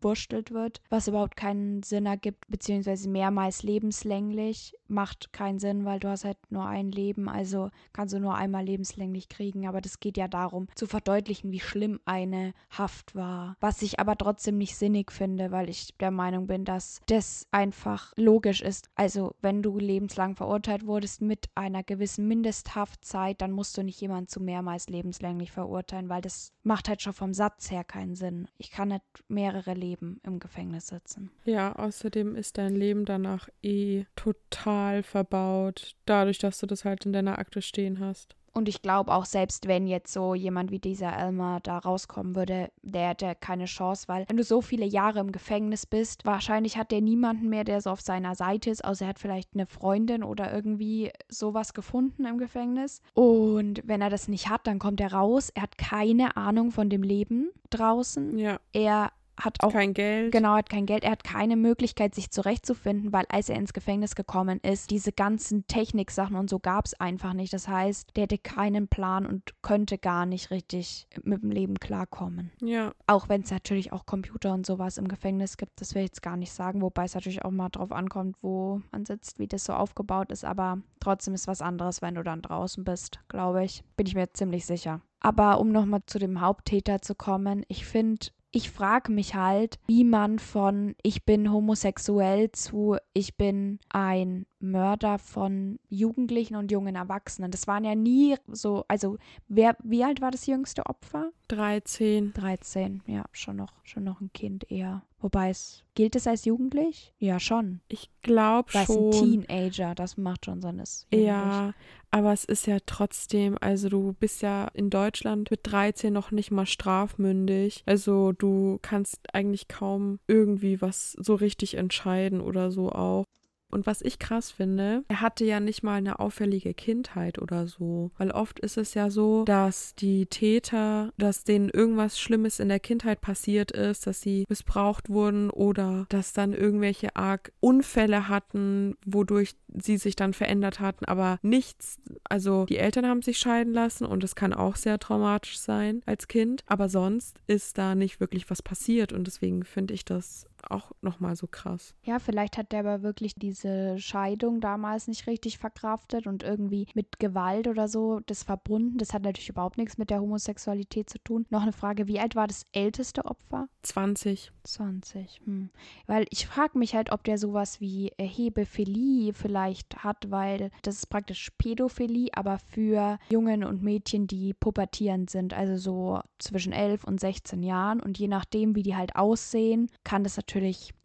zusammengewurstelt 0.00 0.50
wird, 0.52 0.80
was 0.88 1.08
überhaupt 1.08 1.36
keinen 1.36 1.82
Sinn 1.82 2.06
ergibt, 2.06 2.46
beziehungsweise 2.48 3.08
mehrmals 3.08 3.62
lebenslänglich 3.62 4.74
macht 4.88 5.32
keinen 5.32 5.58
Sinn, 5.58 5.84
weil 5.84 6.00
du 6.00 6.08
hast 6.08 6.24
halt 6.24 6.38
nur 6.50 6.66
ein 6.66 6.90
Leben, 6.90 7.28
also 7.28 7.70
kannst 7.92 8.14
du 8.14 8.18
nur 8.18 8.34
einmal 8.34 8.64
lebenslänglich 8.64 9.28
kriegen, 9.28 9.66
aber 9.66 9.80
das 9.80 10.00
geht 10.00 10.16
ja 10.16 10.26
darum, 10.26 10.66
zu 10.74 10.86
verdeutlichen, 10.86 11.52
wie 11.52 11.60
schlimm 11.60 12.00
eine 12.04 12.52
Haft 12.70 13.14
war. 13.14 13.56
Was 13.60 13.82
ich 13.82 14.00
aber 14.00 14.16
trotzdem 14.16 14.58
nicht 14.58 14.76
sinnig 14.76 15.12
finde, 15.12 15.52
weil 15.52 15.68
ich 15.68 15.96
der 15.98 16.10
Meinung 16.10 16.46
bin, 16.46 16.64
dass 16.64 17.00
das 17.06 17.46
einfach 17.52 18.12
logisch 18.16 18.62
ist. 18.62 18.88
Also, 18.94 19.34
wenn 19.40 19.62
du 19.62 19.78
lebenslang 19.78 20.34
verurteilt 20.34 20.86
wurdest 20.86 21.22
mit 21.22 21.48
einer 21.54 21.84
gewissen 21.84 22.26
Mindesthaftzeit, 22.26 23.40
dann 23.40 23.52
musst 23.52 23.76
du 23.78 23.82
nicht 23.82 24.00
jemanden 24.00 24.28
zu 24.28 24.40
mehrmals 24.40 24.88
lebenslänglich 24.88 25.52
verurteilen, 25.52 26.08
weil 26.08 26.22
das 26.22 26.52
macht 26.62 26.88
halt 26.88 27.02
schon 27.02 27.12
vom 27.12 27.32
Satz 27.32 27.70
her 27.70 27.84
keinen 27.84 28.14
Sinn. 28.16 28.48
Ich 28.58 28.70
kann 28.70 28.88
nicht 28.88 29.04
mehrere 29.28 29.74
Leben 29.74 29.89
im 30.00 30.38
Gefängnis 30.38 30.88
sitzen. 30.88 31.30
Ja, 31.44 31.74
außerdem 31.74 32.36
ist 32.36 32.58
dein 32.58 32.74
Leben 32.74 33.04
danach 33.04 33.48
eh 33.62 34.04
total 34.16 35.02
verbaut, 35.02 35.96
dadurch, 36.06 36.38
dass 36.38 36.58
du 36.58 36.66
das 36.66 36.84
halt 36.84 37.06
in 37.06 37.12
deiner 37.12 37.38
Akte 37.38 37.62
stehen 37.62 38.00
hast. 38.00 38.36
Und 38.52 38.68
ich 38.68 38.82
glaube 38.82 39.12
auch, 39.12 39.24
selbst 39.24 39.68
wenn 39.68 39.86
jetzt 39.86 40.12
so 40.12 40.34
jemand 40.34 40.70
wie 40.70 40.78
dieser 40.78 41.16
Elmer 41.16 41.60
da 41.62 41.78
rauskommen 41.78 42.34
würde, 42.34 42.70
der 42.82 43.10
hätte 43.10 43.34
keine 43.38 43.66
Chance, 43.66 44.08
weil 44.08 44.24
wenn 44.28 44.36
du 44.36 44.44
so 44.44 44.60
viele 44.60 44.86
Jahre 44.86 45.20
im 45.20 45.32
Gefängnis 45.32 45.86
bist, 45.86 46.24
wahrscheinlich 46.24 46.76
hat 46.76 46.90
der 46.90 47.00
niemanden 47.00 47.48
mehr, 47.48 47.64
der 47.64 47.80
so 47.80 47.90
auf 47.90 48.00
seiner 48.00 48.34
Seite 48.34 48.70
ist, 48.70 48.84
außer 48.84 49.04
er 49.04 49.10
hat 49.10 49.18
vielleicht 49.18 49.50
eine 49.54 49.66
Freundin 49.66 50.24
oder 50.24 50.52
irgendwie 50.52 51.10
sowas 51.28 51.74
gefunden 51.74 52.24
im 52.24 52.38
Gefängnis. 52.38 53.00
Und 53.14 53.82
wenn 53.84 54.00
er 54.00 54.10
das 54.10 54.26
nicht 54.26 54.48
hat, 54.48 54.66
dann 54.66 54.78
kommt 54.78 55.00
er 55.00 55.12
raus. 55.12 55.50
Er 55.54 55.62
hat 55.62 55.78
keine 55.78 56.36
Ahnung 56.36 56.72
von 56.72 56.90
dem 56.90 57.02
Leben 57.02 57.50
draußen. 57.70 58.36
Ja. 58.36 58.58
Er 58.72 59.12
hat 59.40 59.62
auch 59.62 59.72
kein 59.72 59.94
Geld. 59.94 60.32
Genau, 60.32 60.54
hat 60.54 60.68
kein 60.68 60.86
Geld. 60.86 61.04
Er 61.04 61.12
hat 61.12 61.24
keine 61.24 61.56
Möglichkeit, 61.56 62.14
sich 62.14 62.30
zurechtzufinden, 62.30 63.12
weil 63.12 63.24
als 63.28 63.48
er 63.48 63.56
ins 63.56 63.72
Gefängnis 63.72 64.14
gekommen 64.14 64.60
ist, 64.60 64.90
diese 64.90 65.12
ganzen 65.12 65.66
Techniksachen 65.66 66.36
und 66.36 66.50
so 66.50 66.58
gab 66.58 66.86
es 66.86 66.98
einfach 66.98 67.32
nicht. 67.32 67.52
Das 67.52 67.68
heißt, 67.68 68.16
der 68.16 68.22
hätte 68.24 68.38
keinen 68.38 68.88
Plan 68.88 69.26
und 69.26 69.54
könnte 69.62 69.98
gar 69.98 70.26
nicht 70.26 70.50
richtig 70.50 71.06
mit 71.22 71.42
dem 71.42 71.50
Leben 71.50 71.78
klarkommen. 71.78 72.50
Ja. 72.60 72.92
Auch 73.06 73.28
wenn 73.28 73.42
es 73.42 73.50
natürlich 73.50 73.92
auch 73.92 74.06
Computer 74.06 74.52
und 74.52 74.66
sowas 74.66 74.98
im 74.98 75.08
Gefängnis 75.08 75.56
gibt, 75.56 75.80
das 75.80 75.94
will 75.94 76.02
ich 76.02 76.08
jetzt 76.08 76.22
gar 76.22 76.36
nicht 76.36 76.52
sagen, 76.52 76.82
wobei 76.82 77.04
es 77.04 77.14
natürlich 77.14 77.44
auch 77.44 77.50
mal 77.50 77.68
drauf 77.68 77.92
ankommt, 77.92 78.36
wo 78.42 78.80
man 78.92 79.04
sitzt, 79.04 79.38
wie 79.38 79.48
das 79.48 79.64
so 79.64 79.72
aufgebaut 79.72 80.30
ist. 80.32 80.44
Aber 80.44 80.78
trotzdem 81.00 81.34
ist 81.34 81.48
was 81.48 81.62
anderes, 81.62 82.02
wenn 82.02 82.14
du 82.14 82.22
dann 82.22 82.42
draußen 82.42 82.84
bist, 82.84 83.20
glaube 83.28 83.64
ich. 83.64 83.84
Bin 83.96 84.06
ich 84.06 84.14
mir 84.14 84.32
ziemlich 84.32 84.66
sicher. 84.66 85.00
Aber 85.20 85.60
um 85.60 85.70
nochmal 85.70 86.00
zu 86.06 86.18
dem 86.18 86.40
Haupttäter 86.40 87.02
zu 87.02 87.14
kommen, 87.14 87.64
ich 87.68 87.84
finde, 87.84 88.28
ich 88.52 88.70
frage 88.70 89.12
mich 89.12 89.34
halt, 89.34 89.78
wie 89.86 90.04
man 90.04 90.38
von 90.38 90.94
ich 91.02 91.24
bin 91.24 91.52
homosexuell 91.52 92.50
zu 92.52 92.96
ich 93.12 93.36
bin 93.36 93.78
ein 93.88 94.46
Mörder 94.60 95.18
von 95.18 95.78
Jugendlichen 95.88 96.56
und 96.56 96.70
jungen 96.70 96.94
Erwachsenen. 96.94 97.50
Das 97.50 97.66
waren 97.66 97.84
ja 97.84 97.94
nie 97.94 98.36
so, 98.48 98.84
also 98.88 99.16
wer, 99.48 99.76
wie 99.82 100.04
alt 100.04 100.20
war 100.20 100.30
das 100.30 100.46
jüngste 100.46 100.86
Opfer? 100.86 101.30
13. 101.48 102.32
13, 102.34 103.02
ja, 103.06 103.24
schon 103.32 103.56
noch, 103.56 103.72
schon 103.84 104.04
noch 104.04 104.20
ein 104.20 104.32
Kind 104.32 104.70
eher. 104.70 105.02
Wobei 105.18 105.50
es, 105.50 105.84
gilt 105.94 106.16
es 106.16 106.26
als 106.26 106.44
jugendlich? 106.44 107.14
Ja, 107.18 107.40
schon. 107.40 107.80
Ich 107.88 108.10
glaube 108.22 108.70
schon. 108.70 108.80
Das 108.80 108.90
ist 108.90 109.22
ein 109.22 109.46
Teenager, 109.46 109.94
das 109.94 110.16
macht 110.16 110.46
schon 110.46 110.60
Sinn. 110.60 110.78
Ist 110.78 111.06
ja, 111.10 111.74
aber 112.10 112.32
es 112.32 112.44
ist 112.44 112.66
ja 112.66 112.78
trotzdem, 112.86 113.56
also 113.60 113.88
du 113.88 114.12
bist 114.14 114.42
ja 114.42 114.68
in 114.74 114.90
Deutschland 114.90 115.50
mit 115.50 115.60
13 115.62 116.12
noch 116.12 116.30
nicht 116.32 116.50
mal 116.50 116.66
strafmündig. 116.66 117.82
Also 117.86 118.32
du 118.32 118.78
kannst 118.82 119.32
eigentlich 119.32 119.68
kaum 119.68 120.18
irgendwie 120.26 120.80
was 120.80 121.12
so 121.12 121.34
richtig 121.34 121.76
entscheiden 121.76 122.40
oder 122.40 122.70
so 122.72 122.90
auch. 122.90 123.24
Und 123.70 123.86
was 123.86 124.02
ich 124.02 124.18
krass 124.18 124.50
finde, 124.50 125.04
er 125.08 125.20
hatte 125.20 125.44
ja 125.44 125.60
nicht 125.60 125.82
mal 125.82 125.94
eine 125.94 126.18
auffällige 126.18 126.74
Kindheit 126.74 127.40
oder 127.40 127.66
so. 127.66 128.10
Weil 128.18 128.30
oft 128.30 128.58
ist 128.60 128.76
es 128.76 128.94
ja 128.94 129.10
so, 129.10 129.44
dass 129.44 129.94
die 129.94 130.26
Täter, 130.26 131.12
dass 131.18 131.44
denen 131.44 131.68
irgendwas 131.68 132.18
Schlimmes 132.18 132.60
in 132.60 132.68
der 132.68 132.80
Kindheit 132.80 133.20
passiert 133.20 133.70
ist, 133.70 134.06
dass 134.06 134.20
sie 134.20 134.44
missbraucht 134.48 135.08
wurden 135.08 135.50
oder 135.50 136.06
dass 136.08 136.32
dann 136.32 136.52
irgendwelche 136.52 137.14
arg 137.16 137.52
Unfälle 137.60 138.28
hatten, 138.28 138.96
wodurch 139.04 139.54
sie 139.80 139.96
sich 139.96 140.16
dann 140.16 140.32
verändert 140.32 140.80
hatten, 140.80 141.04
aber 141.04 141.38
nichts. 141.42 141.98
Also 142.24 142.64
die 142.66 142.78
Eltern 142.78 143.06
haben 143.06 143.22
sich 143.22 143.38
scheiden 143.38 143.72
lassen 143.72 144.04
und 144.04 144.24
es 144.24 144.34
kann 144.34 144.52
auch 144.52 144.76
sehr 144.76 144.98
traumatisch 144.98 145.58
sein 145.58 146.02
als 146.06 146.28
Kind, 146.28 146.64
aber 146.66 146.88
sonst 146.88 147.38
ist 147.46 147.78
da 147.78 147.94
nicht 147.94 148.20
wirklich 148.20 148.50
was 148.50 148.62
passiert 148.62 149.12
und 149.12 149.26
deswegen 149.26 149.64
finde 149.64 149.94
ich 149.94 150.04
das 150.04 150.46
auch 150.68 150.92
nochmal 151.00 151.36
so 151.36 151.46
krass. 151.46 151.94
Ja, 152.04 152.18
vielleicht 152.18 152.56
hat 152.58 152.72
der 152.72 152.80
aber 152.80 153.02
wirklich 153.02 153.34
diese 153.34 153.98
Scheidung 153.98 154.60
damals 154.60 155.08
nicht 155.08 155.26
richtig 155.26 155.58
verkraftet 155.58 156.26
und 156.26 156.42
irgendwie 156.42 156.86
mit 156.94 157.18
Gewalt 157.18 157.68
oder 157.68 157.88
so 157.88 158.20
das 158.26 158.42
verbunden. 158.42 158.98
Das 158.98 159.14
hat 159.14 159.22
natürlich 159.22 159.48
überhaupt 159.48 159.78
nichts 159.78 159.98
mit 159.98 160.10
der 160.10 160.20
Homosexualität 160.20 161.08
zu 161.08 161.18
tun. 161.18 161.46
Noch 161.50 161.62
eine 161.62 161.72
Frage, 161.72 162.06
wie 162.06 162.20
alt 162.20 162.36
war 162.36 162.46
das 162.46 162.66
älteste 162.72 163.24
Opfer? 163.24 163.68
20. 163.82 164.52
20. 164.64 165.40
Hm. 165.44 165.70
Weil 166.06 166.26
ich 166.30 166.46
frage 166.46 166.78
mich 166.78 166.94
halt, 166.94 167.12
ob 167.12 167.24
der 167.24 167.38
sowas 167.38 167.80
wie 167.80 168.12
Hebephilie 168.18 169.32
vielleicht 169.32 170.04
hat, 170.04 170.30
weil 170.30 170.70
das 170.82 170.96
ist 170.96 171.06
praktisch 171.06 171.50
Pädophilie, 171.58 172.30
aber 172.34 172.58
für 172.58 173.18
Jungen 173.30 173.64
und 173.64 173.82
Mädchen, 173.82 174.26
die 174.26 174.54
pubertierend 174.54 175.30
sind, 175.30 175.54
also 175.54 175.76
so 175.76 176.20
zwischen 176.38 176.72
11 176.72 177.04
und 177.04 177.20
16 177.20 177.62
Jahren. 177.62 178.00
Und 178.00 178.18
je 178.18 178.28
nachdem, 178.28 178.74
wie 178.74 178.82
die 178.82 178.96
halt 178.96 179.16
aussehen, 179.16 179.90
kann 180.04 180.24
das 180.24 180.36
natürlich 180.36 180.49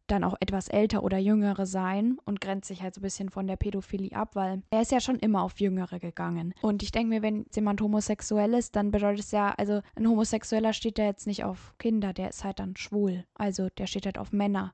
dann 0.08 0.24
auch 0.24 0.36
etwas 0.40 0.68
älter 0.68 1.04
oder 1.04 1.18
jüngere 1.18 1.66
sein 1.66 2.18
und 2.26 2.42
grenzt 2.42 2.68
sich 2.68 2.82
halt 2.82 2.94
so 2.94 3.00
ein 3.00 3.04
bisschen 3.04 3.30
von 3.30 3.48
der 3.48 3.56
Pädophilie 3.56 4.16
ab, 4.16 4.36
weil 4.36 4.62
er 4.70 4.82
ist 4.82 4.92
ja 4.92 5.00
schon 5.00 5.18
immer 5.18 5.42
auf 5.42 5.60
Jüngere 5.60 6.00
gegangen. 6.00 6.54
Und 6.62 6.84
ich 6.84 6.92
denke 6.92 7.10
mir, 7.10 7.22
wenn 7.22 7.46
jemand 7.54 7.82
homosexuell 7.82 8.54
ist, 8.54 8.76
dann 8.76 8.92
bedeutet 8.92 9.26
es 9.26 9.32
ja, 9.32 9.54
also 9.58 9.82
ein 9.96 10.08
Homosexueller 10.08 10.74
steht 10.74 11.00
ja 11.00 11.06
jetzt 11.06 11.28
nicht 11.28 11.44
auf 11.44 11.74
Kinder, 11.80 12.14
der 12.14 12.30
ist 12.30 12.44
halt 12.44 12.60
dann 12.60 12.76
schwul. 12.76 13.26
Also 13.34 13.70
der 13.78 13.88
steht 13.88 14.06
halt 14.06 14.18
auf 14.18 14.32
Männer 14.32 14.74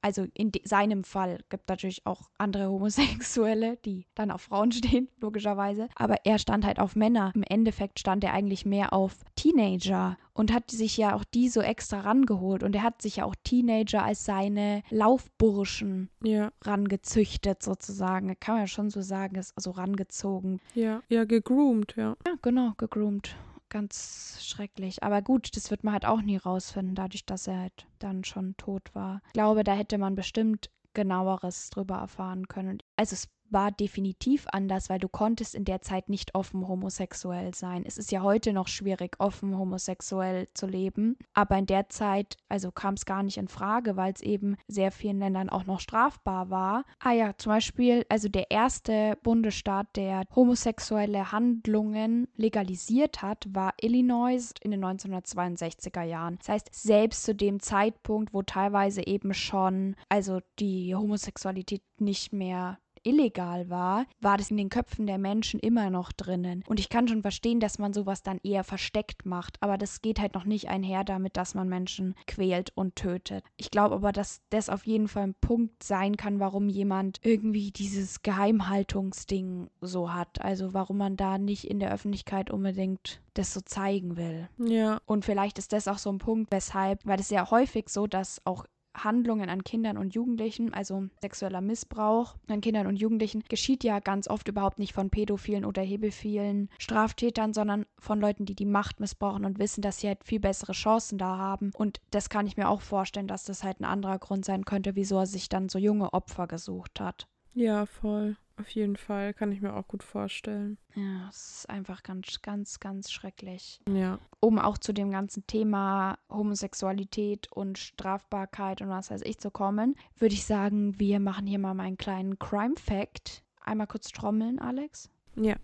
also 0.00 0.26
in 0.34 0.52
seinem 0.64 1.04
Fall 1.04 1.40
gibt 1.48 1.68
natürlich 1.68 2.06
auch 2.06 2.22
andere 2.38 2.68
Homosexuelle, 2.68 3.76
die 3.84 4.06
dann 4.14 4.30
auf 4.30 4.42
Frauen 4.42 4.72
stehen, 4.72 5.08
logischerweise. 5.20 5.88
Aber 5.94 6.24
er 6.24 6.38
stand 6.38 6.64
halt 6.64 6.78
auf 6.78 6.96
Männer. 6.96 7.32
Im 7.34 7.42
Endeffekt 7.42 7.98
stand 7.98 8.24
er 8.24 8.32
eigentlich 8.32 8.64
mehr 8.64 8.92
auf 8.92 9.16
Teenager 9.34 10.16
und 10.32 10.52
hat 10.52 10.70
sich 10.70 10.96
ja 10.96 11.14
auch 11.14 11.24
die 11.24 11.48
so 11.48 11.60
extra 11.60 12.00
rangeholt. 12.00 12.62
Und 12.62 12.74
er 12.74 12.82
hat 12.82 13.02
sich 13.02 13.16
ja 13.16 13.24
auch 13.24 13.34
Teenager 13.42 14.04
als 14.04 14.24
seine 14.24 14.82
Laufburschen 14.90 16.10
ja. 16.22 16.52
rangezüchtet, 16.62 17.62
sozusagen. 17.62 18.34
Kann 18.38 18.56
man 18.56 18.62
ja 18.64 18.68
schon 18.68 18.90
so 18.90 19.00
sagen, 19.00 19.36
ist 19.36 19.56
also 19.56 19.70
rangezogen. 19.70 20.60
Ja, 20.74 21.02
ja, 21.08 21.24
gegroomt, 21.24 21.94
ja. 21.96 22.16
Ja, 22.26 22.34
genau, 22.42 22.72
gegroomt 22.76 23.34
ganz 23.68 24.38
schrecklich. 24.42 25.02
Aber 25.02 25.22
gut, 25.22 25.56
das 25.56 25.70
wird 25.70 25.84
man 25.84 25.92
halt 25.92 26.06
auch 26.06 26.22
nie 26.22 26.36
rausfinden, 26.36 26.94
dadurch, 26.94 27.24
dass 27.26 27.46
er 27.46 27.60
halt 27.60 27.86
dann 27.98 28.24
schon 28.24 28.56
tot 28.56 28.94
war. 28.94 29.20
Ich 29.28 29.32
glaube, 29.34 29.64
da 29.64 29.74
hätte 29.74 29.98
man 29.98 30.14
bestimmt 30.14 30.70
genaueres 30.94 31.70
drüber 31.70 31.96
erfahren 31.96 32.48
können. 32.48 32.78
Also 32.96 33.14
es 33.14 33.28
war 33.50 33.70
definitiv 33.70 34.46
anders, 34.52 34.88
weil 34.88 34.98
du 34.98 35.08
konntest 35.08 35.54
in 35.54 35.64
der 35.64 35.82
Zeit 35.82 36.08
nicht 36.08 36.34
offen 36.34 36.66
homosexuell 36.66 37.54
sein. 37.54 37.84
Es 37.86 37.98
ist 37.98 38.10
ja 38.10 38.22
heute 38.22 38.52
noch 38.52 38.68
schwierig, 38.68 39.16
offen 39.18 39.56
homosexuell 39.56 40.48
zu 40.54 40.66
leben, 40.66 41.16
aber 41.34 41.58
in 41.58 41.66
der 41.66 41.88
Zeit, 41.88 42.36
also 42.48 42.70
kam 42.70 42.94
es 42.94 43.06
gar 43.06 43.22
nicht 43.22 43.36
in 43.36 43.48
Frage, 43.48 43.96
weil 43.96 44.12
es 44.12 44.20
eben 44.22 44.56
sehr 44.68 44.90
vielen 44.90 45.18
Ländern 45.18 45.48
auch 45.48 45.66
noch 45.66 45.80
strafbar 45.80 46.50
war. 46.50 46.84
Ah 46.98 47.12
ja, 47.12 47.36
zum 47.36 47.52
Beispiel, 47.52 48.04
also 48.08 48.28
der 48.28 48.50
erste 48.50 49.18
Bundesstaat, 49.22 49.88
der 49.96 50.24
homosexuelle 50.34 51.32
Handlungen 51.32 52.28
legalisiert 52.36 53.22
hat, 53.22 53.46
war 53.50 53.74
Illinois 53.80 54.52
in 54.62 54.70
den 54.70 54.84
1962er 54.84 56.02
Jahren. 56.02 56.36
Das 56.38 56.48
heißt, 56.48 56.68
selbst 56.72 57.24
zu 57.24 57.34
dem 57.34 57.60
Zeitpunkt, 57.60 58.32
wo 58.32 58.42
teilweise 58.42 59.06
eben 59.06 59.34
schon, 59.34 59.96
also 60.08 60.40
die 60.58 60.94
Homosexualität 60.94 61.82
nicht 61.98 62.32
mehr 62.32 62.78
illegal 63.06 63.70
war, 63.70 64.06
war 64.20 64.36
das 64.36 64.50
in 64.50 64.56
den 64.56 64.68
Köpfen 64.68 65.06
der 65.06 65.18
Menschen 65.18 65.60
immer 65.60 65.90
noch 65.90 66.12
drinnen. 66.12 66.64
Und 66.66 66.80
ich 66.80 66.88
kann 66.88 67.08
schon 67.08 67.22
verstehen, 67.22 67.60
dass 67.60 67.78
man 67.78 67.92
sowas 67.92 68.22
dann 68.22 68.40
eher 68.42 68.64
versteckt 68.64 69.24
macht, 69.24 69.56
aber 69.60 69.78
das 69.78 70.02
geht 70.02 70.20
halt 70.20 70.34
noch 70.34 70.44
nicht 70.44 70.68
einher 70.68 71.04
damit, 71.04 71.36
dass 71.36 71.54
man 71.54 71.68
Menschen 71.68 72.14
quält 72.26 72.72
und 72.74 72.96
tötet. 72.96 73.44
Ich 73.56 73.70
glaube 73.70 73.94
aber, 73.94 74.12
dass 74.12 74.40
das 74.50 74.68
auf 74.68 74.86
jeden 74.86 75.08
Fall 75.08 75.24
ein 75.24 75.34
Punkt 75.40 75.82
sein 75.82 76.16
kann, 76.16 76.40
warum 76.40 76.68
jemand 76.68 77.20
irgendwie 77.22 77.70
dieses 77.70 78.22
Geheimhaltungsding 78.22 79.68
so 79.80 80.12
hat. 80.12 80.40
Also 80.40 80.74
warum 80.74 80.98
man 80.98 81.16
da 81.16 81.38
nicht 81.38 81.64
in 81.64 81.78
der 81.78 81.92
Öffentlichkeit 81.92 82.50
unbedingt 82.50 83.20
das 83.34 83.52
so 83.52 83.60
zeigen 83.60 84.16
will. 84.16 84.48
Ja. 84.58 85.00
Und 85.06 85.24
vielleicht 85.24 85.58
ist 85.58 85.72
das 85.72 85.88
auch 85.88 85.98
so 85.98 86.10
ein 86.10 86.18
Punkt, 86.18 86.50
weshalb, 86.50 87.04
weil 87.04 87.20
es 87.20 87.30
ja 87.30 87.50
häufig 87.50 87.88
so, 87.88 88.06
dass 88.06 88.40
auch 88.44 88.64
Handlungen 88.96 89.48
an 89.48 89.64
Kindern 89.64 89.96
und 89.96 90.14
Jugendlichen, 90.14 90.72
also 90.74 91.08
sexueller 91.20 91.60
Missbrauch 91.60 92.36
an 92.48 92.60
Kindern 92.60 92.86
und 92.86 92.96
Jugendlichen, 92.96 93.42
geschieht 93.48 93.84
ja 93.84 94.00
ganz 94.00 94.28
oft 94.28 94.48
überhaupt 94.48 94.78
nicht 94.78 94.92
von 94.92 95.10
pädophilen 95.10 95.64
oder 95.64 95.82
hebephilen 95.82 96.70
Straftätern, 96.78 97.52
sondern 97.52 97.86
von 97.98 98.20
Leuten, 98.20 98.46
die 98.46 98.54
die 98.54 98.66
Macht 98.66 99.00
missbrauchen 99.00 99.44
und 99.44 99.58
wissen, 99.58 99.82
dass 99.82 100.00
sie 100.00 100.08
halt 100.08 100.24
viel 100.24 100.40
bessere 100.40 100.72
Chancen 100.72 101.18
da 101.18 101.36
haben. 101.36 101.70
Und 101.74 102.00
das 102.10 102.28
kann 102.28 102.46
ich 102.46 102.56
mir 102.56 102.68
auch 102.68 102.80
vorstellen, 102.80 103.28
dass 103.28 103.44
das 103.44 103.62
halt 103.62 103.80
ein 103.80 103.84
anderer 103.84 104.18
Grund 104.18 104.44
sein 104.44 104.64
könnte, 104.64 104.96
wieso 104.96 105.18
er 105.18 105.26
sich 105.26 105.48
dann 105.48 105.68
so 105.68 105.78
junge 105.78 106.12
Opfer 106.12 106.46
gesucht 106.46 107.00
hat. 107.00 107.28
Ja, 107.54 107.86
voll. 107.86 108.36
Auf 108.58 108.70
jeden 108.70 108.96
Fall, 108.96 109.34
kann 109.34 109.52
ich 109.52 109.60
mir 109.60 109.74
auch 109.74 109.86
gut 109.86 110.02
vorstellen. 110.02 110.78
Ja, 110.94 111.28
es 111.28 111.58
ist 111.58 111.70
einfach 111.70 112.02
ganz, 112.02 112.40
ganz, 112.40 112.80
ganz 112.80 113.12
schrecklich. 113.12 113.80
Ja. 113.86 114.18
Um 114.40 114.58
auch 114.58 114.78
zu 114.78 114.94
dem 114.94 115.10
ganzen 115.10 115.46
Thema 115.46 116.18
Homosexualität 116.30 117.52
und 117.52 117.76
Strafbarkeit 117.76 118.80
und 118.80 118.88
was 118.88 119.10
weiß 119.10 119.20
ich 119.24 119.38
zu 119.38 119.50
kommen, 119.50 119.94
würde 120.16 120.34
ich 120.34 120.46
sagen, 120.46 120.98
wir 120.98 121.20
machen 121.20 121.46
hier 121.46 121.58
mal 121.58 121.74
meinen 121.74 121.98
kleinen 121.98 122.38
Crime 122.38 122.76
Fact. 122.76 123.44
Einmal 123.60 123.88
kurz 123.88 124.08
trommeln, 124.08 124.58
Alex. 124.58 125.10
Ja. 125.34 125.56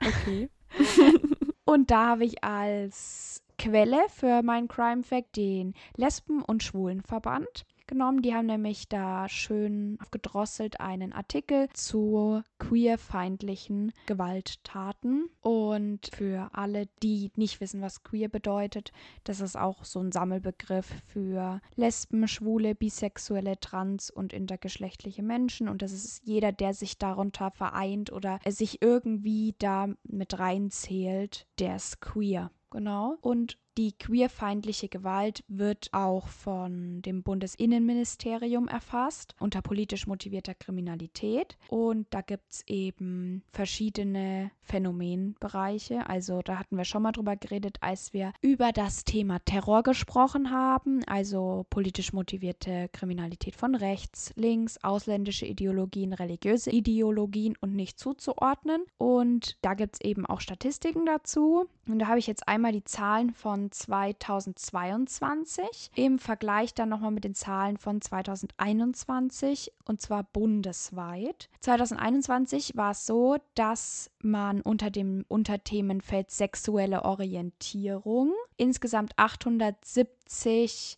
Okay. 0.00 0.48
und 1.64 1.90
da 1.90 2.10
habe 2.10 2.24
ich 2.24 2.44
als 2.44 3.42
Quelle 3.58 4.06
für 4.08 4.42
meinen 4.42 4.68
Crime 4.68 5.02
Fact 5.02 5.36
den 5.36 5.74
Lesben- 5.96 6.42
und 6.42 6.62
Schwulenverband 6.62 7.66
genommen. 7.90 8.22
Die 8.22 8.32
haben 8.34 8.46
nämlich 8.46 8.88
da 8.88 9.28
schön 9.28 9.98
aufgedrosselt 10.00 10.80
einen 10.80 11.12
Artikel 11.12 11.68
zu 11.74 12.42
queerfeindlichen 12.58 13.92
Gewalttaten. 14.06 15.28
Und 15.40 16.08
für 16.14 16.48
alle, 16.52 16.86
die 17.02 17.30
nicht 17.36 17.60
wissen, 17.60 17.82
was 17.82 18.02
queer 18.02 18.28
bedeutet, 18.28 18.92
das 19.24 19.40
ist 19.40 19.56
auch 19.56 19.84
so 19.84 20.00
ein 20.00 20.12
Sammelbegriff 20.12 20.86
für 21.06 21.60
Lesben, 21.74 22.26
Schwule, 22.28 22.74
Bisexuelle, 22.74 23.60
Trans- 23.60 24.10
und 24.10 24.32
intergeschlechtliche 24.32 25.22
Menschen. 25.22 25.68
Und 25.68 25.82
das 25.82 25.92
ist 25.92 26.22
jeder, 26.24 26.52
der 26.52 26.72
sich 26.72 26.96
darunter 26.96 27.50
vereint 27.50 28.12
oder 28.12 28.38
sich 28.48 28.80
irgendwie 28.80 29.54
da 29.58 29.88
mit 30.04 30.38
reinzählt, 30.38 31.46
der 31.58 31.76
ist 31.76 32.00
queer. 32.00 32.50
Genau. 32.70 33.18
Und 33.20 33.58
die 33.80 33.92
queerfeindliche 33.92 34.88
Gewalt 34.90 35.42
wird 35.48 35.88
auch 35.92 36.28
von 36.28 37.00
dem 37.00 37.22
Bundesinnenministerium 37.22 38.68
erfasst 38.68 39.34
unter 39.38 39.62
politisch 39.62 40.06
motivierter 40.06 40.52
Kriminalität. 40.52 41.56
Und 41.68 42.06
da 42.10 42.20
gibt 42.20 42.52
es 42.52 42.62
eben 42.66 43.42
verschiedene 43.52 44.50
Phänomenbereiche. 44.70 46.08
Also 46.08 46.40
da 46.42 46.58
hatten 46.58 46.76
wir 46.76 46.84
schon 46.84 47.02
mal 47.02 47.12
drüber 47.12 47.36
geredet, 47.36 47.78
als 47.80 48.12
wir 48.12 48.32
über 48.40 48.70
das 48.70 49.02
Thema 49.04 49.40
Terror 49.40 49.82
gesprochen 49.82 50.52
haben. 50.52 51.02
Also 51.06 51.66
politisch 51.70 52.12
motivierte 52.12 52.88
Kriminalität 52.92 53.56
von 53.56 53.74
rechts, 53.74 54.32
links, 54.36 54.78
ausländische 54.84 55.46
Ideologien, 55.46 56.12
religiöse 56.12 56.70
Ideologien 56.70 57.56
und 57.60 57.74
nicht 57.74 57.98
zuzuordnen. 57.98 58.84
Und 58.96 59.56
da 59.62 59.74
gibt 59.74 59.94
es 59.94 60.00
eben 60.02 60.24
auch 60.24 60.40
Statistiken 60.40 61.04
dazu. 61.04 61.66
Und 61.88 61.98
da 61.98 62.06
habe 62.06 62.20
ich 62.20 62.28
jetzt 62.28 62.46
einmal 62.46 62.70
die 62.72 62.84
Zahlen 62.84 63.32
von 63.32 63.72
2022 63.72 65.90
im 65.96 66.20
Vergleich 66.20 66.74
dann 66.74 66.90
nochmal 66.90 67.10
mit 67.10 67.24
den 67.24 67.34
Zahlen 67.34 67.76
von 67.76 68.00
2021 68.00 69.72
und 69.84 70.00
zwar 70.00 70.22
bundesweit. 70.22 71.48
2021 71.60 72.76
war 72.76 72.92
es 72.92 73.06
so, 73.06 73.38
dass 73.54 74.10
man 74.22 74.59
unter 74.62 74.90
dem 74.90 75.24
Unterthemenfeld 75.28 76.30
sexuelle 76.30 77.04
Orientierung. 77.04 78.32
Insgesamt 78.56 79.12
870 79.16 80.08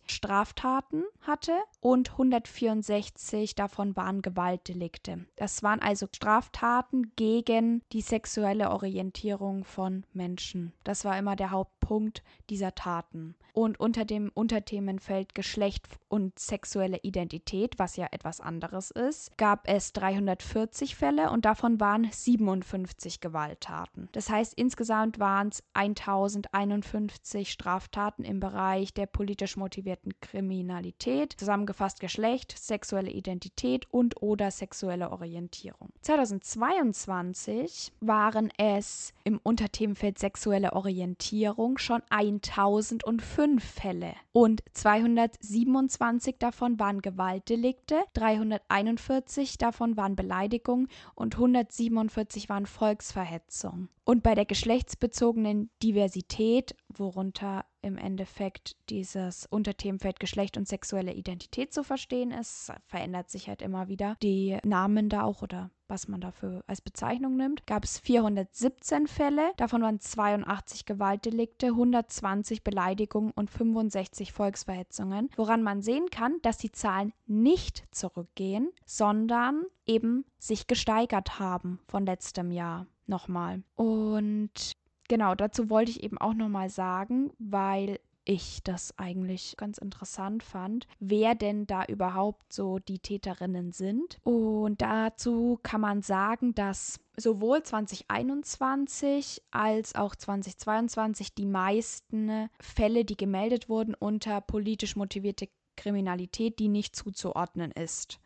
Straftaten 0.05 1.03
hatte 1.21 1.53
und 1.81 2.11
164 2.11 3.55
davon 3.55 3.95
waren 3.95 4.21
Gewaltdelikte. 4.21 5.25
Das 5.35 5.63
waren 5.63 5.81
also 5.81 6.07
Straftaten 6.13 7.11
gegen 7.15 7.81
die 7.91 8.01
sexuelle 8.01 8.69
Orientierung 8.69 9.65
von 9.65 10.05
Menschen. 10.13 10.71
Das 10.83 11.03
war 11.03 11.17
immer 11.17 11.35
der 11.35 11.49
Hauptpunkt 11.49 12.23
dieser 12.49 12.75
Taten. 12.75 13.35
Und 13.53 13.79
unter 13.79 14.03
dem 14.03 14.31
Unterthemenfeld 14.33 15.35
Geschlecht 15.35 15.87
und 16.09 16.37
sexuelle 16.39 16.99
Identität, 17.03 17.77
was 17.77 17.95
ja 17.95 18.07
etwas 18.11 18.39
anderes 18.39 18.89
ist, 18.89 19.37
gab 19.37 19.67
es 19.67 19.93
340 19.93 20.95
Fälle 20.95 21.29
und 21.29 21.45
davon 21.45 21.79
waren 21.79 22.07
57 22.11 23.19
Gewalttaten. 23.19 24.09
Das 24.11 24.29
heißt, 24.29 24.53
insgesamt 24.55 25.19
waren 25.19 25.49
es 25.49 25.63
1051 25.73 27.51
Straftaten 27.51 28.23
im 28.23 28.39
Bereich 28.39 28.93
der 28.93 29.05
politisch 29.23 29.55
motivierten 29.55 30.11
Kriminalität, 30.19 31.31
zusammengefasst 31.37 32.01
Geschlecht, 32.01 32.59
sexuelle 32.59 33.09
Identität 33.09 33.85
und 33.89 34.21
oder 34.21 34.51
sexuelle 34.51 35.13
Orientierung. 35.13 35.93
2022 36.01 37.93
waren 38.01 38.51
es 38.57 39.13
im 39.23 39.39
Unterthemenfeld 39.41 40.19
sexuelle 40.19 40.73
Orientierung 40.73 41.77
schon 41.77 42.01
1005 42.09 43.63
Fälle 43.63 44.13
und 44.33 44.61
227 44.73 46.35
davon 46.37 46.77
waren 46.77 47.01
Gewaltdelikte, 47.01 48.03
341 48.15 49.57
davon 49.57 49.95
waren 49.95 50.17
Beleidigung 50.17 50.89
und 51.15 51.35
147 51.35 52.49
waren 52.49 52.65
Volksverhetzung. 52.65 53.87
Und 54.05 54.21
bei 54.21 54.35
der 54.35 54.45
geschlechtsbezogenen 54.45 55.69
Diversität, 55.81 56.75
worunter 56.89 57.65
im 57.81 57.97
Endeffekt 57.97 58.75
dieses 58.89 59.45
Unterthemenfeld 59.45 60.19
Geschlecht 60.19 60.57
und 60.57 60.67
sexuelle 60.67 61.13
Identität 61.13 61.73
zu 61.73 61.83
verstehen 61.83 62.31
ist, 62.31 62.71
verändert 62.85 63.29
sich 63.29 63.47
halt 63.47 63.61
immer 63.61 63.87
wieder 63.87 64.17
die 64.21 64.57
Namen 64.63 65.09
da 65.09 65.23
auch 65.23 65.41
oder 65.41 65.69
was 65.87 66.07
man 66.07 66.21
dafür 66.21 66.63
als 66.65 66.81
Bezeichnung 66.81 67.35
nimmt, 67.35 67.67
gab 67.67 67.83
es 67.83 67.99
417 67.99 69.05
Fälle, 69.07 69.51
davon 69.57 69.81
waren 69.83 69.99
82 69.99 70.85
Gewaltdelikte, 70.85 71.67
120 71.67 72.63
Beleidigungen 72.63 73.31
und 73.31 73.51
65 73.51 74.31
Volksverhetzungen, 74.31 75.29
woran 75.35 75.61
man 75.61 75.81
sehen 75.81 76.09
kann, 76.09 76.39
dass 76.41 76.57
die 76.57 76.71
Zahlen 76.71 77.13
nicht 77.25 77.83
zurückgehen, 77.91 78.69
sondern 78.85 79.65
eben 79.85 80.25
sich 80.39 80.67
gesteigert 80.67 81.37
haben 81.39 81.79
von 81.87 82.05
letztem 82.05 82.51
Jahr 82.51 82.87
nochmal. 83.07 83.63
Und 83.75 84.73
genau, 85.07 85.35
dazu 85.35 85.69
wollte 85.69 85.91
ich 85.91 86.03
eben 86.03 86.17
auch 86.17 86.33
nochmal 86.33 86.69
sagen, 86.69 87.31
weil 87.39 87.99
ich 88.25 88.63
das 88.63 88.97
eigentlich 88.97 89.55
ganz 89.57 89.77
interessant 89.77 90.43
fand, 90.43 90.87
wer 90.99 91.35
denn 91.35 91.67
da 91.67 91.83
überhaupt 91.85 92.53
so 92.53 92.79
die 92.79 92.99
Täterinnen 92.99 93.71
sind. 93.71 94.17
Und 94.23 94.81
dazu 94.81 95.59
kann 95.61 95.81
man 95.81 96.01
sagen, 96.01 96.55
dass 96.55 96.99
sowohl 97.17 97.63
2021 97.63 99.41
als 99.51 99.95
auch 99.95 100.15
2022 100.15 101.35
die 101.35 101.45
meisten 101.45 102.49
Fälle, 102.59 103.05
die 103.05 103.17
gemeldet 103.17 103.69
wurden, 103.69 103.93
unter 103.93 104.41
politisch 104.41 104.95
motivierte 104.95 105.49
Kriminalität, 105.75 106.59
die 106.59 106.69
nicht 106.69 106.95
zuzuordnen 106.95 107.71
ist 107.71 108.19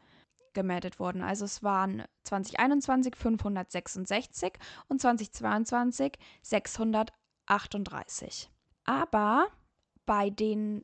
gemeldet 0.58 1.00
wurden. 1.00 1.22
Also 1.22 1.46
es 1.46 1.62
waren 1.62 2.04
2021 2.24 3.16
566 3.16 4.54
und 4.90 5.00
2022 5.00 6.14
638. 6.42 8.50
Aber 8.84 9.50
bei 10.08 10.32
den 10.32 10.84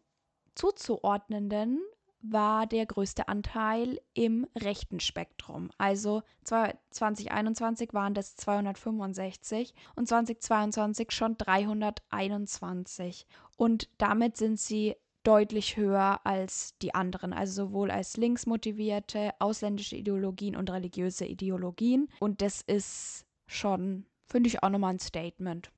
zuzuordnenden 0.53 1.81
war 2.21 2.67
der 2.67 2.85
größte 2.85 3.27
Anteil 3.27 3.99
im 4.13 4.45
rechten 4.55 4.99
Spektrum. 4.99 5.71
Also 5.79 6.21
2021 6.43 7.95
waren 7.95 8.13
das 8.13 8.35
265 8.35 9.73
und 9.95 10.07
2022 10.07 11.11
schon 11.11 11.35
321. 11.35 13.25
Und 13.57 13.89
damit 13.97 14.37
sind 14.37 14.59
sie 14.59 14.95
deutlich 15.23 15.77
höher 15.77 16.19
als 16.25 16.77
die 16.81 16.93
anderen, 16.93 17.33
also 17.33 17.65
sowohl 17.65 17.91
als 17.91 18.17
linksmotivierte, 18.17 19.31
ausländische 19.39 19.95
Ideologien 19.95 20.55
und 20.55 20.69
religiöse 20.69 21.25
Ideologien. 21.25 22.09
Und 22.19 22.41
das 22.41 22.61
ist 22.61 23.25
schon, 23.47 24.05
finde 24.25 24.47
ich, 24.47 24.63
auch 24.63 24.69
nochmal 24.69 24.93
ein 24.93 24.99
Statement. 24.99 25.71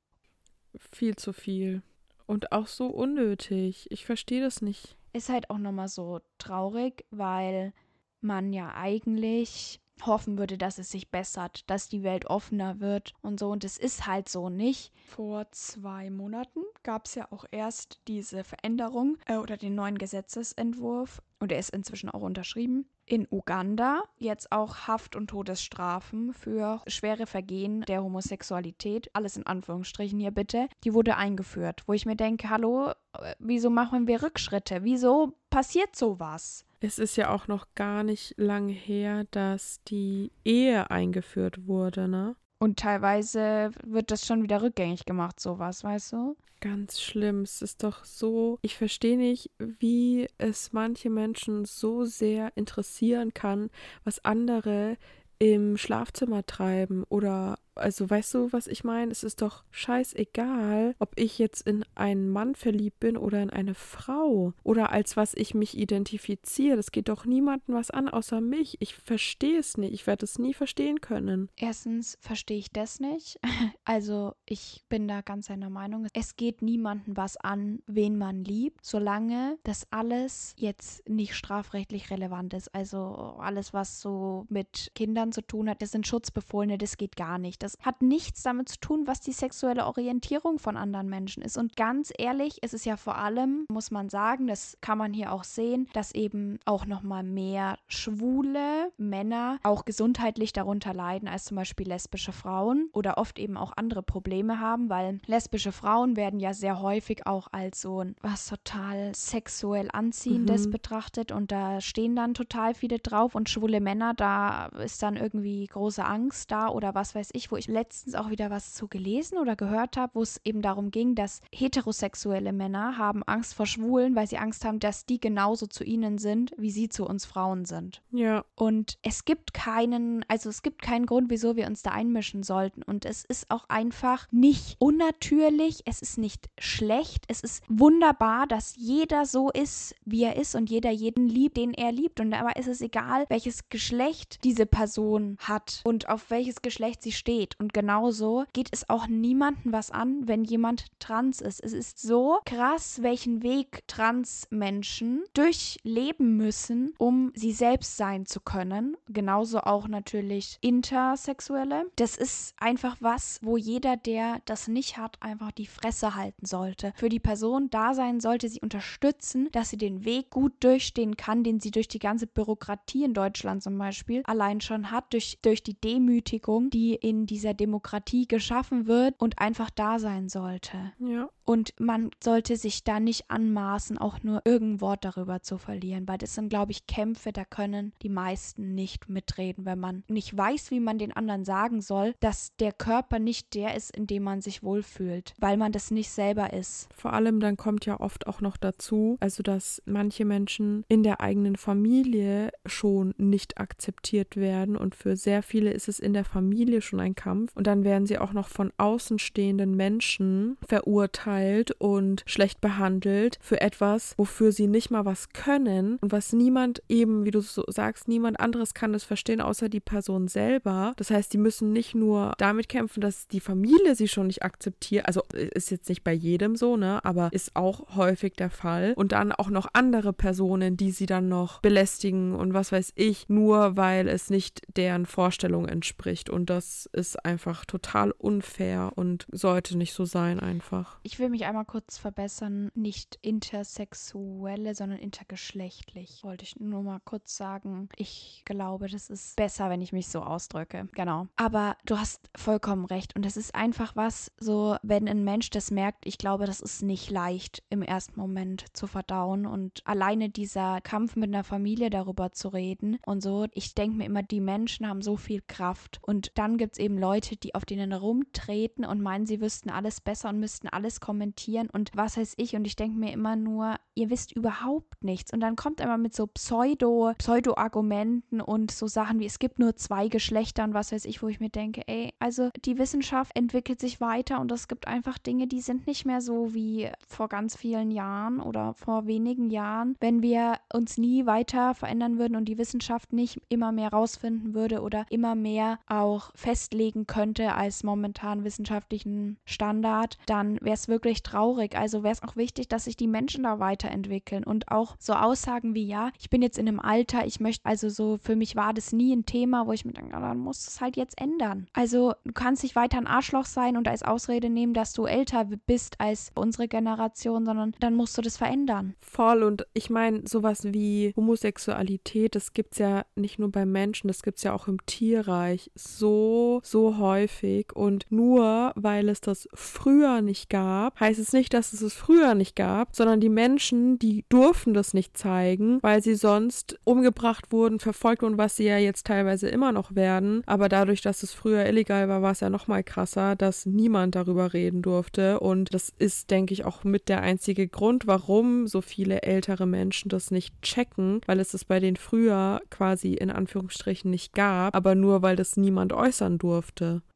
Viel 0.92 1.16
zu 1.16 1.34
viel. 1.34 1.82
Und 2.26 2.52
auch 2.52 2.68
so 2.68 2.88
unnötig. 2.88 3.88
Ich 3.92 4.06
verstehe 4.06 4.42
das 4.42 4.62
nicht. 4.62 4.98
Ist 5.14 5.30
halt 5.30 5.50
auch 5.50 5.60
nochmal 5.60 5.88
so 5.88 6.20
traurig, 6.38 7.06
weil 7.12 7.74
man 8.20 8.52
ja 8.52 8.74
eigentlich 8.74 9.80
hoffen 10.06 10.38
würde, 10.38 10.58
dass 10.58 10.78
es 10.78 10.90
sich 10.90 11.10
bessert, 11.10 11.70
dass 11.70 11.88
die 11.88 12.04
Welt 12.04 12.26
offener 12.26 12.80
wird 12.80 13.14
und 13.22 13.40
so. 13.40 13.50
Und 13.50 13.64
es 13.64 13.78
ist 13.78 14.08
halt 14.08 14.28
so 14.28 14.50
nicht. 14.50 14.92
Vor 15.06 15.50
zwei 15.52 16.10
Monaten 16.10 16.65
gab 16.86 17.08
es 17.08 17.16
ja 17.16 17.28
auch 17.32 17.46
erst 17.52 18.00
diese 18.08 18.44
Veränderung 18.44 19.18
äh, 19.26 19.38
oder 19.38 19.58
den 19.58 19.76
neuen 19.76 19.98
Gesetzesentwurf 19.98 21.22
und 21.40 21.52
er 21.52 21.60
ist 21.60 21.72
inzwischen 21.72 22.10
auch 22.10 22.22
unterschrieben. 22.22 22.88
In 23.08 23.28
Uganda 23.30 24.04
jetzt 24.18 24.52
auch 24.52 24.88
Haft- 24.88 25.16
und 25.16 25.28
Todesstrafen 25.28 26.32
für 26.34 26.82
schwere 26.88 27.26
Vergehen 27.26 27.82
der 27.82 28.04
Homosexualität, 28.04 29.10
alles 29.14 29.36
in 29.36 29.46
Anführungsstrichen 29.46 30.20
hier 30.20 30.32
bitte, 30.32 30.68
die 30.84 30.94
wurde 30.94 31.18
eingeführt, 31.18 31.84
wo 31.88 31.94
ich 31.94 32.06
mir 32.06 32.16
denke, 32.16 32.50
hallo, 32.50 32.92
äh, 33.14 33.36
wieso 33.40 33.70
machen 33.70 34.08
wir 34.08 34.22
Rückschritte? 34.22 34.84
Wieso 34.84 35.34
passiert 35.50 35.96
sowas? 35.96 36.66
Es 36.82 37.00
ist 37.00 37.16
ja 37.16 37.32
auch 37.32 37.48
noch 37.48 37.66
gar 37.74 38.04
nicht 38.04 38.36
lang 38.38 38.70
her, 38.70 39.26
dass 39.32 39.82
die 39.88 40.32
Ehe 40.44 40.92
eingeführt 40.92 41.66
wurde, 41.66 42.08
ne? 42.08 42.36
Und 42.58 42.80
teilweise 42.80 43.72
wird 43.84 44.12
das 44.12 44.26
schon 44.26 44.44
wieder 44.44 44.62
rückgängig 44.62 45.06
gemacht, 45.06 45.40
sowas, 45.40 45.84
weißt 45.84 46.14
du? 46.14 46.38
Ganz 46.62 47.00
schlimm. 47.00 47.42
Es 47.42 47.62
ist 47.62 47.84
doch 47.84 48.06
so, 48.06 48.58
ich 48.62 48.78
verstehe 48.78 49.18
nicht, 49.18 49.52
wie 49.60 50.28
es 50.38 50.74
manche 50.74 51.10
Menschen 51.10 51.66
so 51.66 52.06
sehr 52.06 52.52
interessieren 52.56 53.34
kann, 53.34 53.70
was 54.04 54.24
andere 54.24 54.98
im 55.38 55.78
Schlafzimmer 55.78 56.46
treiben 56.46 57.04
oder 57.10 57.60
also 57.76 58.10
weißt 58.10 58.34
du, 58.34 58.54
was 58.54 58.68
ich 58.68 58.84
meine? 58.84 59.12
Es 59.12 59.24
ist 59.24 59.42
doch 59.42 59.64
scheißegal, 59.72 60.96
ob 61.00 61.12
ich 61.16 61.38
jetzt 61.38 61.68
in 61.68 61.86
einen 61.96 62.30
Mann 62.30 62.56
verliebt 62.56 63.00
bin 63.00 63.18
oder 63.18 63.42
in 63.42 63.50
eine 63.50 63.76
Frau 63.76 64.54
oder 64.64 64.92
als 64.92 65.18
was 65.18 65.34
ich 65.34 65.54
mich 65.54 65.78
identifiziere. 65.78 66.78
Das 66.78 66.92
geht 66.92 67.10
doch 67.10 67.26
niemandem 67.26 67.76
was 67.76 67.92
an, 67.92 68.10
außer 68.10 68.42
mich. 68.42 68.78
Ich 68.80 68.96
verstehe 68.96 69.60
es 69.60 69.78
nicht. 69.78 69.94
Ich 69.94 70.08
werde 70.08 70.26
es 70.26 70.40
nie 70.40 70.54
verstehen 70.54 71.02
können. 71.02 71.50
Erstens 71.58 72.18
verstehe 72.22 72.58
ich 72.58 72.72
das 72.72 73.00
nicht. 73.00 73.40
Also 73.88 74.34
ich 74.46 74.84
bin 74.90 75.08
da 75.08 75.22
ganz 75.22 75.48
seiner 75.48 75.70
Meinung. 75.70 76.08
Es 76.14 76.36
geht 76.36 76.62
niemandem 76.62 77.16
was 77.18 77.38
an, 77.38 77.80
wen 77.86 78.18
man 78.18 78.44
liebt, 78.44 78.84
solange 78.84 79.58
das 79.64 79.88
alles 79.92 80.56
jetzt 80.58 81.08
nicht 81.08 81.36
strafrechtlich 81.36 82.10
relevant 82.10 82.54
ist. 82.54 82.74
Also 82.74 83.38
alles, 83.40 83.74
was 83.74 84.02
so 84.02 84.46
mit 84.50 84.92
Kindern 84.96 85.32
zu 85.32 85.42
tun 85.42 85.70
hat, 85.70 85.82
das 85.82 85.92
sind 85.92 86.08
Schutzbefohlene, 86.08 86.78
das 86.78 86.98
geht 86.98 87.16
gar 87.16 87.38
nicht. 87.38 87.64
Das 87.66 87.80
hat 87.82 88.04
nichts 88.04 88.44
damit 88.44 88.70
zu 88.70 88.80
tun, 88.80 89.08
was 89.08 89.22
die 89.22 89.32
sexuelle 89.32 89.88
Orientierung 89.88 90.60
von 90.60 90.78
anderen 90.78 91.10
Menschen 91.10 91.42
ist. 91.42 91.58
Und 91.58 91.76
ganz 91.76 92.14
ehrlich, 92.16 92.62
ist 92.62 92.76
es 92.76 92.86
ja 92.86 92.96
vor 92.96 93.18
allem, 93.18 93.66
muss 93.70 93.90
man 93.90 94.08
sagen, 94.10 94.46
das 94.46 94.78
kann 94.82 95.00
man 95.00 95.14
hier 95.14 95.32
auch 95.32 95.44
sehen, 95.44 95.88
dass 95.94 96.14
eben 96.14 96.60
auch 96.66 96.86
noch 96.86 97.02
mal 97.02 97.24
mehr 97.24 97.80
schwule 97.88 98.92
Männer 98.98 99.58
auch 99.64 99.84
gesundheitlich 99.84 100.54
darunter 100.54 100.94
leiden 100.94 101.28
als 101.28 101.46
zum 101.46 101.58
Beispiel 101.58 101.88
lesbische 101.88 102.34
Frauen 102.34 102.90
oder 102.94 103.18
oft 103.18 103.40
eben 103.40 103.58
auch 103.58 103.74
andere 103.76 104.04
Probleme 104.04 104.60
haben, 104.60 104.92
weil 104.92 105.20
lesbische 105.26 105.72
Frauen 105.72 106.16
werden 106.16 106.40
ja 106.40 106.54
sehr 106.54 106.82
häufig 106.82 107.26
auch 107.26 107.48
als 107.52 107.82
so 107.82 108.02
ein 108.02 108.16
was 108.22 108.46
total 108.46 109.12
sexuell 109.16 109.90
anziehendes 109.92 110.68
mhm. 110.68 110.72
betrachtet 110.72 111.32
und 111.32 111.52
da 111.52 111.82
stehen 111.82 112.16
dann 112.16 112.36
total 112.36 112.76
viele 112.76 113.00
drauf 113.00 113.34
und 113.34 113.50
schwule 113.50 113.80
Männer, 113.80 114.14
da 114.14 114.68
ist 114.84 115.02
dann 115.02 115.16
irgendwie 115.18 115.66
große 115.66 116.06
Angst 116.06 116.52
da 116.52 116.70
oder 116.70 116.94
was 116.94 117.16
weiß 117.16 117.30
ich, 117.34 117.52
wo 117.52 117.55
ich 117.58 117.68
letztens 117.68 118.16
auch 118.16 118.30
wieder 118.30 118.50
was 118.50 118.74
zu 118.74 118.88
gelesen 118.88 119.38
oder 119.38 119.56
gehört 119.56 119.98
habe, 119.98 120.16
wo 120.16 120.22
es 120.22 120.40
eben 120.44 120.62
darum 120.62 120.92
ging, 120.92 121.16
dass 121.16 121.42
heterosexuelle 121.54 122.54
Männer 122.54 122.98
haben 122.98 123.24
Angst 123.24 123.54
vor 123.54 123.66
Schwulen, 123.66 124.16
weil 124.16 124.28
sie 124.28 124.38
Angst 124.38 124.66
haben, 124.66 124.80
dass 124.80 125.06
die 125.06 125.20
genauso 125.20 125.68
zu 125.68 125.84
ihnen 125.84 126.18
sind, 126.18 126.54
wie 126.58 126.72
sie 126.72 126.90
zu 126.90 127.06
uns 127.06 127.26
Frauen 127.26 127.66
sind. 127.66 128.02
Ja. 128.12 128.46
Und 128.56 128.98
es 129.02 129.26
gibt 129.26 129.54
keinen, 129.54 130.26
also 130.28 130.50
es 130.50 130.62
gibt 130.62 130.82
keinen 130.82 131.06
Grund, 131.06 131.30
wieso 131.30 131.56
wir 131.56 131.68
uns 131.68 131.84
da 131.84 131.92
einmischen 131.92 132.44
sollten. 132.44 132.84
Und 132.84 133.06
es 133.06 133.26
ist 133.26 133.50
auch 133.52 133.70
einfach 133.70 134.28
nicht 134.32 134.76
unnatürlich, 134.80 135.82
es 135.86 136.02
ist 136.02 136.18
nicht 136.18 136.50
schlecht, 136.60 137.26
es 137.28 137.42
ist 137.42 137.64
wunderbar, 137.68 138.48
dass 138.48 138.76
jeder 138.78 139.26
so 139.26 139.50
ist, 139.50 139.96
wie 140.06 140.24
er 140.24 140.36
ist 140.36 140.56
und 140.56 140.70
jeder 140.70 140.92
jeden 140.92 141.28
liebt, 141.28 141.58
den 141.58 141.74
er 141.74 141.92
liebt. 141.92 142.20
Und 142.20 142.32
dabei 142.32 142.54
ist 142.54 142.68
es 142.68 142.82
egal, 142.82 143.26
welches 143.30 143.70
Geschlecht 143.70 144.44
diese 144.44 144.66
Person 144.66 145.38
hat 145.40 145.82
und 145.84 146.10
auf 146.10 146.30
welches 146.30 146.62
Geschlecht 146.62 147.02
sie 147.02 147.12
steht 147.12 147.45
steht. 147.46 147.60
Und 147.60 147.74
genauso 147.74 148.46
geht 148.54 148.70
es 148.72 148.90
auch 148.90 149.08
niemandem 149.08 149.72
was 149.72 149.92
an, 149.92 150.28
wenn 150.28 150.44
jemand 150.44 150.86
trans 151.00 151.42
ist. 151.42 151.64
Es 151.64 151.74
ist 151.74 152.00
so 152.00 152.40
krass, 152.46 153.02
welchen 153.02 153.44
Weg 153.44 153.88
Trans-Menschen 153.88 155.24
durchleben 155.34 156.38
müssen, 156.38 156.94
um 156.98 157.32
sie 157.36 157.52
selbst 157.52 157.98
sein 157.98 158.26
zu 158.26 158.40
können. 158.40 158.98
Genauso 159.08 159.60
auch 159.60 159.88
natürlich 159.88 160.58
Intersexuelle. 160.62 161.86
Das 161.96 162.18
ist 162.18 162.54
einfach 162.58 162.98
was, 163.00 163.40
wo 163.42 163.58
jeder, 163.58 163.98
der 163.98 164.40
das 164.46 164.68
nicht 164.68 164.98
hat, 164.98 165.18
einfach 165.22 165.52
die 165.52 165.68
Fresse 165.68 166.16
halten 166.16 166.46
sollte. 166.46 166.94
Für 166.96 167.10
die 167.10 167.20
Person 167.20 167.70
da 167.70 167.94
sein 167.94 168.20
sollte, 168.20 168.50
sie 168.50 168.62
unterstützen, 168.62 169.50
dass 169.52 169.70
sie 169.70 169.78
den 169.78 170.06
Weg 170.06 170.30
gut 170.30 170.54
durchstehen 170.60 171.18
kann, 171.18 171.44
den 171.44 171.60
sie 171.60 171.72
durch 171.72 171.88
die 171.88 172.00
ganze 172.00 172.28
Bürokratie 172.28 173.04
in 173.04 173.14
Deutschland 173.14 173.64
zum 173.64 173.78
Beispiel 173.78 174.24
allein 174.26 174.62
schon 174.62 174.92
hat, 174.92 175.14
durch, 175.14 175.40
durch 175.42 175.64
die 175.64 175.80
Demütigung, 175.80 176.70
die 176.70 176.96
in 176.96 177.26
dieser 177.36 177.54
Demokratie 177.54 178.30
geschaffen 178.30 178.88
wird 178.88 179.14
und 179.18 179.40
einfach 179.40 179.70
da 179.70 180.00
sein 180.00 180.30
sollte. 180.30 180.94
Ja. 181.00 181.30
Und 181.44 181.74
man 181.80 182.10
sollte 182.24 182.56
sich 182.56 182.84
da 182.84 183.00
nicht 183.00 183.30
anmaßen, 183.30 183.98
auch 183.98 184.24
nur 184.24 184.42
irgendein 184.46 184.82
Wort 184.82 185.06
darüber 185.06 185.42
zu 185.42 185.58
verlieren, 185.58 186.08
weil 186.08 186.18
das 186.18 186.34
sind, 186.34 186.50
glaube 186.50 186.72
ich, 186.72 186.88
Kämpfe, 186.88 187.34
da 187.34 187.44
können 187.44 187.94
die 188.02 188.10
meisten 188.10 188.74
nicht 188.74 189.10
mitreden, 189.10 189.66
wenn 189.66 189.80
man 189.80 190.04
nicht 190.08 190.36
weiß, 190.36 190.72
wie 190.72 190.80
man 190.80 190.98
den 190.98 191.12
anderen 191.12 191.44
sagen 191.44 191.82
soll, 191.82 192.16
dass 192.22 192.56
der 192.56 192.72
Körper 192.72 193.20
nicht 193.20 193.54
der 193.54 193.76
ist, 193.76 193.96
in 193.96 194.08
dem 194.08 194.24
man 194.24 194.42
sich 194.42 194.64
wohlfühlt, 194.64 195.34
weil 195.38 195.58
man 195.58 195.74
das 195.74 195.92
nicht 195.92 196.10
selber 196.10 196.54
ist. 196.54 196.88
Vor 196.96 197.14
allem 197.14 197.40
dann 197.42 197.58
kommt 197.58 197.86
ja 197.86 198.00
oft 198.00 198.28
auch 198.28 198.40
noch 198.40 198.58
dazu, 198.58 199.18
also 199.20 199.44
dass 199.44 199.84
manche 199.86 200.24
Menschen 200.24 200.86
in 200.88 201.04
der 201.04 201.20
eigenen 201.20 201.58
Familie 201.58 202.52
schon 202.66 203.14
nicht 203.18 203.60
akzeptiert 203.60 204.38
werden 204.38 204.78
und 204.78 204.96
für 204.96 205.18
sehr 205.18 205.44
viele 205.44 205.72
ist 205.72 205.90
es 205.90 206.00
in 206.00 206.14
der 206.14 206.26
Familie 206.26 206.82
schon 206.82 207.00
ein 207.00 207.14
Kampf 207.26 207.52
und 207.56 207.66
dann 207.66 207.84
werden 207.84 208.06
sie 208.06 208.20
auch 208.20 208.34
noch 208.34 208.48
von 208.50 208.72
außenstehenden 208.78 209.76
Menschen 209.76 210.58
verurteilt 210.68 211.72
und 211.80 212.24
schlecht 212.28 212.62
behandelt 212.62 213.40
für 213.42 213.62
etwas, 213.62 214.14
wofür 214.18 214.52
sie 214.52 214.68
nicht 214.68 214.92
mal 214.92 215.06
was 215.06 215.30
können 215.30 215.98
und 216.02 216.12
was 216.12 216.34
niemand 216.34 216.84
eben, 216.88 217.26
wie 217.26 217.32
du 217.32 217.42
so 217.42 217.64
sagst, 217.68 218.08
niemand 218.08 218.40
anderes 218.40 218.76
kann 218.76 218.94
es 218.94 219.04
verstehen, 219.04 219.42
außer 219.42 219.70
die 219.70 219.80
Person 219.80 220.28
selber. 220.28 220.94
Das 220.98 221.10
heißt, 221.10 221.34
die 221.34 221.40
müssen 221.40 221.74
nicht 221.74 221.96
nur 221.96 222.34
damit 222.38 222.70
kämpfen, 222.70 223.02
dass 223.02 223.28
die 223.28 223.40
Familie 223.40 223.96
sie 223.96 224.08
schon 224.08 224.28
nicht 224.28 224.44
akzeptiert. 224.44 225.08
Also 225.08 225.24
ist 225.32 225.72
jetzt 225.72 225.90
nicht 225.90 226.04
bei 226.04 226.14
jedem 226.14 226.56
so, 226.56 226.78
ne? 226.78 227.04
Aber 227.04 227.30
ist 227.32 227.56
auch 227.56 227.96
häufig 227.96 228.34
der 228.34 228.52
Fall. 228.52 228.94
Und 228.96 229.14
dann 229.14 229.32
auch 229.32 229.50
noch 229.50 229.68
andere 229.74 230.14
Personen, 230.14 230.78
die 230.78 230.92
sie 230.92 231.08
dann 231.08 231.28
noch 231.28 231.62
belästigen 231.62 232.36
und 232.36 232.54
was 232.54 232.72
weiß 232.72 232.94
ich, 232.96 233.30
nur 233.30 233.78
weil 233.78 234.08
es 234.08 234.30
nicht 234.30 234.62
deren 234.78 235.08
Vorstellung 235.08 235.68
entspricht. 235.68 236.30
Und 236.30 236.50
das 236.52 236.88
ist 236.94 237.15
einfach 237.24 237.66
total 237.66 238.12
unfair 238.12 238.92
und 238.96 239.28
sollte 239.32 239.78
nicht 239.78 239.94
so 239.94 240.06
sein 240.06 240.40
einfach. 240.40 241.00
Ich 241.04 241.20
will 241.20 241.30
mich 241.30 241.46
einmal 241.46 241.66
kurz 241.66 241.98
verbessern. 241.98 242.72
Nicht 242.76 243.18
intersexuelle, 243.22 244.76
sondern 244.76 245.00
intergeschlechtlich. 245.00 246.24
Wollte 246.24 246.44
ich 246.44 246.60
nur 246.60 246.84
mal 246.84 247.00
kurz 247.06 247.38
sagen. 247.38 247.90
Ich 247.96 248.44
glaube, 248.46 248.88
das 248.88 249.10
ist 249.10 249.36
besser, 249.36 249.70
wenn 249.70 249.82
ich 249.82 249.94
mich 249.94 250.08
so 250.08 250.22
ausdrücke. 250.22 250.88
Genau. 250.94 251.28
Aber 251.36 251.78
du 251.86 251.98
hast 251.98 252.30
vollkommen 252.36 252.86
recht. 252.86 253.16
Und 253.16 253.26
es 253.26 253.38
ist 253.38 253.56
einfach 253.56 253.96
was, 253.96 254.32
so, 254.40 254.78
wenn 254.82 255.08
ein 255.08 255.24
Mensch 255.24 255.50
das 255.50 255.72
merkt, 255.72 256.06
ich 256.06 256.18
glaube, 256.18 256.46
das 256.46 256.62
ist 256.62 256.82
nicht 256.82 257.10
leicht 257.10 257.64
im 257.70 257.82
ersten 257.82 258.20
Moment 258.20 258.66
zu 258.74 258.88
verdauen. 258.88 259.46
Und 259.46 259.82
alleine 259.86 260.30
dieser 260.30 260.82
Kampf 260.82 261.16
mit 261.16 261.34
einer 261.34 261.44
Familie 261.44 261.90
darüber 261.90 262.32
zu 262.32 262.50
reden 262.50 263.00
und 263.06 263.22
so, 263.22 263.48
ich 263.54 263.76
denke 263.76 263.98
mir 263.98 264.06
immer, 264.06 264.24
die 264.24 264.42
Menschen 264.42 264.88
haben 264.88 265.02
so 265.02 265.18
viel 265.18 265.42
Kraft. 265.48 266.00
Und 266.02 266.32
dann 266.38 266.58
gibt 266.58 266.74
es 266.74 266.80
eben 266.80 266.95
Leute, 266.98 267.36
die 267.36 267.56
auf 267.56 267.66
denen 267.66 267.94
rumtreten 267.94 268.86
und 268.86 269.02
meinen, 269.02 269.26
sie 269.26 269.42
wüssten 269.42 269.70
alles 269.70 270.02
besser 270.02 270.30
und 270.30 270.40
müssten 270.40 270.68
alles 270.68 271.00
kommen 271.00 271.16
kommentieren 271.16 271.70
und 271.72 271.92
was 271.96 272.18
weiß 272.18 272.34
ich. 272.38 272.56
Und 272.56 272.66
ich 272.66 272.76
denke 272.76 273.00
mir 273.00 273.14
immer 273.14 273.36
nur, 273.36 273.76
ihr 273.96 274.10
wisst 274.10 274.34
überhaupt 274.34 275.02
nichts. 275.04 275.32
Und 275.32 275.40
dann 275.40 275.56
kommt 275.56 275.80
immer 275.80 275.98
mit 275.98 276.14
so 276.14 276.28
Pseudo, 276.28 277.14
Pseudo-Argumenten 277.18 278.42
und 278.42 278.72
so 278.72 278.88
Sachen 278.88 279.20
wie 279.20 279.26
es 279.26 279.40
gibt 279.40 279.60
nur 279.60 279.76
zwei 279.76 280.10
Geschlechter 280.10 280.66
und 280.66 280.74
was 280.74 280.92
weiß 280.92 281.06
ich, 281.06 281.24
wo 281.24 281.28
ich 281.30 281.40
mir 281.40 281.50
denke, 281.50 281.82
ey, 281.88 282.14
also 282.20 282.50
die 282.66 282.78
Wissenschaft 282.78 283.36
entwickelt 283.36 283.80
sich 283.80 284.02
weiter 284.02 284.42
und 284.42 284.52
es 284.52 284.68
gibt 284.68 284.88
einfach 284.88 285.18
Dinge, 285.18 285.48
die 285.48 285.62
sind 285.62 285.88
nicht 285.88 286.06
mehr 286.06 286.22
so 286.22 286.54
wie 286.54 286.90
vor 287.08 287.30
ganz 287.30 287.56
vielen 287.56 287.92
Jahren 287.92 288.42
oder 288.42 288.74
vor 288.74 289.08
wenigen 289.08 289.50
Jahren. 289.50 289.96
Wenn 290.02 290.22
wir 290.22 290.60
uns 290.74 290.98
nie 290.98 291.26
weiter 291.26 291.74
verändern 291.74 292.20
würden 292.20 292.36
und 292.36 292.46
die 292.46 292.58
Wissenschaft 292.58 293.14
nicht 293.14 293.40
immer 293.50 293.72
mehr 293.72 293.90
rausfinden 293.90 294.54
würde 294.54 294.82
oder 294.82 295.06
immer 295.10 295.36
mehr 295.36 295.80
auch 295.88 296.32
festlegen 296.36 296.85
darlegen 296.86 297.08
könnte 297.08 297.54
als 297.54 297.84
momentan 297.84 298.44
wissenschaftlichen 298.44 299.38
Standard, 299.46 300.18
dann 300.28 300.60
wäre 300.62 300.76
es 300.76 300.88
wirklich 300.88 301.24
traurig. 301.24 301.76
Also 301.76 302.04
wäre 302.04 302.14
es 302.14 302.24
auch 302.24 302.36
wichtig, 302.36 302.68
dass 302.68 302.86
sich 302.86 302.96
die 302.96 303.08
Menschen 303.08 303.44
da 303.44 303.60
weiterentwickeln 303.60 304.44
und 304.44 304.72
auch 304.72 304.96
so 305.00 305.14
Aussagen 305.14 305.74
wie, 305.74 305.88
ja, 305.88 306.12
ich 306.20 306.30
bin 306.30 306.42
jetzt 306.42 306.58
in 306.58 306.68
einem 306.68 306.80
Alter, 306.80 307.26
ich 307.26 307.40
möchte, 307.40 307.66
also 307.66 307.90
so, 307.90 308.18
für 308.22 308.36
mich 308.36 308.56
war 308.56 308.74
das 308.74 308.92
nie 308.92 309.16
ein 309.16 309.26
Thema, 309.26 309.66
wo 309.66 309.72
ich 309.72 309.86
mir 309.86 309.94
denke, 309.94 310.12
dann 310.12 310.38
muss 310.38 310.68
es 310.68 310.82
halt 310.82 310.96
jetzt 310.96 311.20
ändern. 311.20 311.68
Also 311.74 312.14
du 312.24 312.34
kannst 312.34 312.64
nicht 312.64 312.76
weiter 312.76 312.98
ein 312.98 313.08
Arschloch 313.08 313.46
sein 313.46 313.78
und 313.78 313.88
als 313.88 314.04
Ausrede 314.04 314.50
nehmen, 314.50 314.74
dass 314.74 314.94
du 314.94 315.06
älter 315.06 315.46
bist 315.66 316.00
als 316.00 316.32
unsere 316.36 316.68
Generation, 316.68 317.46
sondern 317.46 317.74
dann 317.80 317.96
musst 317.96 318.18
du 318.18 318.22
das 318.22 318.38
verändern. 318.38 318.96
Voll 319.02 319.44
und 319.44 319.66
ich 319.74 319.90
meine, 319.90 320.28
sowas 320.28 320.66
wie 320.66 321.14
Homosexualität, 321.16 322.36
das 322.36 322.54
gibt 322.54 322.74
es 322.74 322.80
ja 322.80 323.06
nicht 323.16 323.40
nur 323.40 323.52
bei 323.52 323.66
Menschen, 323.66 324.08
das 324.08 324.22
gibt 324.22 324.38
es 324.38 324.44
ja 324.44 324.54
auch 324.54 324.68
im 324.68 324.86
Tierreich 324.86 325.72
so, 325.76 326.60
so 326.64 326.75
häufig 326.76 327.74
und 327.74 328.06
nur 328.10 328.72
weil 328.76 329.10
es 329.10 329.22
das 329.22 329.50
früher 329.54 330.22
nicht 330.22 330.50
gab, 330.50 331.00
heißt 331.00 331.20
es 331.20 331.34
nicht, 331.34 331.54
dass 331.54 331.74
es 331.74 331.82
es 331.82 331.94
früher 331.94 332.36
nicht 332.36 332.56
gab, 332.56 332.96
sondern 332.96 333.20
die 333.20 333.30
Menschen, 333.30 333.98
die 333.98 334.26
durften 334.30 334.74
das 334.74 334.94
nicht 334.94 335.18
zeigen, 335.18 335.80
weil 335.82 336.04
sie 336.04 336.16
sonst 336.16 336.80
umgebracht 336.84 337.52
wurden, 337.52 337.80
verfolgt 337.80 338.22
wurden, 338.22 338.38
was 338.38 338.56
sie 338.56 338.66
ja 338.66 338.78
jetzt 338.78 339.08
teilweise 339.08 339.50
immer 339.50 339.72
noch 339.72 339.96
werden, 339.96 340.44
aber 340.46 340.70
dadurch, 340.70 341.02
dass 341.02 341.24
es 341.24 341.34
früher 341.34 341.66
illegal 341.66 342.08
war, 342.08 342.22
war 342.22 342.32
es 342.32 342.42
ja 342.42 342.50
noch 342.50 342.68
mal 342.68 342.84
krasser, 342.84 343.36
dass 343.36 343.66
niemand 343.66 344.16
darüber 344.16 344.54
reden 344.54 344.82
durfte 344.82 345.40
und 345.40 345.74
das 345.74 345.92
ist, 345.98 346.30
denke 346.30 346.54
ich, 346.54 346.66
auch 346.66 346.84
mit 346.84 347.10
der 347.10 347.22
einzige 347.22 347.68
Grund, 347.68 348.06
warum 348.06 348.68
so 348.68 348.82
viele 348.82 349.24
ältere 349.24 349.66
Menschen 349.66 350.10
das 350.10 350.30
nicht 350.32 350.62
checken, 350.62 351.22
weil 351.26 351.40
es 351.40 351.56
es 351.56 351.66
bei 351.66 351.80
denen 351.80 351.96
früher 351.96 352.62
quasi 352.70 353.14
in 353.14 353.32
Anführungsstrichen 353.32 354.12
nicht 354.12 354.34
gab, 354.34 354.76
aber 354.76 354.94
nur 354.94 355.22
weil 355.24 355.36
das 355.36 355.58
niemand 355.58 355.94
äußern 355.94 356.38
durfte. 356.38 356.65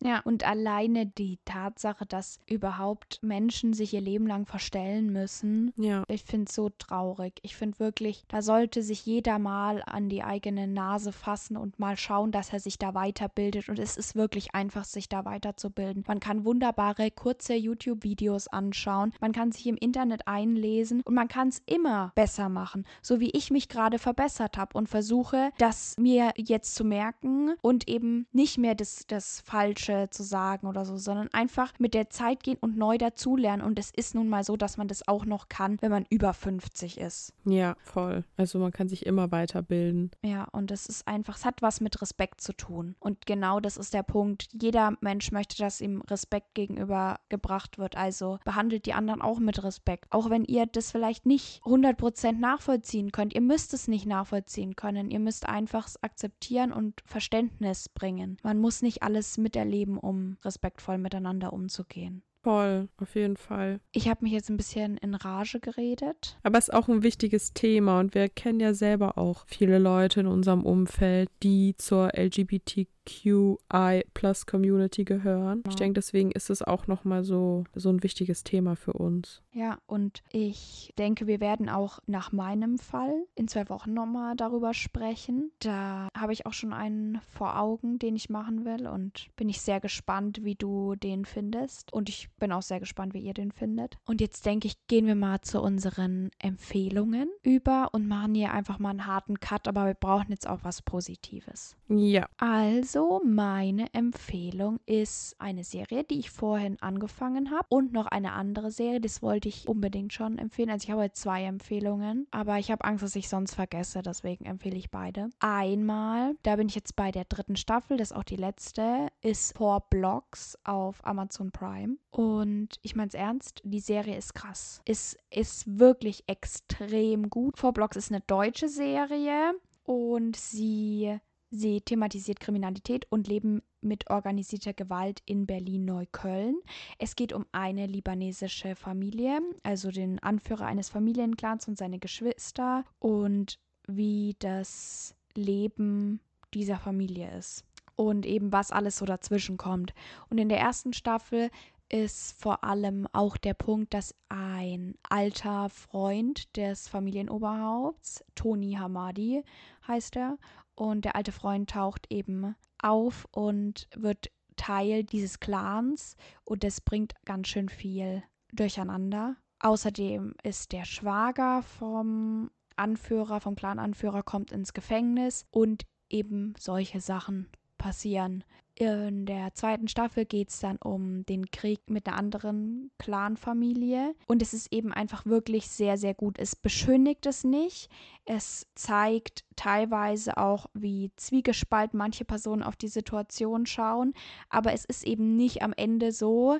Ja, 0.01 0.19
und 0.21 0.45
alleine 0.45 1.05
die 1.05 1.39
Tatsache, 1.45 2.05
dass 2.05 2.39
überhaupt 2.47 3.19
Menschen 3.21 3.73
sich 3.73 3.93
ihr 3.93 4.01
Leben 4.01 4.27
lang 4.27 4.45
verstellen 4.45 5.11
müssen, 5.11 5.73
ja. 5.77 6.03
ich 6.07 6.23
finde 6.23 6.45
es 6.49 6.55
so 6.55 6.69
traurig. 6.69 7.39
Ich 7.41 7.55
finde 7.55 7.79
wirklich, 7.79 8.23
da 8.27 8.41
sollte 8.41 8.83
sich 8.83 9.05
jeder 9.05 9.39
mal 9.39 9.83
an 9.85 10.09
die 10.09 10.23
eigene 10.23 10.67
Nase 10.67 11.11
fassen 11.11 11.57
und 11.57 11.79
mal 11.79 11.97
schauen, 11.97 12.31
dass 12.31 12.53
er 12.53 12.59
sich 12.59 12.77
da 12.77 12.93
weiterbildet. 12.93 13.69
Und 13.69 13.79
es 13.79 13.97
ist 13.97 14.15
wirklich 14.15 14.53
einfach, 14.55 14.83
sich 14.83 15.09
da 15.09 15.25
weiterzubilden. 15.25 16.03
Man 16.07 16.19
kann 16.19 16.45
wunderbare 16.45 17.11
kurze 17.11 17.53
YouTube-Videos 17.53 18.47
anschauen, 18.47 19.13
man 19.19 19.31
kann 19.31 19.51
sich 19.51 19.67
im 19.67 19.77
Internet 19.77 20.27
einlesen 20.27 21.01
und 21.03 21.13
man 21.13 21.27
kann 21.27 21.49
es 21.49 21.61
immer 21.65 22.11
besser 22.15 22.49
machen, 22.49 22.85
so 23.01 23.19
wie 23.19 23.31
ich 23.31 23.51
mich 23.51 23.69
gerade 23.69 23.99
verbessert 23.99 24.57
habe 24.57 24.77
und 24.77 24.89
versuche, 24.89 25.51
das 25.57 25.95
mir 25.97 26.33
jetzt 26.37 26.75
zu 26.75 26.83
merken 26.83 27.55
und 27.61 27.87
eben 27.87 28.27
nicht 28.31 28.57
mehr 28.57 28.75
das, 28.75 29.05
das 29.07 29.38
Falsche 29.39 30.07
zu 30.09 30.23
sagen 30.23 30.67
oder 30.67 30.85
so, 30.85 30.97
sondern 30.97 31.29
einfach 31.33 31.73
mit 31.79 31.93
der 31.93 32.09
Zeit 32.09 32.43
gehen 32.43 32.57
und 32.61 32.77
neu 32.77 32.97
dazulernen. 32.97 33.65
Und 33.65 33.79
es 33.79 33.91
ist 33.91 34.15
nun 34.15 34.29
mal 34.29 34.43
so, 34.43 34.57
dass 34.57 34.77
man 34.77 34.87
das 34.87 35.07
auch 35.07 35.25
noch 35.25 35.49
kann, 35.49 35.77
wenn 35.81 35.91
man 35.91 36.05
über 36.09 36.33
50 36.33 36.99
ist. 36.99 37.33
Ja, 37.45 37.75
voll. 37.83 38.23
Also 38.37 38.59
man 38.59 38.71
kann 38.71 38.89
sich 38.89 39.05
immer 39.05 39.31
weiterbilden. 39.31 40.11
Ja, 40.23 40.45
und 40.51 40.71
es 40.71 40.85
ist 40.85 41.07
einfach, 41.07 41.37
es 41.37 41.45
hat 41.45 41.61
was 41.61 41.81
mit 41.81 42.01
Respekt 42.01 42.41
zu 42.41 42.53
tun. 42.53 42.95
Und 42.99 43.25
genau 43.25 43.59
das 43.59 43.77
ist 43.77 43.93
der 43.93 44.03
Punkt. 44.03 44.47
Jeder 44.53 44.93
Mensch 45.01 45.31
möchte, 45.31 45.57
dass 45.57 45.81
ihm 45.81 46.01
Respekt 46.01 46.53
gegenüber 46.55 47.19
gebracht 47.29 47.77
wird. 47.77 47.97
Also 47.97 48.39
behandelt 48.45 48.85
die 48.85 48.93
anderen 48.93 49.21
auch 49.21 49.39
mit 49.39 49.63
Respekt. 49.63 50.05
Auch 50.09 50.29
wenn 50.29 50.45
ihr 50.45 50.65
das 50.65 50.91
vielleicht 50.91 51.25
nicht 51.25 51.61
100% 51.63 52.33
nachvollziehen 52.33 53.11
könnt. 53.11 53.33
Ihr 53.33 53.41
müsst 53.41 53.73
es 53.73 53.87
nicht 53.87 54.05
nachvollziehen 54.05 54.75
können. 54.75 55.11
Ihr 55.11 55.19
müsst 55.19 55.47
einfach 55.47 55.87
es 55.87 56.01
akzeptieren 56.03 56.71
und 56.71 57.01
Verständnis 57.05 57.89
bringen. 57.89 58.37
Man 58.43 58.59
muss 58.59 58.81
nicht 58.81 59.03
alles 59.03 59.28
miterleben, 59.37 59.97
um 59.97 60.37
respektvoll 60.43 60.97
miteinander 60.97 61.53
umzugehen. 61.53 62.23
Voll, 62.41 62.87
auf 62.97 63.15
jeden 63.15 63.35
Fall. 63.35 63.81
Ich 63.91 64.07
habe 64.07 64.23
mich 64.23 64.31
jetzt 64.31 64.49
ein 64.49 64.55
bisschen 64.55 64.95
in 64.97 65.13
Rage 65.13 65.59
geredet. 65.59 66.37
Aber 66.43 66.57
es 66.57 66.69
ist 66.69 66.73
auch 66.73 66.87
ein 66.87 67.03
wichtiges 67.03 67.53
Thema 67.53 67.99
und 67.99 68.15
wir 68.15 68.29
kennen 68.29 68.61
ja 68.61 68.73
selber 68.73 69.17
auch 69.17 69.43
viele 69.45 69.77
Leute 69.77 70.21
in 70.21 70.27
unserem 70.27 70.63
Umfeld, 70.63 71.29
die 71.43 71.75
zur 71.77 72.11
LGBTQ 72.17 72.87
LGBTQI 73.09 74.05
Plus 74.13 74.45
Community 74.45 75.03
gehören. 75.03 75.63
Ich 75.67 75.75
denke, 75.75 75.93
deswegen 75.93 76.31
ist 76.31 76.49
es 76.49 76.61
auch 76.61 76.87
nochmal 76.87 77.23
so, 77.23 77.63
so 77.75 77.89
ein 77.89 78.03
wichtiges 78.03 78.43
Thema 78.43 78.75
für 78.75 78.93
uns. 78.93 79.41
Ja, 79.51 79.79
und 79.87 80.21
ich 80.31 80.93
denke, 80.97 81.27
wir 81.27 81.39
werden 81.39 81.69
auch 81.69 81.99
nach 82.05 82.31
meinem 82.31 82.77
Fall 82.77 83.25
in 83.35 83.47
zwei 83.47 83.67
Wochen 83.69 83.93
nochmal 83.93 84.35
darüber 84.35 84.73
sprechen. 84.73 85.51
Da 85.59 86.09
habe 86.15 86.33
ich 86.33 86.45
auch 86.45 86.53
schon 86.53 86.73
einen 86.73 87.19
vor 87.21 87.59
Augen, 87.59 87.99
den 87.99 88.15
ich 88.15 88.29
machen 88.29 88.65
will 88.65 88.87
und 88.87 89.27
bin 89.35 89.49
ich 89.49 89.61
sehr 89.61 89.79
gespannt, 89.79 90.43
wie 90.43 90.55
du 90.55 90.95
den 90.95 91.25
findest. 91.25 91.91
Und 91.93 92.09
ich 92.09 92.29
bin 92.39 92.51
auch 92.51 92.61
sehr 92.61 92.79
gespannt, 92.79 93.13
wie 93.13 93.19
ihr 93.19 93.33
den 93.33 93.51
findet. 93.51 93.97
Und 94.05 94.21
jetzt 94.21 94.45
denke 94.45 94.67
ich, 94.67 94.75
gehen 94.87 95.07
wir 95.07 95.15
mal 95.15 95.41
zu 95.41 95.61
unseren 95.61 96.29
Empfehlungen 96.39 97.29
über 97.43 97.89
und 97.91 98.07
machen 98.07 98.35
hier 98.35 98.53
einfach 98.53 98.79
mal 98.79 98.91
einen 98.91 99.07
harten 99.07 99.39
Cut, 99.39 99.67
aber 99.67 99.85
wir 99.85 99.93
brauchen 99.93 100.31
jetzt 100.31 100.47
auch 100.47 100.59
was 100.63 100.81
Positives. 100.81 101.75
Ja. 101.87 102.27
Also 102.37 102.98
also 102.99 103.21
meine 103.23 103.93
Empfehlung 103.93 104.81
ist 104.85 105.33
eine 105.39 105.63
Serie, 105.63 106.03
die 106.03 106.19
ich 106.19 106.31
vorhin 106.31 106.75
angefangen 106.81 107.49
habe 107.49 107.65
und 107.69 107.93
noch 107.93 108.07
eine 108.07 108.33
andere 108.33 108.71
Serie, 108.71 108.99
das 108.99 109.21
wollte 109.21 109.47
ich 109.47 109.69
unbedingt 109.69 110.11
schon 110.11 110.37
empfehlen. 110.37 110.69
Also 110.69 110.83
ich 110.83 110.91
habe 110.91 111.03
jetzt 111.03 111.21
zwei 111.21 111.45
Empfehlungen, 111.45 112.27
aber 112.31 112.59
ich 112.59 112.71
habe 112.71 112.83
Angst, 112.83 113.01
dass 113.05 113.15
ich 113.15 113.29
sonst 113.29 113.55
vergesse, 113.55 114.01
deswegen 114.01 114.43
empfehle 114.43 114.75
ich 114.75 114.91
beide. 114.91 115.29
Einmal, 115.39 116.35
da 116.43 116.57
bin 116.57 116.67
ich 116.67 116.75
jetzt 116.75 116.97
bei 116.97 117.11
der 117.11 117.23
dritten 117.23 117.55
Staffel, 117.55 117.95
das 117.95 118.11
ist 118.11 118.17
auch 118.17 118.25
die 118.25 118.35
letzte, 118.35 119.07
ist 119.21 119.55
Four 119.55 119.85
Blocks 119.89 120.57
auf 120.65 120.99
Amazon 121.07 121.51
Prime 121.51 121.95
und 122.11 122.79
ich 122.81 122.97
meine 122.97 123.07
es 123.07 123.13
ernst, 123.13 123.61
die 123.63 123.79
Serie 123.79 124.17
ist 124.17 124.35
krass. 124.35 124.81
Es 124.83 125.15
ist 125.33 125.79
wirklich 125.79 126.25
extrem 126.27 127.29
gut. 127.29 127.59
Four 127.59 127.71
Blocks 127.71 127.95
ist 127.95 128.11
eine 128.11 128.19
deutsche 128.27 128.67
Serie 128.67 129.53
und 129.85 130.35
sie 130.35 131.17
Sie 131.51 131.81
thematisiert 131.81 132.39
Kriminalität 132.39 133.07
und 133.09 133.27
Leben 133.27 133.63
mit 133.81 134.09
organisierter 134.09 134.73
Gewalt 134.73 135.21
in 135.25 135.47
Berlin-Neukölln. 135.47 136.55
Es 136.99 137.15
geht 137.15 137.33
um 137.33 137.45
eine 137.51 137.87
libanesische 137.87 138.75
Familie, 138.75 139.41
also 139.63 139.89
den 139.89 140.19
Anführer 140.19 140.67
eines 140.67 140.89
Familienclans 140.89 141.67
und 141.67 141.77
seine 141.77 141.97
Geschwister 141.97 142.83
und 142.99 143.59
wie 143.87 144.35
das 144.39 145.15
Leben 145.33 146.19
dieser 146.53 146.77
Familie 146.77 147.35
ist 147.37 147.65
und 147.95 148.25
eben 148.25 148.51
was 148.51 148.71
alles 148.71 148.97
so 148.97 149.05
dazwischen 149.05 149.57
kommt. 149.57 149.93
Und 150.29 150.37
in 150.37 150.49
der 150.49 150.59
ersten 150.59 150.93
Staffel 150.93 151.49
ist 151.89 152.39
vor 152.39 152.63
allem 152.63 153.07
auch 153.13 153.35
der 153.35 153.55
Punkt, 153.55 153.93
dass 153.95 154.13
ein 154.29 154.93
alter 155.09 155.69
Freund 155.69 156.55
des 156.55 156.87
Familienoberhaupts, 156.87 158.23
Toni 158.35 158.73
Hamadi 158.73 159.43
heißt 159.87 160.15
er, 160.17 160.37
und 160.79 161.03
der 161.03 161.15
alte 161.15 161.31
Freund 161.33 161.69
taucht 161.69 162.07
eben 162.09 162.55
auf 162.81 163.27
und 163.31 163.89
wird 163.95 164.31
Teil 164.55 165.03
dieses 165.03 165.39
Clans 165.39 166.15
und 166.45 166.63
das 166.63 166.79
bringt 166.79 167.13
ganz 167.25 167.49
schön 167.49 167.69
viel 167.69 168.23
durcheinander. 168.53 169.35
Außerdem 169.59 170.35
ist 170.41 170.71
der 170.71 170.85
Schwager 170.85 171.63
vom 171.63 172.49
Anführer, 172.77 173.41
vom 173.41 173.55
Clan-Anführer, 173.55 174.23
kommt 174.23 174.51
ins 174.53 174.73
Gefängnis 174.73 175.45
und 175.51 175.85
eben 176.09 176.53
solche 176.57 177.01
Sachen 177.01 177.49
passieren. 177.77 178.45
In 178.81 179.25
der 179.25 179.53
zweiten 179.55 179.89
Staffel 179.89 180.23
geht 180.23 180.51
es 180.51 180.59
dann 180.61 180.77
um 180.77 181.25
den 181.25 181.51
Krieg 181.51 181.81
mit 181.89 182.07
einer 182.07 182.15
anderen 182.15 182.91
Clanfamilie. 182.97 184.15
Und 184.25 184.41
es 184.41 184.53
ist 184.53 184.71
eben 184.71 184.93
einfach 184.93 185.25
wirklich 185.25 185.67
sehr, 185.67 185.97
sehr 185.97 186.13
gut. 186.13 186.39
Es 186.39 186.55
beschönigt 186.55 187.25
es 187.25 187.43
nicht. 187.43 187.89
Es 188.23 188.67
zeigt 188.75 189.43
teilweise 189.57 190.37
auch, 190.37 190.67
wie 190.73 191.11
zwiegespalten 191.17 191.97
manche 191.97 192.23
Personen 192.23 192.63
auf 192.63 192.77
die 192.77 192.87
Situation 192.87 193.65
schauen. 193.65 194.13
Aber 194.47 194.71
es 194.71 194.85
ist 194.85 195.03
eben 195.03 195.35
nicht 195.35 195.61
am 195.61 195.73
Ende 195.75 196.13
so, 196.13 196.57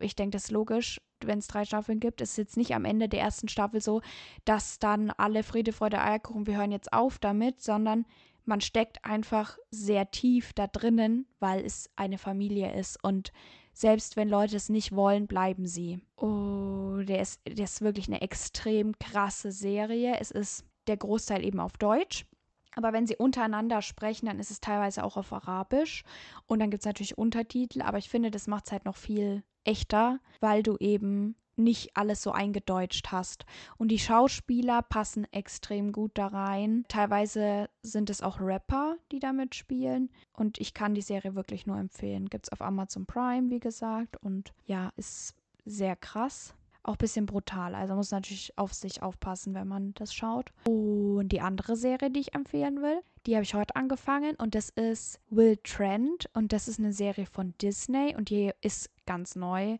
ich 0.00 0.16
denke, 0.16 0.36
das 0.36 0.44
ist 0.44 0.52
logisch, 0.52 1.02
wenn 1.22 1.40
es 1.40 1.48
drei 1.48 1.66
Staffeln 1.66 2.00
gibt, 2.00 2.22
ist 2.22 2.38
jetzt 2.38 2.56
nicht 2.56 2.74
am 2.74 2.86
Ende 2.86 3.10
der 3.10 3.20
ersten 3.20 3.48
Staffel 3.48 3.82
so, 3.82 4.00
dass 4.46 4.78
dann 4.78 5.10
alle 5.10 5.42
Friede, 5.42 5.72
Freude, 5.74 6.00
Eierkuchen, 6.00 6.46
wir 6.46 6.56
hören 6.56 6.72
jetzt 6.72 6.94
auf 6.94 7.18
damit, 7.18 7.60
sondern 7.60 8.06
man 8.48 8.60
steckt 8.60 9.04
einfach 9.04 9.58
sehr 9.70 10.10
tief 10.10 10.52
da 10.54 10.66
drinnen, 10.66 11.26
weil 11.38 11.64
es 11.64 11.90
eine 11.96 12.18
Familie 12.18 12.74
ist 12.74 13.02
und 13.04 13.32
selbst 13.72 14.16
wenn 14.16 14.28
Leute 14.28 14.56
es 14.56 14.70
nicht 14.70 14.90
wollen, 14.96 15.28
bleiben 15.28 15.66
sie. 15.66 16.00
Oh, 16.16 16.96
der 17.02 17.20
ist, 17.20 17.40
der 17.46 17.64
ist 17.64 17.80
wirklich 17.80 18.08
eine 18.08 18.22
extrem 18.22 18.98
krasse 18.98 19.52
Serie. 19.52 20.16
Es 20.18 20.32
ist 20.32 20.64
der 20.88 20.96
Großteil 20.96 21.44
eben 21.44 21.60
auf 21.60 21.76
Deutsch. 21.76 22.26
Aber 22.74 22.92
wenn 22.92 23.06
sie 23.06 23.16
untereinander 23.16 23.80
sprechen, 23.82 24.26
dann 24.26 24.40
ist 24.40 24.50
es 24.50 24.60
teilweise 24.60 25.04
auch 25.04 25.16
auf 25.16 25.32
Arabisch. 25.32 26.02
Und 26.46 26.58
dann 26.58 26.70
gibt 26.70 26.82
es 26.82 26.86
natürlich 26.86 27.18
Untertitel. 27.18 27.82
Aber 27.82 27.98
ich 27.98 28.08
finde, 28.08 28.32
das 28.32 28.48
macht 28.48 28.66
es 28.66 28.72
halt 28.72 28.84
noch 28.84 28.96
viel 28.96 29.44
echter, 29.62 30.18
weil 30.40 30.64
du 30.64 30.76
eben 30.78 31.36
nicht 31.58 31.96
alles 31.96 32.22
so 32.22 32.32
eingedeutscht 32.32 33.12
hast. 33.12 33.44
Und 33.76 33.88
die 33.88 33.98
Schauspieler 33.98 34.82
passen 34.82 35.26
extrem 35.32 35.92
gut 35.92 36.12
da 36.14 36.28
rein. 36.28 36.84
Teilweise 36.88 37.68
sind 37.82 38.10
es 38.10 38.22
auch 38.22 38.40
Rapper, 38.40 38.96
die 39.12 39.18
damit 39.18 39.54
spielen. 39.54 40.10
Und 40.32 40.58
ich 40.58 40.74
kann 40.74 40.94
die 40.94 41.02
Serie 41.02 41.34
wirklich 41.34 41.66
nur 41.66 41.78
empfehlen. 41.78 42.28
Gibt 42.28 42.46
es 42.46 42.52
auf 42.52 42.62
Amazon 42.62 43.06
Prime, 43.06 43.50
wie 43.50 43.60
gesagt. 43.60 44.16
Und 44.22 44.52
ja, 44.66 44.92
ist 44.96 45.34
sehr 45.64 45.96
krass. 45.96 46.54
Auch 46.82 46.94
ein 46.94 46.98
bisschen 46.98 47.26
brutal. 47.26 47.74
Also 47.74 47.94
muss 47.94 48.12
natürlich 48.12 48.56
auf 48.56 48.72
sich 48.72 49.02
aufpassen, 49.02 49.54
wenn 49.54 49.68
man 49.68 49.92
das 49.94 50.14
schaut. 50.14 50.52
Und 50.66 51.28
die 51.28 51.40
andere 51.40 51.76
Serie, 51.76 52.10
die 52.10 52.20
ich 52.20 52.34
empfehlen 52.34 52.80
will, 52.80 53.00
die 53.26 53.34
habe 53.34 53.42
ich 53.42 53.52
heute 53.52 53.76
angefangen. 53.76 54.36
Und 54.36 54.54
das 54.54 54.70
ist 54.70 55.20
Will 55.28 55.58
Trent. 55.58 56.30
Und 56.32 56.52
das 56.52 56.66
ist 56.66 56.78
eine 56.78 56.92
Serie 56.94 57.26
von 57.26 57.52
Disney. 57.60 58.14
Und 58.16 58.30
die 58.30 58.52
ist 58.62 58.90
ganz 59.04 59.36
neu 59.36 59.76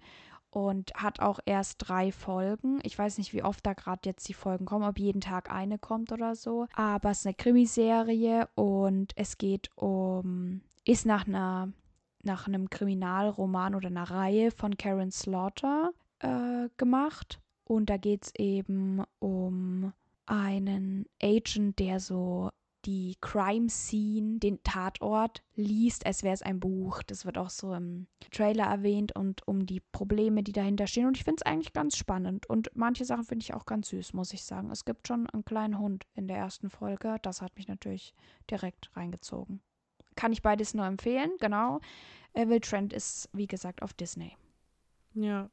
und 0.51 0.93
hat 0.95 1.21
auch 1.21 1.41
erst 1.45 1.89
drei 1.89 2.13
Folgen. 2.13 2.81
Ich 2.83 2.99
weiß 2.99 3.19
nicht, 3.19 3.33
wie 3.33 3.43
oft 3.43 3.65
da 3.67 3.75
gerade 3.75 4.01
jetzt 4.05 4.29
die 4.29 4.35
Folgen 4.35 4.65
kommen, 4.65 4.89
ob 4.89 4.99
jeden 4.99 5.21
Tag 5.21 5.51
eine 5.51 5.79
kommt 5.79 6.13
oder 6.13 6.35
so. 6.35 6.67
Aber 6.75 7.11
es 7.11 7.21
ist 7.21 7.27
eine 7.27 7.35
Krimiserie 7.35 8.49
und 8.55 9.13
es 9.17 9.39
geht 9.39 9.71
um, 9.77 10.63
ist 10.85 11.07
nach 11.07 11.27
einer 11.27 11.73
nach 12.25 12.47
einem 12.47 12.69
Kriminalroman 12.69 13.75
oder 13.75 13.89
einer 13.89 14.11
Reihe 14.11 14.51
von 14.51 14.77
Karen 14.77 15.11
Slaughter 15.11 15.91
äh, 16.19 16.69
gemacht. 16.77 17.41
Und 17.65 17.91
da 17.91 17.97
geht 17.97 18.25
es 18.25 18.35
eben 18.35 19.03
um 19.19 19.93
einen 20.27 21.07
Agent, 21.23 21.79
der 21.79 22.01
so 22.01 22.51
die 22.85 23.17
Crime 23.21 23.69
Scene, 23.69 24.39
den 24.39 24.63
Tatort 24.63 25.43
liest, 25.57 26.07
als 26.07 26.23
wäre 26.23 26.35
es 26.35 26.43
ein 26.43 26.61
Buch. 26.61 27.03
Das 27.03 27.25
wird 27.25 27.37
auch 27.37 27.51
so 27.51 27.75
im 27.75 28.07
Trailer 28.31 28.65
erwähnt 28.65 29.15
und 29.15 29.47
um 29.47 29.67
die 29.67 29.81
Probleme, 29.81 30.43
die 30.43 30.53
dahinter 30.53 30.87
stehen. 30.87 31.07
Und 31.07 31.17
ich 31.17 31.25
finde 31.25 31.43
es 31.45 31.51
eigentlich 31.51 31.73
ganz 31.73 31.97
spannend. 31.97 32.49
Und 32.49 32.71
manche 32.75 33.05
Sachen 33.05 33.25
finde 33.25 33.43
ich 33.43 33.55
auch 33.55 33.67
ganz 33.67 33.89
süß, 33.89 34.13
muss 34.13 34.33
ich 34.33 34.45
sagen. 34.45 34.71
Es 34.71 34.85
gibt 34.85 35.09
schon 35.09 35.29
einen 35.31 35.45
kleinen 35.45 35.79
Hund 35.79 36.07
in 36.15 36.29
der 36.29 36.39
ersten 36.39 36.71
Folge. 36.71 37.17
Das 37.23 37.43
hat 37.43 37.57
mich 37.57 37.69
natürlich 37.69 38.15
direkt 38.51 38.91
reingezogen. 38.97 39.61
Kann 40.15 40.33
ich 40.33 40.43
beides 40.43 40.75
nur 40.75 40.87
empfehlen, 40.87 41.31
genau. 41.41 41.81
Will 42.35 42.61
Trent 42.61 42.93
ist, 42.93 43.29
wie 43.33 43.47
gesagt, 43.47 43.83
auf 43.83 43.93
Disney. 43.93 44.37
Ja. 45.15 45.51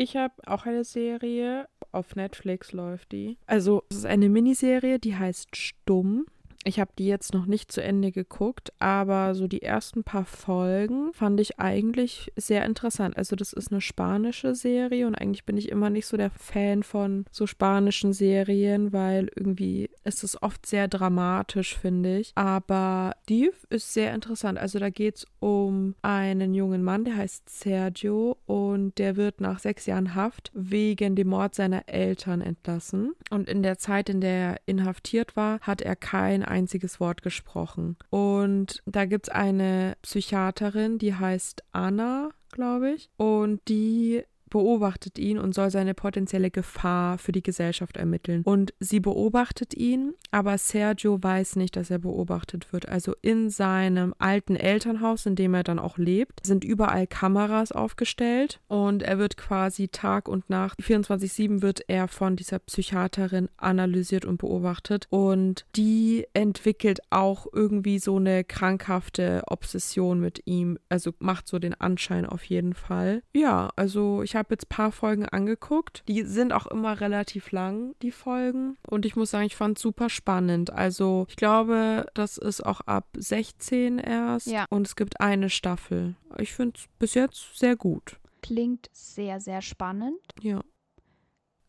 Ich 0.00 0.16
habe 0.16 0.34
auch 0.46 0.64
eine 0.64 0.84
Serie, 0.84 1.68
auf 1.90 2.14
Netflix 2.14 2.70
läuft 2.70 3.10
die. 3.10 3.36
Also, 3.46 3.82
es 3.90 3.96
ist 3.96 4.06
eine 4.06 4.28
Miniserie, 4.28 5.00
die 5.00 5.16
heißt 5.16 5.56
Stumm. 5.56 6.26
Ich 6.64 6.80
habe 6.80 6.90
die 6.98 7.06
jetzt 7.06 7.34
noch 7.34 7.46
nicht 7.46 7.70
zu 7.70 7.82
Ende 7.82 8.10
geguckt, 8.10 8.72
aber 8.78 9.34
so 9.34 9.46
die 9.46 9.62
ersten 9.62 10.02
paar 10.02 10.24
Folgen 10.24 11.12
fand 11.12 11.40
ich 11.40 11.60
eigentlich 11.60 12.32
sehr 12.36 12.64
interessant. 12.64 13.16
Also 13.16 13.36
das 13.36 13.52
ist 13.52 13.70
eine 13.70 13.80
spanische 13.80 14.54
Serie 14.54 15.06
und 15.06 15.14
eigentlich 15.14 15.44
bin 15.44 15.56
ich 15.56 15.68
immer 15.68 15.88
nicht 15.88 16.06
so 16.06 16.16
der 16.16 16.30
Fan 16.30 16.82
von 16.82 17.26
so 17.30 17.46
spanischen 17.46 18.12
Serien, 18.12 18.92
weil 18.92 19.30
irgendwie 19.36 19.88
ist 20.04 20.24
es 20.24 20.42
oft 20.42 20.66
sehr 20.66 20.88
dramatisch, 20.88 21.78
finde 21.78 22.18
ich. 22.18 22.32
Aber 22.34 23.14
die 23.28 23.50
ist 23.70 23.94
sehr 23.94 24.12
interessant. 24.12 24.58
Also 24.58 24.78
da 24.78 24.90
geht 24.90 25.16
es 25.16 25.26
um 25.38 25.94
einen 26.02 26.54
jungen 26.54 26.82
Mann, 26.82 27.04
der 27.04 27.16
heißt 27.16 27.48
Sergio 27.48 28.36
und 28.46 28.98
der 28.98 29.16
wird 29.16 29.40
nach 29.40 29.60
sechs 29.60 29.86
Jahren 29.86 30.14
Haft 30.14 30.50
wegen 30.54 31.14
dem 31.14 31.28
Mord 31.28 31.54
seiner 31.54 31.88
Eltern 31.88 32.40
entlassen. 32.40 33.12
Und 33.30 33.48
in 33.48 33.62
der 33.62 33.78
Zeit, 33.78 34.08
in 34.08 34.20
der 34.20 34.32
er 34.32 34.56
inhaftiert 34.66 35.36
war, 35.36 35.60
hat 35.60 35.82
er 35.82 35.96
kein 35.96 36.47
einziges 36.48 37.00
Wort 37.00 37.22
gesprochen. 37.22 37.96
Und 38.10 38.82
da 38.86 39.04
gibt 39.04 39.28
es 39.28 39.34
eine 39.34 39.96
Psychiaterin, 40.02 40.98
die 40.98 41.14
heißt 41.14 41.64
Anna, 41.72 42.30
glaube 42.50 42.92
ich. 42.92 43.10
Und 43.16 43.60
die 43.68 44.24
beobachtet 44.48 45.18
ihn 45.18 45.38
und 45.38 45.54
soll 45.54 45.70
seine 45.70 45.94
potenzielle 45.94 46.50
Gefahr 46.50 47.18
für 47.18 47.32
die 47.32 47.42
Gesellschaft 47.42 47.96
ermitteln. 47.96 48.42
Und 48.42 48.74
sie 48.80 49.00
beobachtet 49.00 49.74
ihn, 49.74 50.14
aber 50.30 50.58
Sergio 50.58 51.22
weiß 51.22 51.56
nicht, 51.56 51.76
dass 51.76 51.90
er 51.90 51.98
beobachtet 51.98 52.72
wird. 52.72 52.88
Also 52.88 53.14
in 53.22 53.50
seinem 53.50 54.14
alten 54.18 54.56
Elternhaus, 54.56 55.26
in 55.26 55.36
dem 55.36 55.54
er 55.54 55.64
dann 55.64 55.78
auch 55.78 55.98
lebt, 55.98 56.44
sind 56.44 56.64
überall 56.64 57.06
Kameras 57.06 57.72
aufgestellt 57.72 58.60
und 58.68 59.02
er 59.02 59.18
wird 59.18 59.36
quasi 59.36 59.88
Tag 59.88 60.28
und 60.28 60.48
Nacht, 60.50 60.80
24-7 60.80 61.62
wird 61.62 61.82
er 61.88 62.08
von 62.08 62.36
dieser 62.36 62.58
Psychiaterin 62.58 63.48
analysiert 63.56 64.24
und 64.24 64.38
beobachtet. 64.38 65.06
Und 65.10 65.66
die 65.76 66.26
entwickelt 66.34 67.00
auch 67.10 67.46
irgendwie 67.52 67.98
so 67.98 68.16
eine 68.16 68.44
krankhafte 68.44 69.42
Obsession 69.46 70.20
mit 70.20 70.42
ihm. 70.46 70.78
Also 70.88 71.12
macht 71.18 71.48
so 71.48 71.58
den 71.58 71.74
Anschein 71.74 72.26
auf 72.26 72.44
jeden 72.44 72.74
Fall. 72.74 73.22
Ja, 73.34 73.70
also 73.76 74.22
ich 74.22 74.36
habe 74.38 74.54
jetzt 74.54 74.64
ein 74.64 74.74
paar 74.74 74.92
Folgen 74.92 75.26
angeguckt. 75.26 76.02
Die 76.08 76.22
sind 76.22 76.52
auch 76.52 76.66
immer 76.66 77.00
relativ 77.00 77.50
lang, 77.52 77.94
die 78.02 78.10
Folgen. 78.10 78.76
Und 78.86 79.04
ich 79.06 79.16
muss 79.16 79.30
sagen, 79.30 79.46
ich 79.46 79.56
fand 79.56 79.78
es 79.78 79.82
super 79.82 80.08
spannend. 80.08 80.70
Also 80.70 81.26
ich 81.28 81.36
glaube, 81.36 82.06
das 82.14 82.38
ist 82.38 82.64
auch 82.64 82.80
ab 82.82 83.08
16 83.16 83.98
erst. 83.98 84.46
Ja. 84.46 84.66
Und 84.70 84.86
es 84.86 84.96
gibt 84.96 85.20
eine 85.20 85.50
Staffel. 85.50 86.16
Ich 86.38 86.52
finde 86.52 86.78
es 86.78 86.86
bis 86.98 87.14
jetzt 87.14 87.58
sehr 87.58 87.76
gut. 87.76 88.18
Klingt 88.42 88.88
sehr, 88.92 89.40
sehr 89.40 89.62
spannend. 89.62 90.20
Ja. 90.40 90.60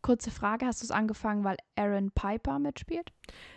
Kurze 0.01 0.31
Frage, 0.31 0.65
hast 0.65 0.81
du 0.81 0.85
es 0.85 0.91
angefangen, 0.91 1.43
weil 1.43 1.57
Aaron 1.75 2.11
Piper 2.11 2.57
mitspielt? 2.59 3.11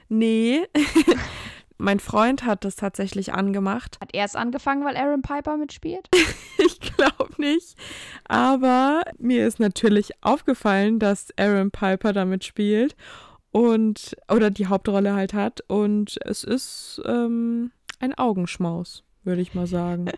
Nee. 0.09 0.67
mein 1.83 2.01
Freund 2.01 2.45
hat 2.45 2.65
das 2.65 2.77
tatsächlich 2.77 3.35
angemacht. 3.35 3.99
Hat 4.01 4.15
er 4.15 4.25
es 4.25 4.37
angefangen, 4.37 4.85
weil 4.85 4.97
Aaron 4.97 5.23
Piper 5.23 5.57
mitspielt? 5.57 6.09
ich 6.59 6.81
glaube 6.81 7.33
nicht. 7.39 7.77
Aber 8.25 9.03
mir 9.19 9.47
ist 9.47 9.59
natürlich 9.59 10.13
aufgefallen, 10.23 10.99
dass 10.99 11.29
Aaron 11.37 11.71
Piper 11.71 12.13
damit 12.13 12.45
spielt 12.45 12.95
und 13.51 14.17
oder 14.31 14.51
die 14.51 14.69
Hauptrolle 14.69 15.15
halt 15.15 15.35
hat. 15.35 15.61
Und 15.67 16.19
es 16.25 16.45
ist 16.45 17.03
ähm, 17.05 17.73
ein 17.99 18.17
Augenschmaus, 18.17 19.03
würde 19.25 19.43
ich 19.43 19.55
mal 19.55 19.67
sagen. 19.67 20.11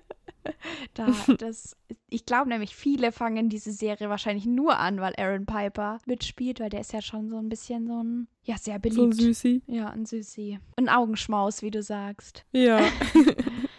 da, 0.95 1.09
das, 1.39 1.77
ich 2.09 2.27
glaube 2.27 2.49
nämlich, 2.49 2.75
viele 2.75 3.13
fangen 3.13 3.49
diese 3.49 3.73
Serie 3.73 4.09
wahrscheinlich 4.09 4.47
nur 4.47 4.79
an, 4.79 5.01
weil 5.01 5.15
Aaron 5.17 5.47
Piper 5.47 5.99
mitspielt, 6.07 6.61
weil 6.61 6.71
der 6.71 6.81
ist 6.81 6.93
ja 6.93 7.03
schon 7.03 7.29
so 7.29 7.39
ein 7.39 7.49
bisschen 7.49 7.87
so 7.87 8.03
ein, 8.03 8.29
ja, 8.45 8.57
sehr 8.59 8.79
beliebt. 8.79 8.97
So 8.97 9.05
ein 9.05 9.13
Süßi. 9.13 9.63
Ja, 9.67 9.91
ein 9.91 10.07
Süßi. 10.07 10.59
Ein 10.77 10.89
Augenschmaus, 10.89 11.63
wie 11.63 11.71
du 11.71 11.83
sagst. 11.83 12.45
Ja. 12.53 12.81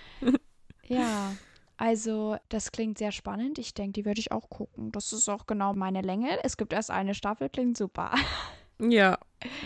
ja. 0.88 1.34
Also, 1.78 2.38
das 2.50 2.72
klingt 2.72 2.98
sehr 2.98 3.12
spannend. 3.12 3.60
Ich 3.60 3.74
denke, 3.74 3.94
die 3.94 4.06
würde 4.06 4.20
ich 4.20 4.32
auch 4.32 4.50
gucken. 4.50 4.92
Das 4.92 5.12
ist 5.12 5.28
auch 5.28 5.46
genau 5.46 5.74
meine 5.74 6.02
Länge. 6.02 6.40
Es 6.44 6.56
gibt 6.56 6.72
erst 6.72 6.90
eine 6.90 7.14
Staffel, 7.14 7.50
klingt 7.50 7.78
super. 7.78 8.14
Ja, 8.80 9.18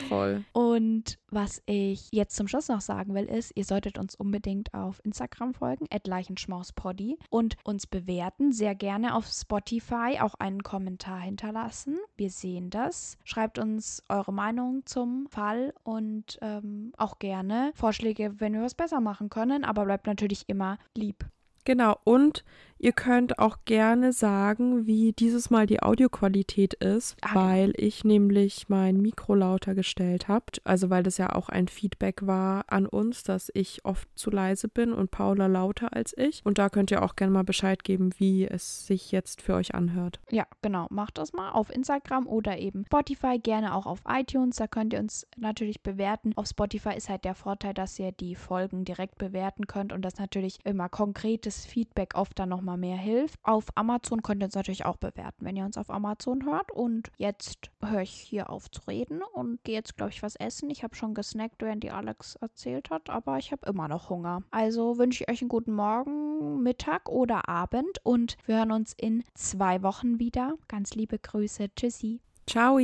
voll. 0.07 0.43
Und 0.53 1.17
was 1.29 1.61
ich 1.65 2.09
jetzt 2.11 2.35
zum 2.35 2.47
Schluss 2.47 2.67
noch 2.67 2.81
sagen 2.81 3.15
will, 3.15 3.25
ist, 3.25 3.51
ihr 3.55 3.63
solltet 3.63 3.97
uns 3.97 4.15
unbedingt 4.15 4.73
auf 4.73 5.01
Instagram 5.03 5.53
folgen, 5.53 5.85
Leichenschmauspoddy 6.05 7.17
und 7.29 7.57
uns 7.63 7.87
bewerten. 7.87 8.51
Sehr 8.51 8.75
gerne 8.75 9.15
auf 9.15 9.27
Spotify 9.27 10.19
auch 10.21 10.35
einen 10.35 10.63
Kommentar 10.63 11.19
hinterlassen. 11.21 11.97
Wir 12.17 12.29
sehen 12.29 12.69
das. 12.69 13.17
Schreibt 13.23 13.57
uns 13.57 14.03
eure 14.09 14.33
Meinung 14.33 14.85
zum 14.85 15.27
Fall 15.29 15.73
und 15.83 16.37
ähm, 16.41 16.93
auch 16.97 17.19
gerne 17.19 17.71
Vorschläge, 17.75 18.39
wenn 18.39 18.53
wir 18.53 18.61
was 18.61 18.75
besser 18.75 19.01
machen 19.01 19.29
können, 19.29 19.63
aber 19.63 19.85
bleibt 19.85 20.07
natürlich 20.07 20.43
immer 20.47 20.77
lieb. 20.95 21.25
Genau, 21.65 21.97
und 22.03 22.43
ihr 22.79 22.93
könnt 22.93 23.39
auch 23.39 23.57
gerne 23.65 24.13
sagen, 24.13 24.87
wie 24.87 25.11
dieses 25.13 25.49
Mal 25.49 25.65
die 25.67 25.81
Audioqualität 25.83 26.73
ist, 26.75 27.17
Ah, 27.21 27.35
weil 27.35 27.73
ich 27.75 28.03
nämlich 28.03 28.69
mein 28.69 29.01
Mikro 29.01 29.35
lauter 29.35 29.75
gestellt 29.75 30.27
habe. 30.27 30.45
Also 30.63 30.89
weil 30.89 31.03
das 31.03 31.17
ja 31.17 31.35
auch 31.35 31.49
ein 31.49 31.67
Feedback 31.67 32.25
war 32.25 32.63
an 32.67 32.85
uns, 32.85 33.23
dass 33.23 33.51
ich 33.53 33.83
oft 33.85 34.07
zu 34.15 34.31
leise 34.31 34.67
bin 34.67 34.93
und 34.93 35.11
Paula 35.11 35.47
lauter 35.47 35.93
als 35.93 36.17
ich. 36.17 36.41
Und 36.45 36.57
da 36.57 36.69
könnt 36.69 36.91
ihr 36.91 37.03
auch 37.03 37.15
gerne 37.15 37.33
mal 37.33 37.43
Bescheid 37.43 37.83
geben, 37.83 38.11
wie 38.17 38.47
es 38.47 38.87
sich 38.87 39.11
jetzt 39.11 39.41
für 39.41 39.55
euch 39.55 39.75
anhört. 39.75 40.19
Ja, 40.31 40.45
genau. 40.61 40.87
Macht 40.89 41.17
das 41.17 41.33
mal 41.33 41.51
auf 41.51 41.69
Instagram 41.69 42.27
oder 42.27 42.57
eben 42.57 42.85
Spotify, 42.85 43.39
gerne 43.39 43.75
auch 43.75 43.85
auf 43.85 44.01
iTunes. 44.07 44.55
Da 44.55 44.67
könnt 44.67 44.93
ihr 44.93 44.99
uns 44.99 45.27
natürlich 45.37 45.81
bewerten. 45.83 46.33
Auf 46.35 46.47
Spotify 46.47 46.95
ist 46.95 47.09
halt 47.09 47.25
der 47.25 47.35
Vorteil, 47.35 47.73
dass 47.73 47.99
ihr 47.99 48.11
die 48.11 48.35
Folgen 48.35 48.85
direkt 48.85 49.17
bewerten 49.17 49.67
könnt 49.67 49.91
und 49.93 50.03
das 50.03 50.17
natürlich 50.17 50.57
immer 50.63 50.89
konkretes 50.89 51.65
Feedback 51.65 52.15
oft 52.15 52.37
dann 52.39 52.49
nochmal 52.49 52.68
mehr 52.77 52.97
hilft. 52.97 53.39
Auf 53.43 53.65
Amazon 53.75 54.21
könnt 54.21 54.41
ihr 54.41 54.45
uns 54.45 54.55
natürlich 54.55 54.85
auch 54.85 54.97
bewerten, 54.97 55.45
wenn 55.45 55.55
ihr 55.55 55.65
uns 55.65 55.77
auf 55.77 55.89
Amazon 55.89 56.45
hört. 56.45 56.71
Und 56.71 57.11
jetzt 57.17 57.71
höre 57.83 58.01
ich 58.01 58.11
hier 58.11 58.49
auf 58.49 58.69
zu 58.71 58.81
reden 58.87 59.21
und 59.33 59.63
gehe 59.63 59.75
jetzt, 59.75 59.97
glaube 59.97 60.11
ich, 60.11 60.23
was 60.23 60.35
essen. 60.35 60.69
Ich 60.69 60.83
habe 60.83 60.95
schon 60.95 61.13
gesnackt, 61.13 61.61
während 61.61 61.83
die 61.83 61.91
Alex 61.91 62.35
erzählt 62.35 62.89
hat, 62.89 63.09
aber 63.09 63.37
ich 63.37 63.51
habe 63.51 63.67
immer 63.67 63.87
noch 63.87 64.09
Hunger. 64.09 64.43
Also 64.51 64.97
wünsche 64.97 65.23
ich 65.23 65.29
euch 65.29 65.41
einen 65.41 65.49
guten 65.49 65.73
Morgen, 65.73 66.61
Mittag 66.61 67.09
oder 67.09 67.47
Abend 67.49 67.99
und 68.03 68.37
wir 68.45 68.57
hören 68.57 68.71
uns 68.71 68.93
in 68.93 69.23
zwei 69.33 69.83
Wochen 69.83 70.19
wieder. 70.19 70.55
Ganz 70.67 70.93
liebe 70.93 71.19
Grüße. 71.19 71.69
Tschüssi. 71.75 72.21
Ciao! 72.47 72.79